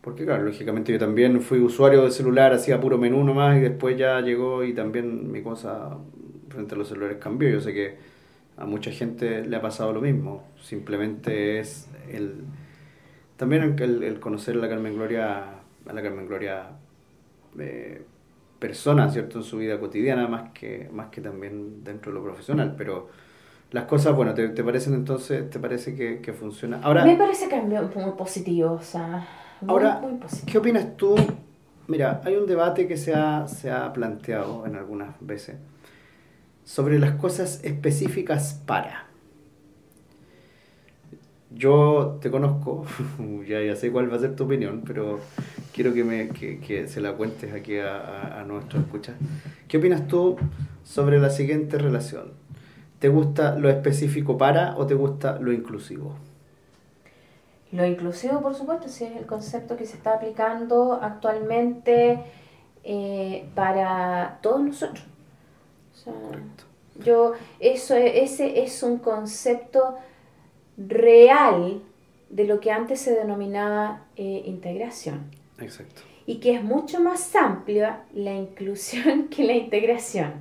porque 0.00 0.24
claro, 0.24 0.44
lógicamente 0.44 0.92
yo 0.92 0.98
también 0.98 1.40
fui 1.40 1.58
usuario 1.60 2.04
de 2.04 2.10
celular, 2.10 2.52
hacía 2.52 2.80
puro 2.80 2.98
menú 2.98 3.24
nomás 3.24 3.56
y 3.58 3.60
después 3.60 3.96
ya 3.96 4.20
llegó 4.20 4.64
y 4.64 4.72
también 4.72 5.30
mi 5.30 5.42
cosa 5.42 5.98
frente 6.48 6.74
a 6.74 6.78
los 6.78 6.88
celulares 6.88 7.18
cambió. 7.18 7.50
Yo 7.50 7.60
sé 7.60 7.74
que 7.74 7.96
a 8.56 8.64
mucha 8.64 8.90
gente 8.90 9.44
le 9.44 9.56
ha 9.56 9.60
pasado 9.60 9.92
lo 9.92 10.00
mismo. 10.00 10.44
Simplemente 10.60 11.58
es 11.58 11.88
el 12.10 12.44
también 13.36 13.76
el, 13.78 14.02
el 14.02 14.20
conocer 14.20 14.56
a 14.56 14.58
la 14.58 14.68
Carmen 14.68 14.94
Gloria, 14.94 15.44
a 15.86 15.92
la 15.92 16.02
Carmen 16.02 16.26
Gloria 16.26 16.70
eh, 17.58 18.02
persona, 18.58 19.10
¿cierto? 19.10 19.38
En 19.38 19.44
su 19.44 19.58
vida 19.58 19.78
cotidiana 19.78 20.26
más 20.26 20.50
que, 20.52 20.88
más 20.92 21.08
que 21.08 21.20
también 21.20 21.84
dentro 21.84 22.12
de 22.12 22.18
lo 22.18 22.24
profesional. 22.24 22.74
Pero 22.76 23.08
las 23.72 23.84
cosas, 23.84 24.14
bueno, 24.16 24.34
¿te, 24.34 24.48
te 24.48 24.64
parecen 24.64 24.94
entonces, 24.94 25.50
te 25.50 25.58
parece 25.58 25.94
que, 25.94 26.20
que 26.20 26.32
funciona? 26.32 26.80
Ahora, 26.82 27.04
Me 27.04 27.16
parece 27.16 27.48
cambio 27.48 27.82
muy 27.94 28.12
positivo, 28.12 28.72
o 28.72 28.82
sea 28.82 29.26
Ahora, 29.66 30.00
¿qué 30.46 30.58
opinas 30.58 30.96
tú? 30.96 31.16
Mira, 31.86 32.20
hay 32.24 32.36
un 32.36 32.46
debate 32.46 32.86
que 32.86 32.96
se 32.96 33.14
ha, 33.14 33.48
se 33.48 33.70
ha 33.70 33.92
planteado 33.92 34.66
en 34.66 34.76
algunas 34.76 35.14
veces 35.20 35.56
sobre 36.64 36.98
las 36.98 37.12
cosas 37.12 37.60
específicas 37.64 38.54
para. 38.66 39.06
Yo 41.50 42.18
te 42.20 42.30
conozco, 42.30 42.84
ya, 43.48 43.62
ya 43.62 43.74
sé 43.74 43.90
cuál 43.90 44.12
va 44.12 44.16
a 44.16 44.20
ser 44.20 44.36
tu 44.36 44.44
opinión, 44.44 44.82
pero 44.86 45.18
quiero 45.74 45.94
que, 45.94 46.04
me, 46.04 46.28
que, 46.28 46.60
que 46.60 46.86
se 46.88 47.00
la 47.00 47.14
cuentes 47.14 47.54
aquí 47.54 47.78
a, 47.78 47.96
a, 47.96 48.40
a 48.40 48.44
nuestros 48.44 48.84
escuchas. 48.84 49.16
¿Qué 49.66 49.78
opinas 49.78 50.06
tú 50.06 50.36
sobre 50.84 51.18
la 51.18 51.30
siguiente 51.30 51.78
relación? 51.78 52.32
¿Te 52.98 53.08
gusta 53.08 53.58
lo 53.58 53.70
específico 53.70 54.36
para 54.36 54.76
o 54.76 54.86
te 54.86 54.94
gusta 54.94 55.38
lo 55.40 55.52
inclusivo? 55.52 56.16
Lo 57.72 57.84
inclusivo, 57.84 58.40
por 58.40 58.54
supuesto, 58.54 58.88
sí 58.88 59.04
es 59.04 59.16
el 59.16 59.26
concepto 59.26 59.76
que 59.76 59.84
se 59.84 59.96
está 59.96 60.14
aplicando 60.14 60.94
actualmente 60.94 62.18
eh, 62.82 63.46
para 63.54 64.38
todos 64.40 64.62
nosotros. 64.62 65.04
yo, 67.04 67.32
eso, 67.60 67.94
ese 67.94 68.62
es 68.62 68.82
un 68.82 68.98
concepto 68.98 69.96
real 70.78 71.82
de 72.30 72.44
lo 72.44 72.60
que 72.60 72.70
antes 72.70 73.00
se 73.00 73.12
denominaba 73.14 74.04
eh, 74.16 74.42
integración. 74.46 75.30
Exacto. 75.58 76.02
Y 76.24 76.36
que 76.36 76.54
es 76.54 76.62
mucho 76.62 77.00
más 77.00 77.34
amplia 77.36 78.04
la 78.14 78.32
inclusión 78.32 79.28
que 79.30 79.44
la 79.44 79.54
integración. 79.54 80.32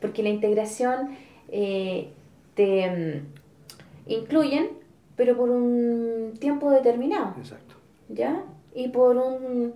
Porque 0.00 0.22
la 0.22 0.28
integración 0.28 1.16
eh, 1.48 2.10
te 2.54 2.90
mm, 2.90 4.10
incluyen 4.10 4.83
pero 5.16 5.36
por 5.36 5.50
un 5.50 6.34
tiempo 6.38 6.70
determinado. 6.70 7.34
Exacto. 7.38 7.76
¿Ya? 8.08 8.44
Y 8.74 8.88
por 8.88 9.16
un, 9.16 9.72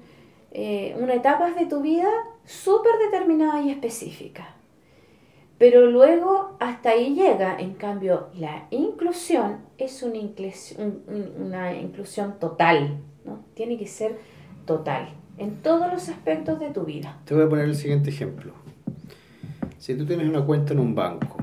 eh, 0.52 0.96
una 1.00 1.14
etapa 1.14 1.50
de 1.52 1.66
tu 1.66 1.80
vida 1.80 2.08
súper 2.44 2.92
determinada 3.10 3.60
y 3.62 3.70
específica. 3.70 4.54
Pero 5.58 5.86
luego 5.86 6.56
hasta 6.60 6.90
ahí 6.90 7.14
llega, 7.14 7.58
en 7.58 7.74
cambio, 7.74 8.28
la 8.34 8.68
inclusión 8.70 9.58
es 9.76 10.02
una 10.02 10.16
inclusión, 10.16 11.02
una 11.36 11.74
inclusión 11.74 12.38
total, 12.38 12.98
¿no? 13.24 13.40
Tiene 13.54 13.76
que 13.76 13.88
ser 13.88 14.18
total, 14.66 15.08
en 15.36 15.56
todos 15.56 15.92
los 15.92 16.08
aspectos 16.08 16.60
de 16.60 16.70
tu 16.70 16.84
vida. 16.84 17.18
Te 17.24 17.34
voy 17.34 17.44
a 17.44 17.48
poner 17.48 17.64
el 17.64 17.74
siguiente 17.74 18.10
ejemplo. 18.10 18.52
Si 19.78 19.96
tú 19.96 20.06
tienes 20.06 20.28
una 20.28 20.44
cuenta 20.44 20.74
en 20.74 20.80
un 20.80 20.94
banco 20.94 21.37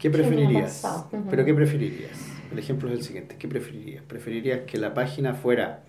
¿Qué 0.00 0.08
preferirías? 0.08 0.82
¿Pero 1.28 1.44
qué 1.44 1.52
preferirías? 1.52 2.18
El 2.50 2.58
ejemplo 2.58 2.88
es 2.88 2.94
el 2.94 3.04
siguiente. 3.04 3.36
¿Qué 3.38 3.46
preferirías? 3.46 4.02
¿Preferirías 4.02 4.60
que 4.66 4.78
la 4.78 4.94
página 4.94 5.34
fuera 5.34 5.82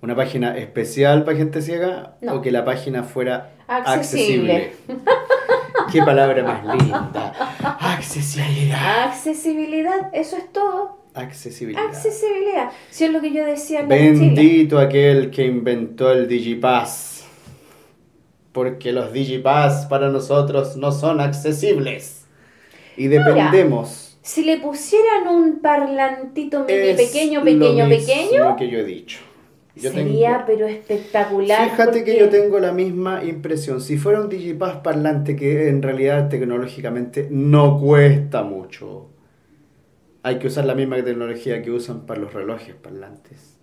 una 0.00 0.14
página 0.14 0.56
especial 0.56 1.24
para 1.24 1.36
gente 1.36 1.60
ciega 1.60 2.16
o 2.28 2.40
que 2.40 2.52
la 2.52 2.64
página 2.64 3.02
fuera 3.02 3.50
accesible? 3.66 4.72
¿Qué 5.92 6.00
palabra 6.02 6.44
más 6.44 6.64
linda? 6.80 7.32
Accesibilidad. 7.80 9.08
Accesibilidad, 9.08 10.10
eso 10.12 10.36
es 10.36 10.52
todo. 10.52 10.98
Accesibilidad. 11.14 11.86
Accesibilidad. 11.86 12.70
Si 12.90 13.04
es 13.04 13.10
lo 13.10 13.20
que 13.20 13.32
yo 13.32 13.44
decía. 13.44 13.82
Bendito 13.82 14.78
aquel 14.78 15.30
que 15.30 15.44
inventó 15.44 16.12
el 16.12 16.28
Digipass. 16.28 17.24
Porque 18.52 18.92
los 18.92 19.12
Digipass 19.12 19.86
para 19.86 20.08
nosotros 20.08 20.76
no 20.76 20.92
son 20.92 21.20
accesibles 21.20 22.17
y 22.98 23.08
dependemos. 23.08 24.18
si 24.22 24.44
le 24.44 24.58
pusieran 24.58 25.28
un 25.28 25.60
parlantito 25.60 26.66
pequeño, 26.66 27.42
pequeño, 27.44 27.84
lo 27.84 27.88
pequeño. 27.88 28.56
que 28.56 28.68
yo 28.68 28.78
he 28.80 28.84
dicho. 28.84 29.20
sería 29.76 30.44
pero 30.46 30.66
espectacular. 30.66 31.70
Fíjate 31.70 32.04
que 32.04 32.18
yo 32.18 32.28
tengo 32.28 32.58
la 32.58 32.72
misma 32.72 33.24
impresión. 33.24 33.80
Si 33.80 33.96
fuera 33.96 34.20
un 34.20 34.28
Digipass 34.28 34.78
parlante 34.78 35.36
que 35.36 35.68
en 35.68 35.80
realidad 35.80 36.28
tecnológicamente 36.28 37.28
no 37.30 37.78
cuesta 37.80 38.42
mucho, 38.42 39.10
hay 40.22 40.38
que 40.38 40.48
usar 40.48 40.64
la 40.64 40.74
misma 40.74 41.02
tecnología 41.02 41.62
que 41.62 41.70
usan 41.70 42.04
para 42.04 42.20
los 42.20 42.34
relojes 42.34 42.74
parlantes. 42.74 43.58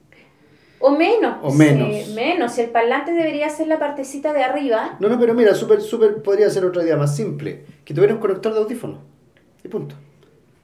O 0.80 0.92
menos. 0.92 1.38
O 1.42 1.52
menos. 1.52 2.10
menos. 2.10 2.58
El 2.58 2.70
parlante 2.70 3.12
debería 3.12 3.50
ser 3.50 3.68
la 3.68 3.80
partecita 3.80 4.34
de 4.34 4.44
arriba. 4.44 4.98
No, 5.00 5.10
no, 5.10 5.20
pero 5.20 5.34
mira, 5.34 5.56
súper, 5.56 5.82
súper 5.82 6.22
podría 6.22 6.50
ser 6.50 6.66
otra 6.66 6.84
idea 6.84 6.96
más 6.98 7.16
simple. 7.16 7.66
Que 7.84 7.94
tuviera 7.94 8.14
un 8.14 8.20
conector 8.20 8.54
de 8.54 8.60
audífono. 8.60 9.15
Y 9.66 9.68
punto. 9.68 9.96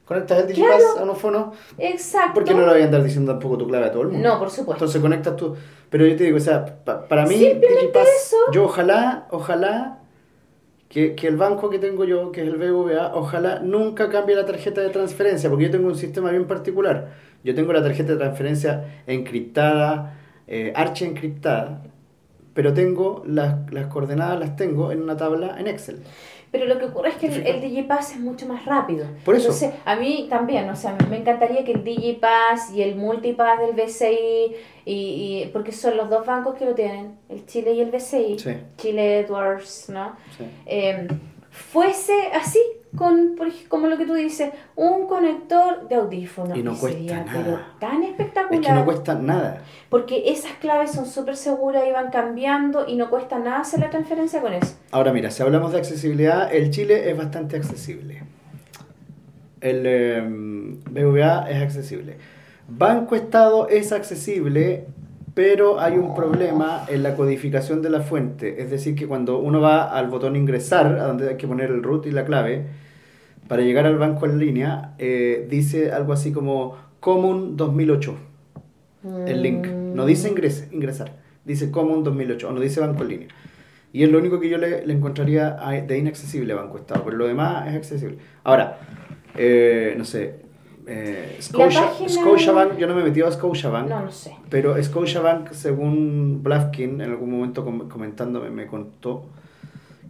Conectas 0.06 0.42
el 0.42 0.48
Digipass 0.48 0.98
a 1.00 1.04
un 1.04 1.16
fono. 1.16 1.54
Exacto. 1.78 2.36
Porque 2.36 2.54
no 2.54 2.62
le 2.62 2.74
voy 2.74 2.82
a 2.82 2.86
andar 2.86 3.04
diciendo 3.04 3.32
tampoco 3.32 3.58
tu 3.58 3.68
clave 3.68 3.88
a 3.88 3.92
todo 3.92 4.04
el 4.04 4.10
mundo. 4.10 4.28
No, 4.28 4.38
por 4.38 4.50
supuesto. 4.50 4.86
Entonces 4.86 5.02
conectas 5.02 5.36
tú. 5.36 5.56
Pero 5.90 6.06
yo 6.06 6.16
te 6.16 6.26
digo, 6.26 6.38
o 6.38 6.40
sea, 6.40 6.64
para 6.86 7.26
mí, 7.26 7.36
Digipass, 7.36 8.08
eso. 8.08 8.38
yo 8.54 8.66
ojalá, 8.66 9.28
ojalá 9.32 10.00
que, 10.88 11.16
que, 11.16 11.28
el 11.28 11.38
banco 11.38 11.70
que 11.70 11.80
tengo 11.80 12.04
yo, 12.04 12.32
que 12.32 12.42
es 12.42 12.48
el 12.48 12.58
BVA, 12.58 13.16
ojalá 13.16 13.60
nunca 13.60 14.10
cambie 14.10 14.36
la 14.36 14.46
tarjeta 14.46 14.82
de 14.82 14.90
transferencia, 14.90 15.50
porque 15.50 15.66
yo 15.66 15.72
tengo 15.72 15.88
un 15.88 15.98
sistema 15.98 16.30
bien 16.30 16.46
particular. 16.46 17.10
Yo 17.44 17.56
tengo 17.56 17.74
la 17.74 17.82
tarjeta 17.82 18.12
de 18.12 18.20
transferencia 18.20 19.04
encriptada, 19.08 20.20
eh, 20.48 20.72
archi 20.76 21.06
encriptada, 21.06 21.82
pero 22.54 22.74
tengo 22.74 23.24
las, 23.26 23.72
las 23.72 23.88
coordenadas, 23.88 24.40
las 24.40 24.56
tengo 24.56 24.92
en 24.92 25.02
una 25.02 25.18
tabla 25.18 25.56
en 25.58 25.68
Excel. 25.68 26.04
Pero 26.52 26.66
lo 26.66 26.78
que 26.78 26.86
ocurre 26.86 27.10
es 27.10 27.16
que 27.16 27.28
el, 27.28 27.48
el, 27.48 27.62
Digipass 27.62 28.12
es 28.12 28.20
mucho 28.20 28.46
más 28.46 28.66
rápido. 28.66 29.08
Por 29.24 29.36
eso. 29.36 29.46
Entonces, 29.46 29.74
a 29.86 29.96
mí 29.96 30.28
también, 30.30 30.70
o 30.70 30.76
sea, 30.76 30.98
me 31.10 31.18
encantaría 31.18 31.64
que 31.64 31.72
el 31.72 31.84
Digipass 31.84 32.72
y 32.74 32.82
el 32.82 32.96
Multipass 32.96 33.60
del 33.60 33.74
BCI, 33.74 34.56
y, 34.84 34.94
y, 34.94 35.50
porque 35.54 35.72
son 35.72 35.96
los 35.96 36.10
dos 36.10 36.26
bancos 36.26 36.56
que 36.56 36.66
lo 36.66 36.76
tienen, 36.76 37.18
el 37.30 37.46
Chile 37.46 37.74
y 37.74 37.80
el 37.80 37.90
BCI, 37.90 38.38
sí. 38.38 38.58
Chile 38.78 39.20
Edwards, 39.20 39.88
¿no? 39.90 40.18
Sí. 40.38 40.44
Eh, 40.66 41.08
fuese 41.50 42.14
así, 42.34 42.60
con, 42.96 43.36
por 43.38 43.48
como 43.70 43.88
lo 43.88 43.98
que 43.98 44.06
tú 44.06 44.14
dices, 44.14 44.52
un 44.76 45.08
conector 45.08 45.88
de 45.88 45.96
audífono. 45.96 46.56
Y 46.56 46.64
no 46.64 46.76
cuesta 46.78 46.98
sería, 46.98 47.24
nada. 47.24 47.44
Pero 47.44 47.60
tan 47.80 48.04
espectacular. 48.04 48.62
Es 48.62 48.68
que 48.68 48.74
no 48.74 48.86
cuesta 48.86 49.16
nada. 49.16 49.62
Porque 49.90 50.32
esas 50.32 50.54
claves 50.54 50.92
son 50.92 51.06
súper 51.06 51.38
seguras 51.38 51.84
y 51.88 51.92
van 51.92 52.12
cambiando 52.12 52.88
y 52.88 52.96
no 52.96 53.10
cuesta 53.10 53.40
nada 53.40 53.60
hacer 53.60 53.80
la 53.80 53.90
transferencia 53.90 54.42
con 54.42 54.54
eso. 54.54 54.76
Ahora 54.92 55.14
mira, 55.14 55.32
si 55.32 55.42
hablamos 55.42 55.72
de 55.72 55.78
accesibilidad, 55.78 56.54
el 56.54 56.70
Chile 56.72 57.10
es 57.10 57.18
bastante 57.18 57.56
accesible. 57.56 58.24
El 59.62 59.84
eh, 59.86 60.22
BVA 60.24 61.50
es 61.50 61.62
accesible. 61.62 62.18
Banco 62.68 63.16
Estado 63.16 63.68
es 63.68 63.92
accesible, 63.92 64.88
pero 65.34 65.80
hay 65.80 65.98
un 65.98 66.14
problema 66.16 66.86
en 66.88 67.04
la 67.04 67.16
codificación 67.16 67.82
de 67.82 67.90
la 67.90 68.02
fuente. 68.02 68.62
Es 68.62 68.70
decir, 68.70 68.96
que 68.96 69.08
cuando 69.08 69.40
uno 69.40 69.62
va 69.62 69.84
al 69.98 70.08
botón 70.10 70.36
ingresar, 70.36 70.88
a 71.00 71.06
donde 71.08 71.30
hay 71.30 71.38
que 71.38 71.48
poner 71.48 71.72
el 71.72 71.84
root 71.84 72.06
y 72.08 72.12
la 72.12 72.26
clave, 72.26 72.66
para 73.48 73.62
llegar 73.64 73.86
al 73.86 73.98
banco 73.98 74.26
en 74.26 74.40
línea, 74.40 74.94
eh, 74.98 75.48
dice 75.50 75.92
algo 75.92 76.14
así 76.14 76.32
como 76.32 76.78
Common 77.00 77.58
2008, 77.58 78.16
el 79.28 79.42
link. 79.42 79.68
No 79.68 80.06
dice 80.06 80.30
ingres- 80.32 80.68
ingresar, 80.72 81.18
dice 81.46 81.72
Common 81.72 82.04
2008, 82.04 82.50
o 82.50 82.52
no 82.52 82.60
dice 82.60 82.80
banco 82.80 83.04
en 83.04 83.10
línea. 83.10 83.28
Y 83.94 84.04
es 84.04 84.10
lo 84.12 84.20
único 84.20 84.40
que 84.40 84.48
yo 84.48 84.58
le, 84.58 84.84
encontraría 84.92 85.58
de 85.86 85.98
inaccesible 85.98 86.54
a 86.54 86.56
Banco 86.58 86.78
Estado, 86.78 87.04
pero 87.04 87.18
lo 87.18 87.28
demás 87.28 87.68
es 87.68 87.76
accesible. 87.76 88.20
Ahora, 88.44 88.78
eh, 89.36 89.96
no 89.98 90.06
sé, 90.06 90.36
eh, 90.88 91.38
Scotia, 91.42 91.82
página- 91.88 92.10
Scotiabank, 92.10 92.78
yo 92.78 92.88
no 92.88 92.96
me 92.96 93.02
he 93.02 93.04
metido 93.06 93.28
a 93.28 93.32
Scotiabank, 93.32 93.88
No, 93.90 94.02
no 94.06 94.12
sé. 94.12 94.36
pero 94.50 94.82
Scotiabank, 94.82 95.52
según 95.52 96.42
Blafkin, 96.44 97.02
en 97.02 97.10
algún 97.12 97.32
momento 97.32 97.64
com- 97.64 97.88
comentándome, 97.90 98.50
me 98.50 98.68
contó 98.68 99.26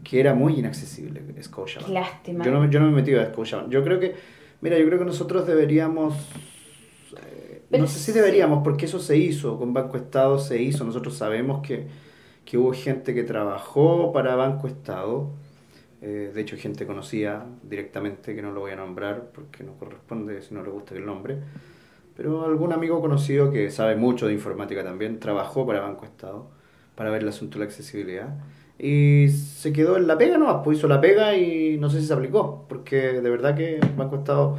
que 0.03 0.19
era 0.19 0.33
muy 0.33 0.57
inaccesible 0.59 1.21
Qué 1.35 1.43
Scotiabank. 1.43 1.91
lástima. 1.93 2.43
Yo 2.45 2.51
no, 2.51 2.61
me- 2.61 2.69
yo 2.69 2.79
no 2.79 2.85
me 2.87 2.91
he 2.93 2.95
metido 2.95 3.21
a 3.21 3.25
Scotiabank. 3.25 3.69
Yo 3.69 3.83
creo 3.83 3.99
que, 3.99 4.15
mira, 4.61 4.77
yo 4.79 4.85
creo 4.87 4.97
que 4.99 5.05
nosotros 5.05 5.45
deberíamos, 5.45 6.15
eh, 7.17 7.61
no 7.77 7.87
sé 7.87 7.99
si 7.99 8.05
sí. 8.05 8.11
deberíamos, 8.13 8.63
porque 8.63 8.85
eso 8.85 8.99
se 8.99 9.17
hizo, 9.17 9.57
con 9.59 9.73
Banco 9.73 9.97
Estado 9.97 10.39
se 10.39 10.61
hizo. 10.61 10.83
Nosotros 10.83 11.15
sabemos 11.15 11.61
que, 11.61 11.87
que 12.45 12.57
hubo 12.57 12.73
gente 12.73 13.13
que 13.13 13.23
trabajó 13.23 14.11
para 14.11 14.35
Banco 14.35 14.67
Estado, 14.67 15.29
eh, 16.01 16.31
de 16.33 16.41
hecho 16.41 16.57
gente 16.57 16.85
conocida 16.85 17.45
directamente, 17.63 18.33
que 18.35 18.41
no 18.41 18.51
lo 18.51 18.61
voy 18.61 18.71
a 18.71 18.75
nombrar 18.75 19.29
porque 19.33 19.63
no 19.63 19.73
corresponde 19.77 20.41
si 20.41 20.53
no 20.53 20.63
le 20.63 20.69
gusta 20.69 20.95
el 20.95 21.05
nombre, 21.05 21.37
pero 22.15 22.45
algún 22.45 22.73
amigo 22.73 22.99
conocido 23.01 23.51
que 23.51 23.69
sabe 23.71 23.95
mucho 23.95 24.27
de 24.27 24.33
informática 24.33 24.83
también, 24.83 25.19
trabajó 25.19 25.65
para 25.65 25.79
Banco 25.81 26.05
Estado, 26.05 26.49
para 26.95 27.09
ver 27.09 27.21
el 27.21 27.29
asunto 27.29 27.57
de 27.57 27.65
la 27.65 27.65
accesibilidad. 27.65 28.29
Y 28.77 29.29
se 29.29 29.71
quedó 29.71 29.95
en 29.97 30.07
la 30.07 30.17
pega 30.17 30.37
nomás, 30.39 30.61
pues 30.63 30.79
hizo 30.79 30.87
la 30.87 30.99
pega 30.99 31.35
y 31.37 31.77
no 31.77 31.89
sé 31.89 32.01
si 32.01 32.07
se 32.07 32.13
aplicó, 32.13 32.65
porque 32.67 33.21
de 33.21 33.29
verdad 33.29 33.55
que 33.55 33.79
Banco 33.95 34.15
Estado, 34.17 34.57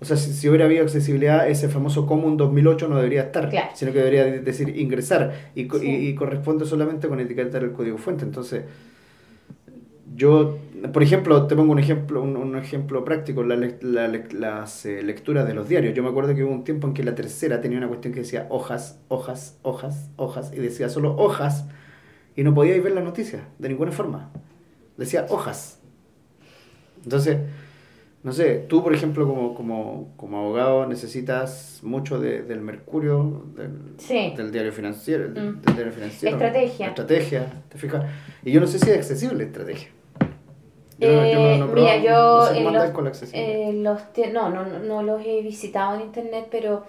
o 0.00 0.04
sea, 0.04 0.16
si, 0.16 0.32
si 0.32 0.48
hubiera 0.48 0.64
habido 0.64 0.82
accesibilidad, 0.82 1.48
ese 1.48 1.68
famoso 1.68 2.04
Common 2.04 2.36
2008 2.36 2.88
no 2.88 2.96
debería 2.96 3.22
estar, 3.22 3.48
Claro. 3.48 3.68
sino 3.74 3.92
que 3.92 3.98
debería 3.98 4.24
de- 4.24 4.40
decir 4.40 4.76
ingresar 4.76 5.50
y, 5.54 5.68
Sí. 5.70 5.86
y, 5.88 6.08
y 6.08 6.14
corresponde 6.16 6.66
solamente 6.66 7.06
con 7.08 7.20
etiquetar 7.20 7.62
el 7.62 7.72
código 7.72 7.96
fuente. 7.98 8.24
Entonces, 8.24 8.64
yo, 10.18 10.58
por 10.92 11.02
ejemplo, 11.02 11.46
te 11.46 11.54
pongo 11.54 11.70
un 11.72 11.78
ejemplo, 11.78 12.20
un, 12.22 12.36
un 12.36 12.56
ejemplo 12.56 13.04
práctico, 13.04 13.44
la, 13.44 13.54
la 13.56 14.08
las 14.32 14.84
eh, 14.84 15.02
lecturas 15.02 15.46
de 15.46 15.54
los 15.54 15.68
diarios. 15.68 15.94
Yo 15.94 16.02
me 16.02 16.08
acuerdo 16.08 16.34
que 16.34 16.42
hubo 16.42 16.52
un 16.52 16.64
tiempo 16.64 16.88
en 16.88 16.94
que 16.94 17.04
la 17.04 17.14
tercera 17.14 17.60
tenía 17.60 17.78
una 17.78 17.86
cuestión 17.88 18.12
que 18.12 18.20
decía 18.20 18.46
hojas, 18.50 18.98
hojas, 19.08 19.56
hojas, 19.62 20.10
hojas, 20.16 20.52
y 20.52 20.56
decía 20.56 20.88
solo 20.88 21.14
hojas, 21.16 21.66
y 22.36 22.42
no 22.42 22.52
podíais 22.54 22.82
ver 22.82 22.92
las 22.92 23.04
noticias 23.04 23.42
de 23.58 23.68
ninguna 23.68 23.92
forma. 23.92 24.30
Decía 24.96 25.26
hojas. 25.28 25.78
Entonces, 27.04 27.38
no 28.24 28.32
sé, 28.32 28.64
tú, 28.68 28.82
por 28.82 28.92
ejemplo, 28.92 29.26
como, 29.26 29.54
como, 29.54 30.12
como 30.16 30.38
abogado, 30.40 30.86
necesitas 30.86 31.78
mucho 31.82 32.18
de- 32.18 32.42
del 32.42 32.60
Mercurio, 32.60 33.44
del, 33.56 33.70
Sí. 33.98 34.34
del 34.36 34.50
diario 34.50 34.72
financiero, 34.72 35.28
Mm. 35.28 35.60
del 35.62 35.74
diario 35.76 35.92
financiero. 35.92 36.36
Estrategia. 36.36 36.86
Estrategia, 36.88 37.52
¿te 37.68 37.78
fijas? 37.78 38.04
Y 38.44 38.50
yo 38.50 38.60
no 38.60 38.66
sé 38.66 38.78
si 38.80 38.90
es 38.90 38.96
accesible 38.96 39.44
estrategia. 39.44 39.88
Yo 40.98 41.08
no- 41.08 41.26
yo 41.26 41.38
no- 41.38 41.48
Eh, 41.48 41.58
no 41.58 41.66
mira, 41.74 41.96
yo 41.98 42.10
no 42.10 42.42
sé 42.42 42.48
en 42.50 42.56
cómo 42.56 42.68
andáis 42.68 42.84
los, 42.88 42.94
la 43.04 43.10
accesibilidad. 43.10 43.68
eh, 43.68 43.72
los 43.74 44.00
no, 44.32 44.48
no, 44.50 44.64
no, 44.80 45.02
los 45.02 45.22
he 45.24 45.42
visitado 45.42 45.94
en 45.96 46.02
internet, 46.02 46.48
pero 46.50 46.84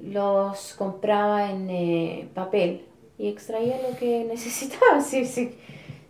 los 0.00 0.74
compraba 0.74 1.50
en 1.50 1.70
eh, 1.70 2.28
papel 2.34 2.86
y 3.18 3.28
extraía 3.28 3.76
lo 3.88 3.96
que 3.96 4.24
necesitaba. 4.28 5.00
Sí, 5.00 5.24
sí, 5.24 5.54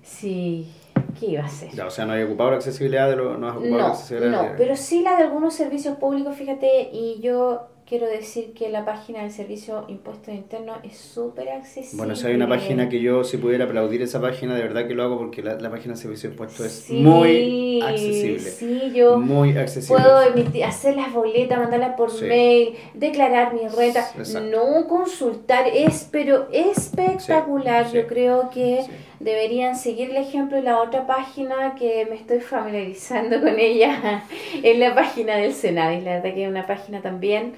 sí. 0.02 0.72
¿Qué 1.18 1.26
iba 1.26 1.42
a 1.42 1.46
hacer? 1.46 1.70
Ya, 1.72 1.86
o 1.86 1.90
sea, 1.90 2.06
no 2.06 2.14
hay 2.14 2.22
ocupado 2.22 2.50
la 2.50 2.56
accesibilidad 2.56 3.08
de 3.08 3.16
lo, 3.16 3.36
no 3.36 3.48
has 3.48 3.56
ocupado 3.56 3.76
la 3.76 3.82
No, 3.82 3.86
accesibilidad 3.88 4.40
del 4.40 4.50
no, 4.52 4.56
pero 4.56 4.76
sí 4.76 5.02
la 5.02 5.16
de 5.16 5.22
algunos 5.24 5.54
servicios 5.54 5.98
públicos, 5.98 6.34
fíjate, 6.36 6.88
y 6.92 7.20
yo 7.20 7.68
quiero 7.92 8.06
decir 8.06 8.54
que 8.54 8.70
la 8.70 8.86
página 8.86 9.20
del 9.20 9.30
Servicio 9.30 9.84
Impuestos 9.86 10.32
Internos 10.32 10.78
es 10.82 10.96
súper 10.96 11.50
accesible. 11.50 11.98
Bueno, 11.98 12.16
si 12.16 12.26
hay 12.26 12.34
una 12.36 12.48
página 12.48 12.88
que 12.88 13.02
yo, 13.02 13.22
si 13.22 13.36
pudiera 13.36 13.66
aplaudir 13.66 14.00
esa 14.00 14.18
página, 14.18 14.54
de 14.54 14.62
verdad 14.62 14.88
que 14.88 14.94
lo 14.94 15.02
hago 15.02 15.18
porque 15.18 15.42
la, 15.42 15.56
la 15.56 15.70
página 15.70 15.92
de 15.92 16.00
servicio 16.00 16.30
de 16.30 16.32
impuestos 16.32 16.64
es 16.64 16.72
Sí, 16.72 16.94
muy 17.02 17.82
accesible. 17.82 18.50
Sí, 18.50 18.92
yo 18.94 19.18
Muy 19.18 19.58
accesible. 19.58 20.00
puedo 20.02 20.22
emitir, 20.22 20.64
hacer 20.64 20.96
las 20.96 21.12
boletas, 21.12 21.58
mandarlas 21.58 21.94
por 21.94 22.10
Sí. 22.10 22.24
mail, 22.24 22.74
declarar 22.94 23.52
mi 23.52 23.68
renta, 23.68 24.08
Exacto. 24.16 24.40
no 24.40 24.88
consultar, 24.88 25.66
es 25.68 26.08
pero 26.10 26.48
espectacular. 26.50 27.90
Sí, 27.90 27.96
Yo 27.98 28.06
creo 28.06 28.48
que 28.48 28.86
deberían 29.20 29.76
seguir 29.76 30.12
el 30.12 30.16
ejemplo 30.16 30.56
de 30.56 30.62
la 30.62 30.80
otra 30.80 31.06
página 31.06 31.74
que 31.78 32.06
me 32.06 32.14
estoy 32.16 32.40
familiarizando 32.40 33.38
con 33.42 33.58
ella, 33.58 34.24
es 34.62 34.78
la 34.78 34.94
página 34.94 35.36
del 35.36 35.52
Senadis. 35.52 36.02
La 36.02 36.12
verdad 36.20 36.32
que 36.32 36.44
es 36.44 36.48
una 36.48 36.66
página 36.66 37.02
también 37.02 37.52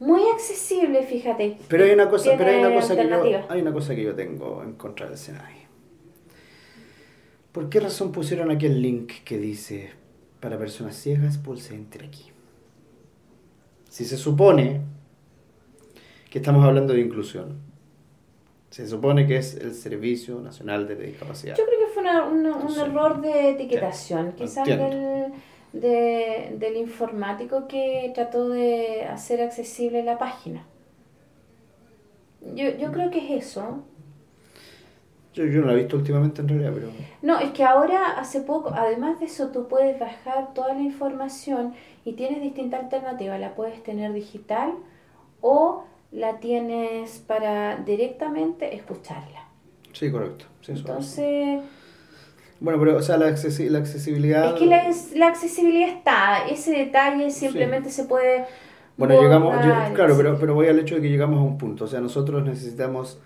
muy 0.00 0.22
accesible, 0.32 1.02
fíjate. 1.04 1.56
Pero 1.68 1.84
hay 1.84 1.90
una 1.92 2.08
cosa, 2.08 2.32
pero 2.36 2.50
hay 2.50 2.58
una 2.60 2.74
cosa 2.74 2.96
que 2.96 3.08
yo, 3.08 3.46
hay 3.48 3.60
una 3.60 3.72
cosa 3.72 3.94
que 3.94 4.02
yo 4.02 4.14
tengo 4.14 4.62
en 4.62 4.72
contra 4.74 5.08
del 5.08 5.16
Senai. 5.18 5.64
¿Por 7.52 7.68
qué 7.68 7.80
razón 7.80 8.10
pusieron 8.12 8.50
aquí 8.50 8.66
el 8.66 8.82
link 8.82 9.12
que 9.24 9.38
dice 9.38 9.90
para 10.40 10.58
personas 10.58 10.96
ciegas 10.96 11.38
pulse 11.38 11.74
enter 11.74 12.04
aquí? 12.04 12.30
Si 13.88 14.04
se 14.04 14.16
supone 14.16 14.80
que 16.30 16.38
estamos 16.38 16.64
hablando 16.64 16.92
de 16.94 17.00
inclusión, 17.00 17.58
se 18.70 18.88
supone 18.88 19.24
que 19.28 19.36
es 19.36 19.54
el 19.54 19.72
Servicio 19.72 20.40
Nacional 20.40 20.88
de 20.88 20.96
Discapacidad. 20.96 21.54
Yo 21.56 21.64
creo 21.64 21.78
que 21.86 21.92
fue 21.94 22.02
una- 22.02 22.24
una- 22.26 22.56
un 22.56 22.72
Sí. 22.74 22.80
error 22.80 23.20
de 23.20 23.50
etiquetación, 23.50 24.32
quizás 24.32 24.66
del, 24.66 24.78
de- 25.74 26.56
del 26.58 26.76
informático 26.76 27.66
que 27.68 28.10
trató 28.14 28.48
de 28.48 29.04
hacer 29.04 29.42
accesible 29.42 30.02
la 30.02 30.16
página. 30.18 30.64
Yo, 32.54 32.70
yo 32.76 32.92
creo 32.92 33.10
que 33.10 33.18
es 33.18 33.46
eso. 33.46 33.82
Yo, 35.34 35.44
yo 35.46 35.60
no 35.62 35.66
la 35.66 35.72
he 35.72 35.76
visto 35.76 35.96
últimamente 35.96 36.42
en 36.42 36.48
realidad, 36.48 36.72
pero... 36.74 36.88
No, 37.22 37.40
es 37.40 37.50
que 37.50 37.64
ahora, 37.64 38.18
hace 38.18 38.40
poco, 38.42 38.70
además 38.72 39.18
de 39.18 39.26
eso, 39.26 39.48
tú 39.48 39.66
puedes 39.66 39.98
bajar 39.98 40.54
toda 40.54 40.74
la 40.74 40.80
información 40.82 41.74
y 42.04 42.12
tienes 42.12 42.40
distintas 42.40 42.84
alternativas. 42.84 43.40
La 43.40 43.54
puedes 43.56 43.82
tener 43.82 44.12
digital 44.12 44.74
o 45.40 45.84
la 46.12 46.38
tienes 46.38 47.18
para 47.26 47.76
directamente 47.78 48.76
escucharla. 48.76 49.48
Sí, 49.92 50.12
correcto. 50.12 50.44
Sí, 50.60 50.72
eso. 50.72 50.84
Bueno, 52.60 52.78
pero, 52.78 52.96
o 52.96 53.02
sea, 53.02 53.16
la, 53.16 53.28
accesi- 53.28 53.68
la 53.68 53.78
accesibilidad... 53.78 54.54
Es 54.54 54.60
que 54.60 54.66
la, 54.66 54.84
la 55.16 55.26
accesibilidad 55.28 55.88
está, 55.88 56.46
ese 56.48 56.72
detalle 56.72 57.30
simplemente 57.30 57.90
se 57.90 58.04
puede... 58.04 58.46
Bueno, 58.96 59.20
llegamos, 59.20 59.56
claro, 59.94 60.14
pero, 60.16 60.38
pero 60.38 60.54
voy 60.54 60.68
al 60.68 60.78
hecho 60.78 60.94
de 60.94 61.02
que 61.02 61.08
llegamos 61.10 61.40
a 61.40 61.42
un 61.42 61.58
punto. 61.58 61.84
O 61.84 61.88
sea, 61.88 62.00
nosotros 62.00 62.44
necesitamos 62.44 63.20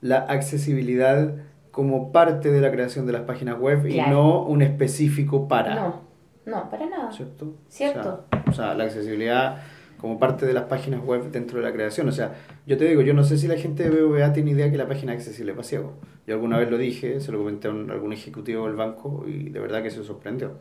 la 0.00 0.18
accesibilidad 0.18 1.34
como 1.70 2.10
parte 2.10 2.50
de 2.50 2.60
la 2.60 2.72
creación 2.72 3.06
de 3.06 3.12
las 3.12 3.22
páginas 3.22 3.58
web 3.58 3.86
y 3.86 4.00
no 4.00 4.42
un 4.42 4.60
específico 4.60 5.46
para. 5.46 5.76
No, 5.76 6.00
no, 6.46 6.68
para 6.68 6.86
nada. 6.86 7.12
¿Cierto? 7.12 7.54
Cierto. 7.68 8.24
O 8.30 8.32
sea, 8.32 8.42
o 8.48 8.52
sea, 8.52 8.74
la 8.74 8.84
accesibilidad 8.84 9.62
como 10.04 10.18
parte 10.18 10.44
de 10.44 10.52
las 10.52 10.64
páginas 10.64 11.02
web 11.02 11.30
dentro 11.32 11.58
de 11.58 11.64
la 11.64 11.72
creación. 11.72 12.06
O 12.08 12.12
sea, 12.12 12.34
yo 12.66 12.76
te 12.76 12.84
digo, 12.84 13.00
yo 13.00 13.14
no 13.14 13.24
sé 13.24 13.38
si 13.38 13.48
la 13.48 13.56
gente 13.56 13.88
de 13.88 13.88
BBVA 13.90 14.34
tiene 14.34 14.50
idea 14.50 14.70
que 14.70 14.76
la 14.76 14.86
página 14.86 15.14
es 15.14 15.20
accesible 15.20 15.52
para 15.52 15.64
ciegos. 15.64 15.92
Yo 16.26 16.34
alguna 16.34 16.58
vez 16.58 16.70
lo 16.70 16.76
dije, 16.76 17.20
se 17.20 17.32
lo 17.32 17.38
comenté 17.38 17.68
a 17.68 17.70
un- 17.70 17.90
algún 17.90 18.12
ejecutivo 18.12 18.66
del 18.66 18.76
banco 18.76 19.24
y 19.26 19.48
de 19.48 19.60
verdad 19.60 19.82
que 19.82 19.90
se 19.90 20.04
sorprendió. 20.04 20.52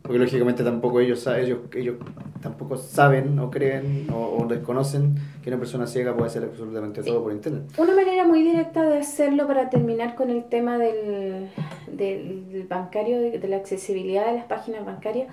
Porque 0.00 0.18
lógicamente 0.18 0.64
tampoco 0.64 1.00
ellos, 1.00 1.26
ellos, 1.26 1.58
ellos 1.76 1.96
tampoco 2.40 2.78
saben 2.78 3.38
o 3.38 3.50
creen 3.50 4.06
o, 4.10 4.38
o 4.42 4.46
desconocen 4.48 5.14
que 5.42 5.50
una 5.50 5.58
persona 5.58 5.86
ciega 5.86 6.16
puede 6.16 6.28
hacer 6.28 6.42
absolutamente 6.44 7.02
todo 7.02 7.22
por 7.22 7.32
internet. 7.32 7.64
Una 7.76 7.94
manera 7.94 8.24
muy 8.26 8.42
directa 8.42 8.88
de 8.88 8.96
hacerlo 9.00 9.46
para 9.46 9.68
terminar 9.68 10.14
con 10.14 10.30
el 10.30 10.44
tema 10.44 10.78
del, 10.78 11.50
del, 11.92 12.50
del 12.50 12.66
bancario, 12.66 13.20
de, 13.20 13.38
de 13.38 13.48
la 13.48 13.56
accesibilidad 13.58 14.24
de 14.26 14.36
las 14.36 14.46
páginas 14.46 14.86
bancarias, 14.86 15.28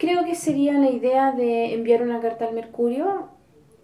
creo 0.00 0.24
que 0.24 0.34
sería 0.34 0.72
la 0.72 0.90
idea 0.90 1.30
de 1.32 1.74
enviar 1.74 2.02
una 2.02 2.20
carta 2.20 2.46
al 2.46 2.54
Mercurio. 2.54 3.28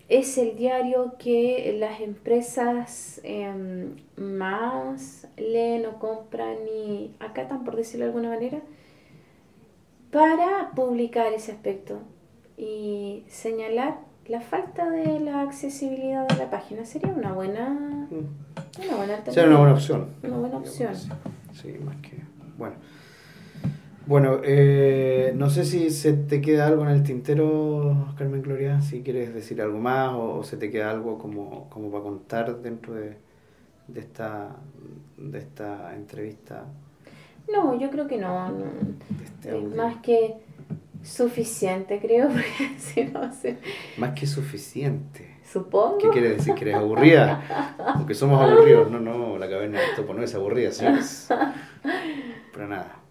Es 0.09 0.39
el 0.39 0.57
diario 0.57 1.15
que 1.19 1.77
las 1.79 2.01
empresas 2.01 3.21
em, 3.23 3.97
más 4.17 5.29
leen 5.37 5.85
o 5.87 5.99
compran 5.99 6.57
y 6.67 7.15
acatan, 7.21 7.65
por 7.65 7.77
decirlo 7.77 8.07
de 8.07 8.11
alguna 8.11 8.31
manera. 8.31 8.61
para 10.11 10.71
publicar 10.75 11.33
ese 11.35 11.53
aspecto 11.53 11.99
y 12.57 13.25
señalar 13.29 13.99
la 14.29 14.41
falta 14.41 14.89
de 14.89 15.21
la 15.21 15.43
accesibilidad 15.43 16.27
de 16.27 16.37
la 16.37 16.49
página. 16.49 16.87
Sería 16.87 17.11
una 17.11 17.33
buena, 17.35 17.69
una 18.09 18.97
buena 18.97 19.17
alternativa. 19.17 19.33
Sería 19.33 19.49
una 19.49 19.59
buena 19.59 19.75
opción. 19.75 20.09
Una 20.23 20.37
buena 20.39 20.57
opción. 20.57 20.95
Sí, 21.53 21.77
más 21.85 21.97
que. 21.97 22.23
Bueno. 22.57 22.77
Bueno, 24.07 24.39
eh, 24.45 25.33
no 25.35 25.51
sé 25.51 25.65
si 25.65 25.91
se 25.91 26.13
te 26.13 26.41
queda 26.41 26.69
algo 26.69 26.85
en 26.85 26.91
el 26.91 27.03
tintero, 27.03 28.15
Carmen 28.17 28.41
Gloria, 28.41 28.81
si 28.81 29.03
quieres 29.03 29.35
decir 29.35 29.61
algo 29.61 29.81
más 29.81 30.13
o, 30.13 30.37
o 30.37 30.45
se 30.45 30.57
te 30.57 30.71
queda 30.71 30.93
algo 30.93 31.19
como, 31.19 31.69
como 31.71 31.91
para 31.91 32.05
contar 32.05 32.63
dentro 32.63 32.95
de, 32.95 33.17
de, 33.89 34.01
esta, 34.01 34.55
de 35.17 35.39
esta 35.39 35.93
entrevista. 35.97 36.67
No, 37.53 37.77
yo 37.79 37.91
creo 37.91 38.07
que 38.07 38.17
no. 38.17 38.49
no. 38.51 38.65
de 38.65 39.25
este 39.25 39.57
Eh, 39.57 39.61
más 39.77 39.97
que 39.97 40.37
suficiente, 41.03 41.99
creo, 42.01 42.29
porque 42.33 42.79
si 42.79 43.05
no 43.05 43.33
sé. 43.33 43.59
Más 43.99 44.13
que 44.13 44.27
suficiente. 44.27 45.37
Supongo. 45.53 45.99
¿Qué 45.99 46.11
quiere 46.11 46.31
decir? 46.31 46.55
¿Que 46.55 46.63
eres 46.63 46.77
aburrida? 46.77 47.75
Porque 47.99 48.15
somos 48.15 48.41
aburridos. 48.41 48.89
No, 48.89 49.01
no, 49.01 49.37
la 49.37 49.49
caverna 49.49 49.81
del 49.81 49.95
topo 49.97 50.15
no 50.15 50.23
es 50.23 50.33
aburrida, 50.35 50.71
señores. 50.71 51.29
Pero 52.53 52.69
nada. 52.69 53.06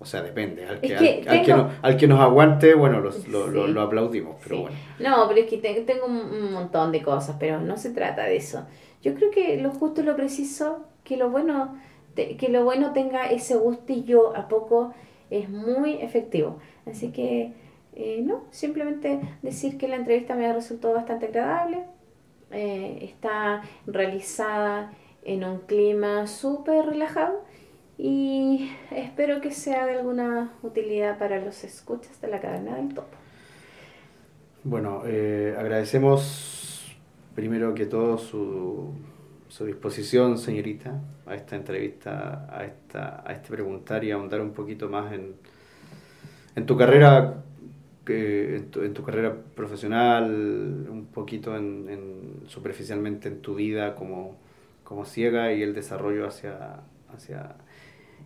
O 0.00 0.04
sea, 0.04 0.22
depende. 0.22 0.64
Al 0.66 0.80
que, 0.80 0.92
Es 0.94 0.98
que 0.98 1.28
al, 1.28 1.38
al 1.38 1.44
que, 1.44 1.52
no- 1.54 1.70
al 1.82 1.96
que 1.96 2.06
nos 2.06 2.20
aguante, 2.20 2.74
bueno, 2.74 3.00
los- 3.00 3.26
lo, 3.28 3.48
lo- 3.48 3.80
aplaudimos. 3.82 4.36
Pero 4.44 4.56
Sí. 4.56 4.62
bueno. 4.62 4.76
No, 5.00 5.28
pero 5.28 5.40
es 5.40 5.46
que 5.50 5.58
te- 5.58 5.80
tengo 5.82 6.06
un 6.06 6.52
montón 6.52 6.92
de 6.92 7.02
cosas, 7.02 7.36
pero 7.40 7.60
no 7.60 7.76
se 7.76 7.90
trata 7.90 8.22
de 8.24 8.36
eso. 8.36 8.64
Yo 9.02 9.14
creo 9.14 9.30
que 9.30 9.60
lo 9.60 9.70
justo 9.70 10.00
y 10.00 10.04
lo 10.04 10.14
preciso, 10.16 10.84
que 11.04 11.16
lo 11.16 11.30
bueno, 11.30 11.76
te- 12.14 12.36
que 12.36 12.48
lo 12.48 12.64
bueno 12.64 12.92
tenga 12.92 13.26
ese 13.30 13.56
gustillo 13.56 14.36
a 14.36 14.48
poco 14.48 14.92
es 15.30 15.48
muy 15.48 15.94
efectivo. 15.94 16.58
Así 16.86 17.10
que, 17.12 17.52
eh, 17.94 18.20
no, 18.24 18.44
simplemente 18.50 19.20
decir 19.42 19.78
que 19.78 19.88
la 19.88 19.96
entrevista 19.96 20.34
me 20.36 20.52
resultó 20.52 20.92
bastante 20.92 21.26
agradable. 21.26 21.84
Eh, 22.50 22.98
está 23.02 23.62
realizada 23.86 24.92
en 25.24 25.44
un 25.44 25.58
clima 25.58 26.26
súper 26.26 26.86
relajado 26.86 27.42
y 27.98 28.70
espero 28.92 29.40
que 29.40 29.50
sea 29.50 29.86
de 29.86 29.98
alguna 29.98 30.52
utilidad 30.62 31.18
para 31.18 31.40
los 31.44 31.64
escuchas 31.64 32.20
de 32.20 32.28
la 32.28 32.40
cadena 32.40 32.76
del 32.76 32.94
topo. 32.94 33.16
Bueno, 34.64 35.02
eh, 35.06 35.54
agradecemos 35.58 36.96
primero 37.34 37.74
que 37.74 37.86
todo 37.86 38.18
su, 38.18 38.92
su 39.48 39.64
disposición, 39.66 40.38
señorita, 40.38 41.00
a 41.26 41.34
esta 41.34 41.56
entrevista, 41.56 42.46
a, 42.50 42.64
esta, 42.64 43.22
a 43.26 43.32
este 43.32 43.48
preguntar 43.50 44.02
y 44.04 44.10
ahondar 44.10 44.40
un 44.40 44.52
poquito 44.52 44.88
más 44.88 45.12
en, 45.12 45.34
en 46.56 46.66
tu 46.66 46.76
carrera, 46.76 47.42
eh, 48.06 48.54
en, 48.58 48.70
tu, 48.70 48.82
en 48.82 48.94
tu 48.94 49.02
carrera 49.04 49.34
profesional, 49.54 50.86
un 50.90 51.06
poquito 51.12 51.56
en, 51.56 51.88
en- 51.88 52.42
superficialmente 52.48 53.28
en 53.28 53.40
tu 53.40 53.54
vida 53.54 53.94
como, 53.94 54.36
como 54.84 55.04
ciega 55.04 55.52
y 55.52 55.62
el 55.62 55.74
desarrollo 55.74 56.26
hacia, 56.26 56.80
hacia 57.14 57.54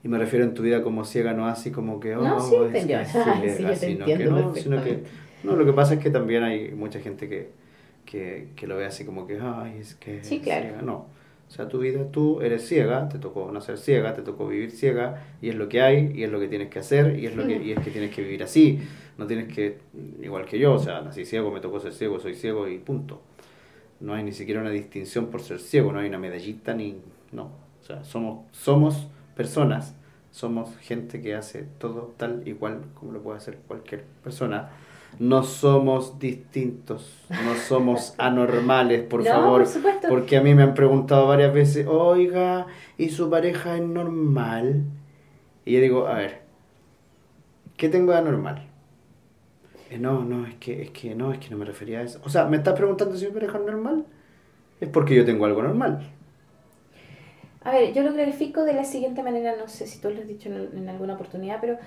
y 0.05 0.09
me 0.09 0.18
refiero 0.18 0.44
en 0.44 0.55
tu 0.55 0.62
vida 0.62 0.82
como 0.82 1.05
ciega, 1.05 1.32
no 1.32 1.46
así 1.46 1.70
como 1.70 2.00
que, 2.00 2.16
oh, 2.16 2.22
No, 2.24 2.40
sí, 2.40 2.55
es 2.72 2.84
te- 2.84 2.88
que 2.88 3.05
sí, 3.57 3.62
yo 3.62 3.68
te 3.70 3.76
sino 3.76 4.05
que 4.07 4.24
no, 4.24 4.55
sino 4.55 4.82
que 4.82 5.03
no, 5.44 5.57
lo 5.57 5.64
que 5.64 5.72
pasa 5.72 5.94
es 5.94 6.00
que 6.00 6.11
también 6.11 6.42
hay 6.42 6.70
mucha 6.72 7.00
gente 7.00 7.28
que, 7.28 7.50
que, 8.05 8.48
que 8.57 8.66
lo 8.66 8.76
ve 8.76 8.84
así 8.86 9.05
como 9.05 9.26
que, 9.26 9.38
ay, 9.40 9.78
es 9.80 9.94
que 9.94 10.22
Sí, 10.24 10.36
es 10.36 10.42
claro. 10.42 10.62
ciega. 10.66 10.82
No, 10.82 11.07
o 11.48 11.55
sea, 11.55 11.68
tu 11.68 11.78
vida, 11.80 12.05
tú 12.11 12.40
eres 12.40 12.66
ciega, 12.66 13.09
te 13.09 13.18
tocó 13.18 13.50
nacer 13.53 13.76
ciega, 13.78 14.14
te 14.14 14.22
tocó 14.22 14.48
vivir 14.48 14.70
ciega, 14.70 15.22
y 15.42 15.50
es 15.50 15.55
lo 15.55 15.68
que 15.68 15.82
hay, 15.82 16.12
y 16.14 16.24
es 16.24 16.30
lo 16.32 16.40
que 16.40 16.48
tienes 16.48 16.68
que 16.70 16.78
hacer, 16.78 17.18
y 17.18 17.26
es, 17.26 17.36
lo 17.36 17.46
que, 17.46 17.62
y 17.62 17.72
es 17.72 17.78
que 17.80 17.90
tienes 17.90 18.14
que 18.14 18.22
vivir 18.22 18.42
así. 18.42 18.80
No 19.18 19.26
tienes 19.26 19.53
que, 19.55 19.78
igual 20.22 20.46
que 20.46 20.59
yo, 20.59 20.72
o 20.74 20.78
sea, 20.78 21.03
nací 21.03 21.24
ciego, 21.26 21.50
me 21.50 21.61
tocó 21.61 21.78
ser 21.78 21.92
ciego, 21.92 22.18
soy 22.18 22.34
ciego 22.34 22.66
y 22.68 22.78
punto. 22.78 23.20
No 24.00 24.14
hay 24.14 24.24
ni 24.24 24.32
siquiera 24.32 24.61
una 24.61 24.70
distinción 24.70 25.26
por 25.26 25.42
ser 25.42 25.61
ciego, 25.61 25.92
no 25.92 26.00
hay 26.00 26.09
una 26.09 26.18
medallita 26.18 26.74
ni... 26.74 26.96
No, 27.30 27.44
o 27.82 27.84
sea, 27.86 28.03
somos, 28.05 28.46
somos 28.53 29.09
personas, 29.36 29.94
somos 30.30 30.76
gente 30.78 31.20
que 31.20 31.34
hace 31.34 31.64
todo 31.78 32.14
tal 32.16 32.46
igual 32.46 32.82
como 32.94 33.12
lo 33.12 33.22
puede 33.22 33.38
hacer 33.38 33.58
cualquier 33.66 34.04
persona. 34.22 34.70
No 35.18 35.42
somos 35.42 36.18
distintos, 36.18 37.26
no 37.44 37.54
somos 37.54 38.14
anormales, 38.18 39.02
por 39.02 39.20
no, 39.20 39.26
favor. 39.26 39.64
por. 39.64 40.08
Porque 40.08 40.36
a 40.38 40.42
mí 40.42 40.54
me 40.54 40.62
han 40.62 40.74
preguntado 40.74 41.26
varias 41.28 41.52
veces, 41.52 41.86
oiga, 41.86 42.66
¿y 42.96 43.10
su 43.10 43.28
pareja 43.28 43.76
es 43.76 43.82
normal? 43.82 44.84
Y 45.64 45.72
yo 45.74 45.80
digo, 45.80 46.06
a 46.08 46.14
ver, 46.14 46.42
¿qué 47.76 47.88
tengo 47.88 48.12
de 48.12 48.18
anormal? 48.18 48.68
Eh, 49.90 49.98
no, 49.98 50.24
no, 50.24 50.46
es 50.46 50.54
que, 50.56 50.82
es 50.82 50.90
que 50.90 51.14
no, 51.14 51.32
es 51.32 51.38
que 51.38 51.50
no 51.50 51.56
me 51.58 51.64
refería 51.64 52.00
a 52.00 52.02
eso. 52.02 52.20
O 52.24 52.28
sea, 52.30 52.46
¿me 52.46 52.56
estás 52.56 52.74
preguntando 52.74 53.16
si 53.16 53.26
mi 53.26 53.32
pareja 53.32 53.58
es 53.58 53.64
normal? 53.64 54.06
Es 54.80 54.88
porque 54.88 55.14
yo 55.14 55.24
tengo 55.24 55.46
algo 55.46 55.62
normal. 55.62 56.12
A 57.64 57.70
ver, 57.72 57.92
yo 57.92 58.02
lo 58.02 58.12
clarifico 58.12 58.64
de 58.64 58.74
la 58.74 58.84
siguiente 58.84 59.22
manera, 59.22 59.56
no 59.56 59.68
sé 59.68 59.86
si 59.86 60.00
tú 60.00 60.10
lo 60.10 60.20
has 60.20 60.26
dicho 60.28 60.48
en, 60.48 60.76
en 60.76 60.88
alguna 60.88 61.14
oportunidad, 61.14 61.58
pero 61.60 61.78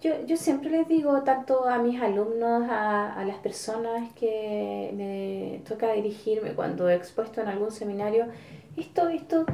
yo, 0.00 0.24
yo 0.26 0.36
siempre 0.36 0.70
les 0.70 0.88
digo, 0.88 1.22
tanto 1.22 1.66
a 1.66 1.78
mis 1.78 2.00
alumnos, 2.00 2.68
a, 2.70 3.14
a 3.14 3.24
las 3.24 3.36
personas 3.38 4.12
que 4.14 4.90
me 4.94 5.62
toca 5.68 5.92
dirigirme 5.92 6.54
cuando 6.54 6.88
he 6.88 6.94
expuesto 6.94 7.40
en 7.40 7.48
algún 7.48 7.70
seminario, 7.70 8.26
esto, 8.76 9.08
esto 9.08 9.44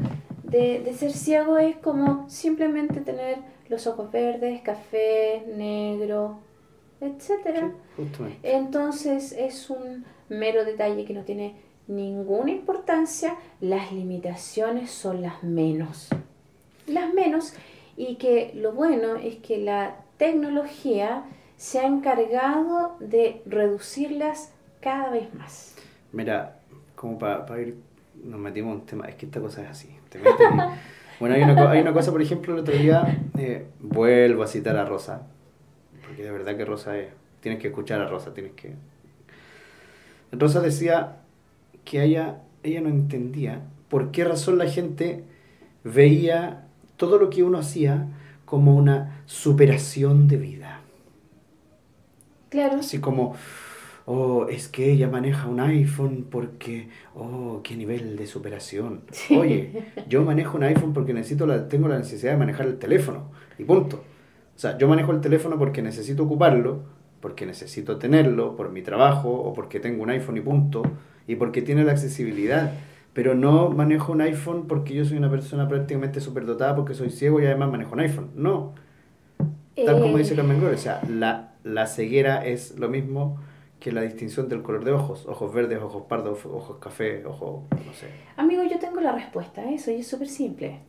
de, 0.45 0.81
de 0.81 0.93
ser 0.95 1.13
ciego 1.13 1.59
es 1.59 1.77
como 1.77 2.29
simplemente 2.29 3.01
tener 3.01 3.39
los 3.69 3.87
ojos 3.87 4.11
verdes, 4.13 4.63
café, 4.63 5.45
negro, 5.57 6.39
etcétera. 7.01 7.73
Sí. 7.97 8.41
Entonces 8.43 9.33
es 9.33 9.71
un 9.71 10.05
mero 10.29 10.65
detalle 10.65 11.05
que 11.05 11.15
no 11.15 11.25
tiene 11.25 11.57
ninguna 11.89 12.51
importancia, 12.51 13.37
las 13.61 13.93
limitaciones 13.93 14.91
son 14.91 15.23
las 15.23 15.43
menos. 15.43 16.09
Las 16.87 17.13
menos 17.13 17.55
y 17.97 18.17
que 18.17 18.53
lo 18.55 18.73
bueno 18.73 19.17
es 19.17 19.37
que 19.37 19.59
la 19.59 19.97
tecnología 20.19 21.25
se 21.57 21.81
ha 21.81 21.87
encargado 21.87 22.97
de 23.01 23.43
reducirlas 23.47 24.53
cada 24.81 25.11
vez 25.11 25.33
más. 25.35 25.75
Mira, 26.13 26.59
como 26.95 27.19
para 27.19 27.61
ir, 27.61 27.77
nos 28.23 28.39
metimos 28.39 28.75
en 28.75 28.81
un 28.81 28.87
tema, 28.87 29.07
es 29.07 29.15
que 29.15 29.27
esta 29.27 29.41
cosa 29.41 29.63
es 29.63 29.71
así. 29.71 29.97
te 30.11 30.19
bueno, 31.21 31.35
hay 31.35 31.43
una, 31.43 31.71
hay 31.71 31.81
una 31.81 31.93
cosa, 31.93 32.13
por 32.13 32.21
ejemplo, 32.21 32.55
el 32.55 32.61
otro 32.61 32.75
día, 32.75 33.19
eh, 33.39 33.67
vuelvo 33.81 34.43
a 34.43 34.47
citar 34.47 34.77
a 34.77 34.85
Rosa, 34.85 35.23
porque 36.07 36.23
de 36.23 36.31
verdad 36.31 36.57
que 36.57 36.65
Rosa 36.65 36.99
es, 36.99 37.09
tienes 37.41 37.61
que 37.61 37.69
escuchar 37.69 38.01
a 38.01 38.07
Rosa, 38.07 38.35
tienes 38.35 38.53
que... 38.53 38.75
Rosa 40.33 40.61
decía 40.61 41.21
que 41.87 42.03
ella, 42.03 42.43
ella 42.63 42.83
no 42.83 42.91
entendía 42.91 43.63
por 43.89 44.11
qué 44.11 44.25
razón 44.25 44.59
la 44.59 44.69
gente 44.69 45.25
veía 45.85 46.67
todo 46.97 47.19
lo 47.19 47.31
que 47.31 47.43
uno 47.43 47.59
hacía 47.59 48.09
como 48.45 48.77
una 48.77 49.23
superación 49.25 50.29
de 50.29 50.37
vida. 50.37 50.81
Claro, 52.51 52.79
Así 52.79 52.99
como, 52.99 53.35
oh, 54.07 54.47
es 54.49 54.69
que 54.69 54.91
ella 54.91 55.09
maneja 55.09 55.49
un 55.49 55.61
iPhone 55.61 56.27
porque, 56.31 56.89
oh, 57.15 57.61
qué 57.63 57.77
nivel 57.77 58.17
de 58.17 58.27
superación. 58.27 59.03
Sí. 59.13 59.37
Oye, 59.37 59.85
yo 60.09 60.23
manejo 60.23 60.57
un 60.57 60.65
iPhone 60.65 60.93
porque 60.93 61.13
necesito 61.13 61.47
la, 61.47 61.69
tengo 61.69 61.89
la 61.89 61.99
necesidad 61.99 62.33
de 62.33 62.39
manejar 62.39 62.67
el 62.67 62.79
teléfono 62.79 63.31
y 63.59 63.65
punto. 63.65 64.05
O 64.57 64.59
sea, 64.59 64.79
yo 64.79 64.89
manejo 64.89 65.13
el 65.13 65.21
teléfono 65.21 65.59
porque 65.59 65.83
necesito 65.83 66.25
ocuparlo, 66.25 66.85
porque 67.21 67.47
necesito 67.47 67.99
tenerlo 67.99 68.57
por 68.57 68.71
mi 68.71 68.83
trabajo 68.83 69.31
o 69.31 69.53
porque 69.53 69.81
tengo 69.81 70.03
un 70.03 70.11
iPhone 70.11 70.37
y 70.37 70.41
punto, 70.41 70.83
y 71.27 71.37
porque 71.37 71.63
tiene 71.63 71.85
la 71.85 71.93
accesibilidad. 71.93 72.73
Pero 73.13 73.35
no 73.35 73.71
manejo 73.71 74.13
un 74.13 74.21
iPhone 74.21 74.67
porque 74.69 74.95
yo 74.95 75.05
soy 75.05 75.17
una 75.17 75.31
persona 75.31 75.69
prácticamente 75.69 76.21
superdotada 76.21 76.77
porque 76.77 76.95
soy 76.95 77.11
ciego 77.11 77.41
y 77.41 77.47
además 77.47 77.71
manejo 77.71 77.95
un 77.95 78.01
iPhone. 78.01 78.31
No, 78.35 78.75
Tal 79.85 80.01
como 80.01 80.17
Eh, 80.17 80.21
dice 80.21 80.35
Carmen 80.35 80.59
Gloria, 80.59 80.77
o 80.77 80.81
sea, 80.81 81.03
la, 81.09 81.53
la 81.63 81.87
ceguera 81.87 82.45
es 82.47 82.79
lo 82.79 82.89
mismo 82.89 83.39
que 83.81 83.93
la 83.93 84.01
distinción 84.03 84.49
del 84.49 84.63
color 84.63 84.85
de 84.85 84.93
ojos. 84.93 85.27
Ojos 85.27 85.53
verdes, 85.53 85.81
ojos 85.83 86.05
pardos, 86.09 86.45
ojos 86.47 86.79
café, 86.81 87.25
ojos, 87.27 87.65
no 87.85 87.93
sé. 87.93 88.09
Amigo, 88.37 88.63
yo 88.65 88.79
tengo 88.79 89.01
la 89.01 89.13
respuesta 89.13 89.61
a 89.63 89.71
eso 89.71 89.91
y 89.91 89.97
es 90.01 90.07
súper 90.07 90.29
simple. 90.29 90.81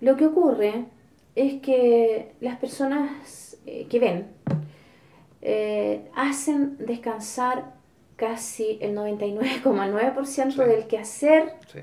Lo 0.00 0.16
que 0.16 0.26
ocurre 0.26 0.86
es 1.34 1.60
que 1.60 2.32
las 2.40 2.56
personas 2.58 3.58
eh, 3.66 3.86
que 3.88 3.98
ven 3.98 4.26
eh, 5.42 6.08
hacen 6.14 6.76
descansar 6.78 7.74
casi 8.20 8.76
el 8.82 8.94
99,9% 8.94 10.52
Sí. 10.52 10.68
del 10.68 10.86
quehacer 10.86 11.54
Sí, 11.72 11.80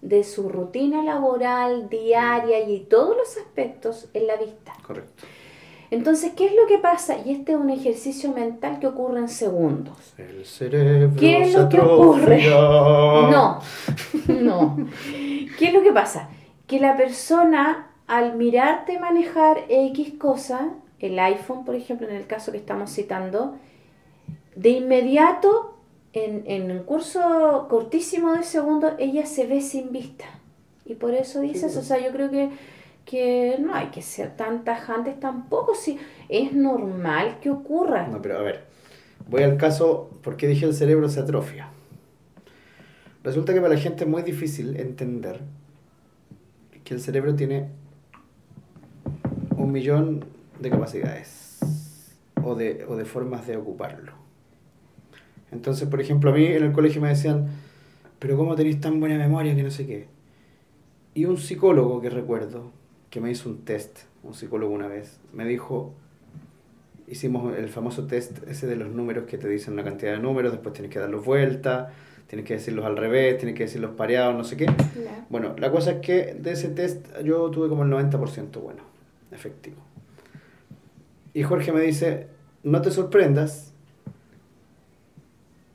de 0.00 0.22
su 0.22 0.48
rutina 0.48 1.02
laboral, 1.02 1.88
diaria 1.88 2.60
y 2.68 2.80
todos 2.80 3.16
los 3.16 3.36
aspectos 3.36 4.08
en 4.14 4.28
la 4.28 4.36
vista. 4.36 4.72
correcto. 4.86 5.24
Entonces, 5.90 6.32
¿qué 6.36 6.46
es 6.46 6.52
lo 6.54 6.66
que 6.68 6.78
pasa? 6.78 7.16
Y 7.24 7.32
este 7.32 7.52
es 7.52 7.58
un 7.58 7.70
ejercicio 7.70 8.32
mental 8.32 8.78
que 8.80 8.86
ocurre 8.88 9.20
en 9.20 9.28
segundos. 9.28 10.14
El 10.18 10.44
cerebro 10.44 11.16
¿Qué 11.18 11.42
es 11.42 11.52
se 11.52 11.58
lo 11.58 11.68
que 11.68 11.80
ocurre? 11.80 12.44
No, 12.50 13.60
no. 14.28 14.76
¿Qué 15.58 15.66
es 15.68 15.72
lo 15.74 15.82
que 15.82 15.92
pasa? 15.92 16.28
Que 16.66 16.78
la 16.80 16.96
persona 16.96 17.88
al 18.06 18.36
mirarte 18.36 18.98
manejar 19.00 19.64
X 19.68 20.14
cosa 20.18 20.70
el 21.00 21.18
iPhone, 21.18 21.64
por 21.64 21.74
ejemplo, 21.74 22.08
en 22.08 22.16
el 22.16 22.26
caso 22.26 22.50
que 22.52 22.58
estamos 22.58 22.90
citando, 22.90 23.56
de 24.56 24.70
inmediato, 24.70 25.74
en, 26.12 26.42
en 26.46 26.70
un 26.70 26.82
curso 26.82 27.66
cortísimo 27.68 28.32
de 28.32 28.42
segundo, 28.42 28.94
ella 28.98 29.26
se 29.26 29.46
ve 29.46 29.60
sin 29.60 29.92
vista. 29.92 30.24
Y 30.86 30.94
por 30.94 31.14
eso 31.14 31.40
dices, 31.40 31.76
o 31.76 31.82
sea, 31.82 31.98
yo 31.98 32.10
creo 32.12 32.30
que, 32.30 32.50
que 33.04 33.56
no 33.60 33.74
hay 33.74 33.88
que 33.88 34.02
ser 34.02 34.34
tan 34.36 34.64
tajantes 34.64 35.20
tampoco, 35.20 35.74
si 35.74 35.98
es 36.28 36.52
normal 36.52 37.38
que 37.40 37.50
ocurra. 37.50 38.08
No, 38.08 38.22
pero 38.22 38.38
a 38.38 38.42
ver, 38.42 38.64
voy 39.28 39.42
al 39.42 39.56
caso, 39.56 40.10
¿por 40.22 40.36
qué 40.36 40.46
dije 40.46 40.64
el 40.64 40.74
cerebro 40.74 41.08
se 41.08 41.20
atrofia? 41.20 41.68
Resulta 43.22 43.52
que 43.52 43.60
para 43.60 43.74
la 43.74 43.80
gente 43.80 44.04
es 44.04 44.10
muy 44.10 44.22
difícil 44.22 44.76
entender 44.76 45.40
que 46.84 46.94
el 46.94 47.00
cerebro 47.00 47.34
tiene 47.34 47.68
un 49.56 49.72
millón 49.72 50.24
de 50.60 50.70
capacidades 50.70 51.58
o 52.44 52.54
de, 52.54 52.86
o 52.88 52.94
de 52.94 53.04
formas 53.04 53.46
de 53.48 53.56
ocuparlo. 53.56 54.12
Entonces, 55.52 55.88
por 55.88 56.00
ejemplo, 56.00 56.30
a 56.30 56.34
mí 56.34 56.44
en 56.44 56.64
el 56.64 56.72
colegio 56.72 57.00
me 57.00 57.08
decían, 57.08 57.48
pero 58.18 58.36
¿cómo 58.36 58.54
tenéis 58.56 58.80
tan 58.80 59.00
buena 59.00 59.16
memoria 59.16 59.54
que 59.54 59.62
no 59.62 59.70
sé 59.70 59.86
qué? 59.86 60.06
Y 61.14 61.24
un 61.24 61.38
psicólogo 61.38 62.00
que 62.00 62.10
recuerdo, 62.10 62.72
que 63.10 63.20
me 63.20 63.30
hizo 63.30 63.48
un 63.48 63.64
test, 63.64 64.00
un 64.22 64.34
psicólogo 64.34 64.74
una 64.74 64.88
vez, 64.88 65.18
me 65.32 65.46
dijo, 65.46 65.94
hicimos 67.06 67.56
el 67.56 67.68
famoso 67.68 68.06
test 68.06 68.46
ese 68.48 68.66
de 68.66 68.76
los 68.76 68.90
números 68.90 69.24
que 69.24 69.38
te 69.38 69.48
dicen 69.48 69.74
una 69.74 69.84
cantidad 69.84 70.12
de 70.12 70.18
números, 70.18 70.52
después 70.52 70.72
tienes 70.74 70.92
que 70.92 70.98
darlos 70.98 71.24
vuelta, 71.24 71.92
tienes 72.26 72.46
que 72.46 72.54
decirlos 72.54 72.84
al 72.84 72.96
revés, 72.96 73.38
tienes 73.38 73.56
que 73.56 73.64
decirlos 73.64 73.92
pareados, 73.92 74.36
no 74.36 74.44
sé 74.44 74.56
qué. 74.56 74.66
Bueno, 75.30 75.54
la 75.58 75.70
cosa 75.70 75.92
es 75.92 76.00
que 76.00 76.34
de 76.34 76.52
ese 76.52 76.68
test 76.68 77.06
yo 77.22 77.50
tuve 77.50 77.68
como 77.68 77.84
el 77.84 77.90
90% 77.90 78.60
bueno, 78.60 78.82
efectivo. 79.30 79.76
Y 81.32 81.42
Jorge 81.42 81.72
me 81.72 81.80
dice, 81.80 82.28
no 82.62 82.80
te 82.82 82.90
sorprendas. 82.90 83.74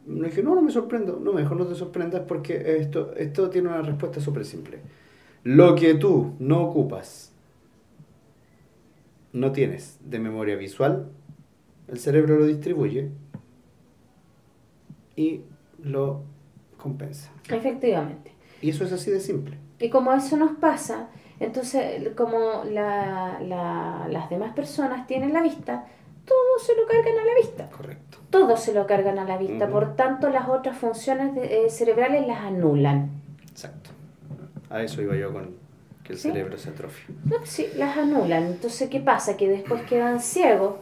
Le 0.07 0.27
dije, 0.29 0.41
no, 0.43 0.55
no 0.55 0.61
me 0.61 0.71
sorprendo. 0.71 1.19
No, 1.21 1.33
mejor 1.33 1.57
no 1.57 1.65
te 1.67 1.75
sorprendas 1.75 2.23
porque 2.27 2.77
esto, 2.77 3.13
esto 3.15 3.49
tiene 3.49 3.69
una 3.69 3.81
respuesta 3.81 4.19
súper 4.19 4.45
simple. 4.45 4.79
Lo 5.43 5.75
que 5.75 5.93
tú 5.95 6.33
no 6.39 6.61
ocupas, 6.63 7.33
no 9.33 9.51
tienes 9.51 9.97
de 10.03 10.19
memoria 10.19 10.55
visual, 10.55 11.09
el 11.87 11.99
cerebro 11.99 12.37
lo 12.39 12.45
distribuye 12.45 13.11
y 15.15 15.41
lo 15.83 16.23
compensa. 16.77 17.31
Efectivamente. 17.49 18.31
Y 18.61 18.69
eso 18.69 18.83
es 18.83 18.91
así 18.91 19.11
de 19.11 19.19
simple. 19.19 19.57
Y 19.79 19.89
como 19.89 20.13
eso 20.13 20.37
nos 20.37 20.51
pasa, 20.57 21.09
entonces 21.39 22.09
como 22.15 22.63
la, 22.65 23.39
la- 23.41 24.07
las 24.09 24.29
demás 24.29 24.53
personas 24.53 25.07
tienen 25.07 25.33
la 25.33 25.41
vista, 25.41 25.85
todo 26.25 26.59
se 26.59 26.75
lo 26.75 26.85
cargan 26.85 27.17
a 27.19 27.25
la 27.25 27.35
vista. 27.41 27.69
Correcto. 27.69 28.10
Todo 28.31 28.57
se 28.57 28.73
lo 28.73 28.87
cargan 28.87 29.19
a 29.19 29.25
la 29.25 29.37
vista. 29.37 29.67
Por 29.69 29.95
tanto, 29.95 30.29
las 30.29 30.49
otras 30.49 30.77
funciones 30.77 31.35
de- 31.35 31.65
eh, 31.65 31.69
cerebrales 31.69 32.25
las 32.25 32.39
anulan. 32.39 33.11
Exacto. 33.49 33.91
A 34.69 34.81
eso 34.81 35.01
iba 35.01 35.15
yo 35.15 35.31
con 35.31 35.55
que 36.03 36.13
el 36.13 36.17
Sí. 36.19 36.29
cerebro 36.29 36.57
se 36.57 36.69
atrofia. 36.69 37.13
No, 37.25 37.45
sí, 37.45 37.67
las 37.77 37.97
anulan. 37.97 38.45
Entonces, 38.47 38.89
¿qué 38.89 38.99
pasa? 39.01 39.37
Que 39.37 39.47
después 39.49 39.83
quedan 39.83 40.19
ciegos 40.21 40.75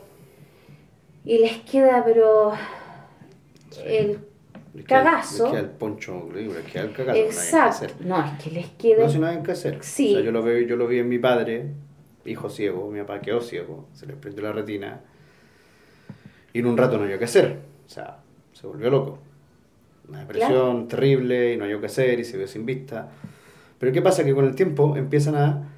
y 1.26 1.40
les 1.40 1.58
queda, 1.58 2.04
pero 2.06 2.54
el 3.84 4.20
Les 4.76 4.86
queda- 4.86 5.04
Cagazo. 5.04 5.44
Les 5.46 5.52
queda 5.54 5.62
el 5.62 5.70
poncho 5.72 6.30
les 6.34 6.66
queda 6.72 6.84
el 6.84 6.94
cagazo. 6.94 7.20
exacto. 7.20 7.96
No, 8.02 8.24
es 8.24 8.44
que 8.44 8.52
les 8.52 8.68
queda. 8.68 9.04
No, 9.06 9.10
si 9.10 9.18
no 9.20 9.26
hay 9.28 9.42
que 9.42 9.52
hacer. 9.52 9.80
Sí. 9.84 10.12
O 10.12 10.18
sea, 10.18 10.26
yo 10.26 10.32
lo, 10.32 10.44
veo, 10.44 10.60
yo 10.68 10.76
lo 10.76 10.88
vi 10.88 11.00
en 11.00 11.10
mi 11.10 11.18
padre, 11.18 11.66
hijo 12.26 12.50
ciego, 12.50 12.90
mi 12.92 13.00
papá 13.00 13.20
quedó 13.22 13.42
ciego, 13.42 13.88
se 13.94 14.06
le 14.06 14.14
prendió 14.14 14.44
la 14.44 14.52
retina 14.52 15.02
y 16.54 16.60
en 16.60 16.66
un 16.66 16.78
rato 16.78 16.98
no 16.98 17.04
había 17.04 17.18
que 17.20 17.26
hacer. 17.26 17.60
O 17.86 17.90
sea, 17.90 18.18
se 18.54 18.66
volvió 18.68 18.90
loco. 18.90 19.20
Una 20.08 20.20
depresión 20.22 20.88
terrible 20.88 21.54
y 21.54 21.58
no 21.58 21.66
había 21.66 21.80
que 21.80 21.86
hacer 21.86 22.20
y 22.20 22.24
se 22.26 22.38
vio 22.38 22.48
sin 22.48 22.66
vista. 22.66 23.10
Pero 23.78 23.92
¿qué 23.92 24.02
pasa? 24.02 24.24
Que 24.24 24.34
con 24.34 24.46
el 24.46 24.56
tiempo 24.56 24.98
empiezan 24.98 25.36
a, 25.36 25.70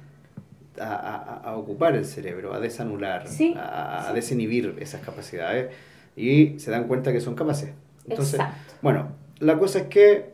a, 0.80 0.84
a- 0.84 1.50
a 1.50 1.56
ocupar 1.56 1.94
el 1.94 2.04
cerebro, 2.06 2.54
a 2.54 2.60
desanular, 2.60 3.28
Sí, 3.28 3.54
a, 3.56 3.98
a 4.04 4.08
sí. 4.08 4.14
desinhibir 4.14 4.76
esas 4.80 5.02
capacidades 5.02 5.70
y 6.16 6.58
se 6.58 6.70
dan 6.70 6.88
cuenta 6.88 7.12
que 7.12 7.20
son 7.20 7.34
capaces. 7.34 7.72
Entonces, 8.08 8.34
Exacto. 8.40 8.74
bueno, 8.82 9.08
la 9.38 9.58
cosa 9.58 9.80
es 9.80 9.86
que 9.86 10.32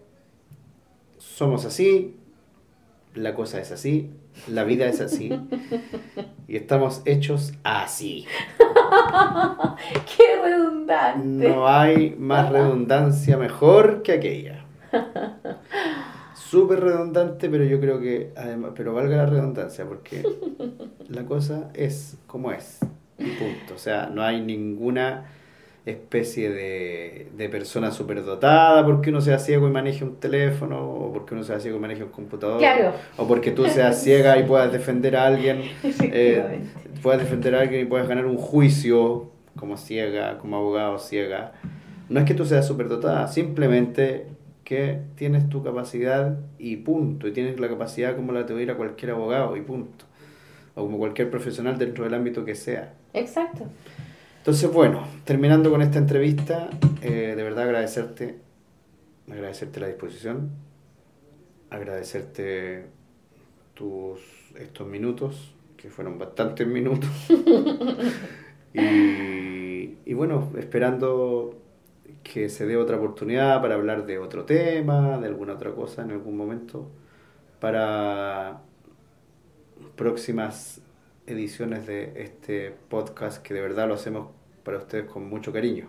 somos 1.18 1.64
así, 1.64 2.16
la 3.14 3.34
cosa 3.34 3.60
es 3.60 3.72
así, 3.72 4.10
la 4.46 4.64
vida 4.64 4.86
es 4.86 5.00
así 5.00 5.30
y 6.48 6.56
estamos 6.56 7.02
hechos 7.04 7.52
así. 7.62 8.26
¡Qué 10.16 10.42
redundante! 10.42 11.48
No 11.48 11.68
hay 11.68 12.16
más 12.18 12.50
redundancia 12.50 13.36
mejor 13.36 14.02
que 14.02 14.12
aquella. 14.12 14.64
Súper 16.34 16.80
redundante, 16.80 17.50
pero 17.50 17.64
yo 17.64 17.78
creo 17.78 18.00
que, 18.00 18.32
además, 18.34 18.72
pero 18.74 18.94
valga 18.94 19.18
la 19.18 19.26
redundancia, 19.26 19.84
porque 19.84 20.22
la 21.08 21.26
cosa 21.26 21.68
es 21.74 22.16
como 22.26 22.52
es, 22.52 22.78
y 23.18 23.30
punto. 23.32 23.74
O 23.74 23.78
sea, 23.78 24.06
no 24.06 24.22
hay 24.22 24.40
ninguna 24.40 25.26
especie 25.90 26.50
de, 26.50 27.28
de 27.36 27.48
persona 27.48 27.90
superdotada 27.90 28.84
porque 28.84 29.10
uno 29.10 29.20
sea 29.20 29.38
ciego 29.38 29.68
y 29.68 29.70
maneje 29.70 30.04
un 30.04 30.16
teléfono, 30.16 30.88
o 30.88 31.12
porque 31.12 31.34
uno 31.34 31.42
sea 31.44 31.60
ciego 31.60 31.76
y 31.76 31.80
maneje 31.80 32.02
un 32.04 32.10
computador, 32.10 32.58
Claro. 32.58 32.92
o 33.16 33.26
porque 33.26 33.50
tú 33.50 33.66
seas 33.66 34.02
ciega 34.02 34.38
y 34.38 34.44
puedas 34.44 34.70
defender 34.72 35.16
a 35.16 35.26
alguien, 35.26 35.62
eh, 36.02 36.60
puedas 37.02 37.20
defender 37.20 37.54
a 37.54 37.60
alguien 37.60 37.82
y 37.82 37.84
puedas 37.84 38.08
ganar 38.08 38.26
un 38.26 38.36
juicio 38.36 39.30
como 39.56 39.76
ciega, 39.76 40.38
como 40.38 40.56
abogado 40.56 40.98
ciega. 40.98 41.52
No 42.08 42.20
es 42.20 42.26
que 42.26 42.34
tú 42.34 42.44
seas 42.46 42.66
superdotada, 42.66 43.28
simplemente 43.28 44.26
que 44.64 44.98
tienes 45.16 45.48
tu 45.48 45.62
capacidad 45.62 46.36
y 46.58 46.76
punto, 46.76 47.26
y 47.28 47.32
tienes 47.32 47.58
la 47.58 47.68
capacidad 47.68 48.14
como 48.16 48.32
la 48.32 48.44
tuviera 48.46 48.76
cualquier 48.76 49.12
abogado 49.12 49.56
y 49.56 49.62
punto, 49.62 50.04
o 50.74 50.82
como 50.84 50.98
cualquier 50.98 51.30
profesional 51.30 51.78
dentro 51.78 52.04
del 52.04 52.14
ámbito 52.14 52.44
que 52.44 52.54
sea. 52.54 52.92
Exacto. 53.14 53.64
Entonces, 54.48 54.72
bueno, 54.72 55.06
terminando 55.24 55.70
con 55.70 55.82
esta 55.82 55.98
entrevista, 55.98 56.70
eh, 57.02 57.34
de 57.36 57.42
verdad 57.42 57.64
agradecerte, 57.64 58.38
agradecerte 59.30 59.78
la 59.78 59.88
disposición, 59.88 60.52
agradecerte 61.68 62.86
tus 63.74 64.20
estos 64.58 64.88
minutos, 64.88 65.54
que 65.76 65.90
fueron 65.90 66.18
bastantes 66.18 66.66
minutos, 66.66 67.10
y, 68.72 69.98
y 70.06 70.14
bueno, 70.14 70.50
esperando 70.56 71.58
que 72.22 72.48
se 72.48 72.64
dé 72.64 72.78
otra 72.78 72.96
oportunidad 72.96 73.60
para 73.60 73.74
hablar 73.74 74.06
de 74.06 74.18
otro 74.18 74.46
tema, 74.46 75.18
de 75.18 75.26
alguna 75.26 75.52
otra 75.52 75.72
cosa 75.72 76.00
en 76.00 76.12
algún 76.12 76.38
momento, 76.38 76.88
para 77.60 78.62
próximas 79.94 80.80
ediciones 81.26 81.86
de 81.86 82.14
este 82.22 82.74
podcast 82.88 83.42
que 83.42 83.52
de 83.52 83.60
verdad 83.60 83.86
lo 83.86 83.92
hacemos 83.92 84.37
para 84.68 84.78
ustedes 84.84 85.06
con 85.06 85.28
mucho 85.30 85.50
cariño. 85.52 85.88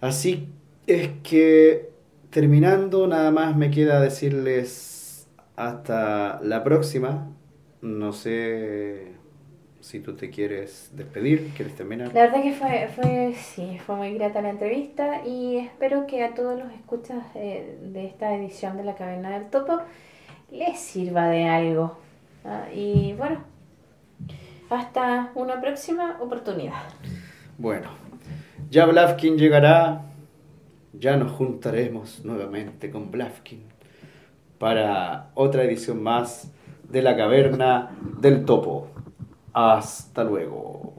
Así 0.00 0.48
es 0.86 1.10
que 1.22 1.90
terminando, 2.30 3.06
nada 3.06 3.30
más 3.30 3.56
me 3.56 3.70
queda 3.70 4.00
decirles 4.00 5.26
hasta 5.56 6.40
la 6.42 6.62
próxima. 6.64 7.28
No 7.82 8.12
sé 8.12 9.12
si 9.80 10.00
tú 10.00 10.16
te 10.16 10.30
quieres 10.30 10.90
despedir, 10.94 11.52
quieres 11.56 11.76
terminar. 11.76 12.12
La 12.12 12.22
verdad 12.22 12.42
que 12.42 12.52
fue, 12.52 12.88
fue, 12.94 13.34
sí, 13.34 13.78
fue 13.84 13.96
muy 13.96 14.14
grata 14.14 14.40
la 14.42 14.50
entrevista 14.50 15.22
y 15.26 15.58
espero 15.58 16.06
que 16.06 16.24
a 16.24 16.34
todos 16.34 16.58
los 16.58 16.72
escuchas 16.72 17.24
eh, 17.34 17.78
de 17.82 18.06
esta 18.06 18.34
edición 18.34 18.76
de 18.76 18.84
La 18.84 18.94
Caverna 18.96 19.30
del 19.38 19.50
Topo 19.50 19.80
les 20.50 20.78
sirva 20.80 21.28
de 21.28 21.44
algo. 21.48 21.98
Ah, 22.44 22.68
Y 22.74 23.14
bueno, 23.14 23.44
hasta 24.70 25.30
una 25.34 25.60
próxima 25.60 26.16
oportunidad. 26.20 26.82
Bueno, 27.60 27.88
ya 28.70 28.86
Blavkin 28.86 29.36
llegará, 29.36 30.02
ya 30.92 31.16
nos 31.16 31.32
juntaremos 31.32 32.24
nuevamente 32.24 32.88
con 32.88 33.10
Blavkin 33.10 33.64
para 34.60 35.32
otra 35.34 35.64
edición 35.64 36.00
más 36.00 36.52
de 36.88 37.02
la 37.02 37.16
caverna 37.16 37.90
del 38.20 38.44
topo. 38.44 38.86
Hasta 39.52 40.22
luego. 40.22 40.97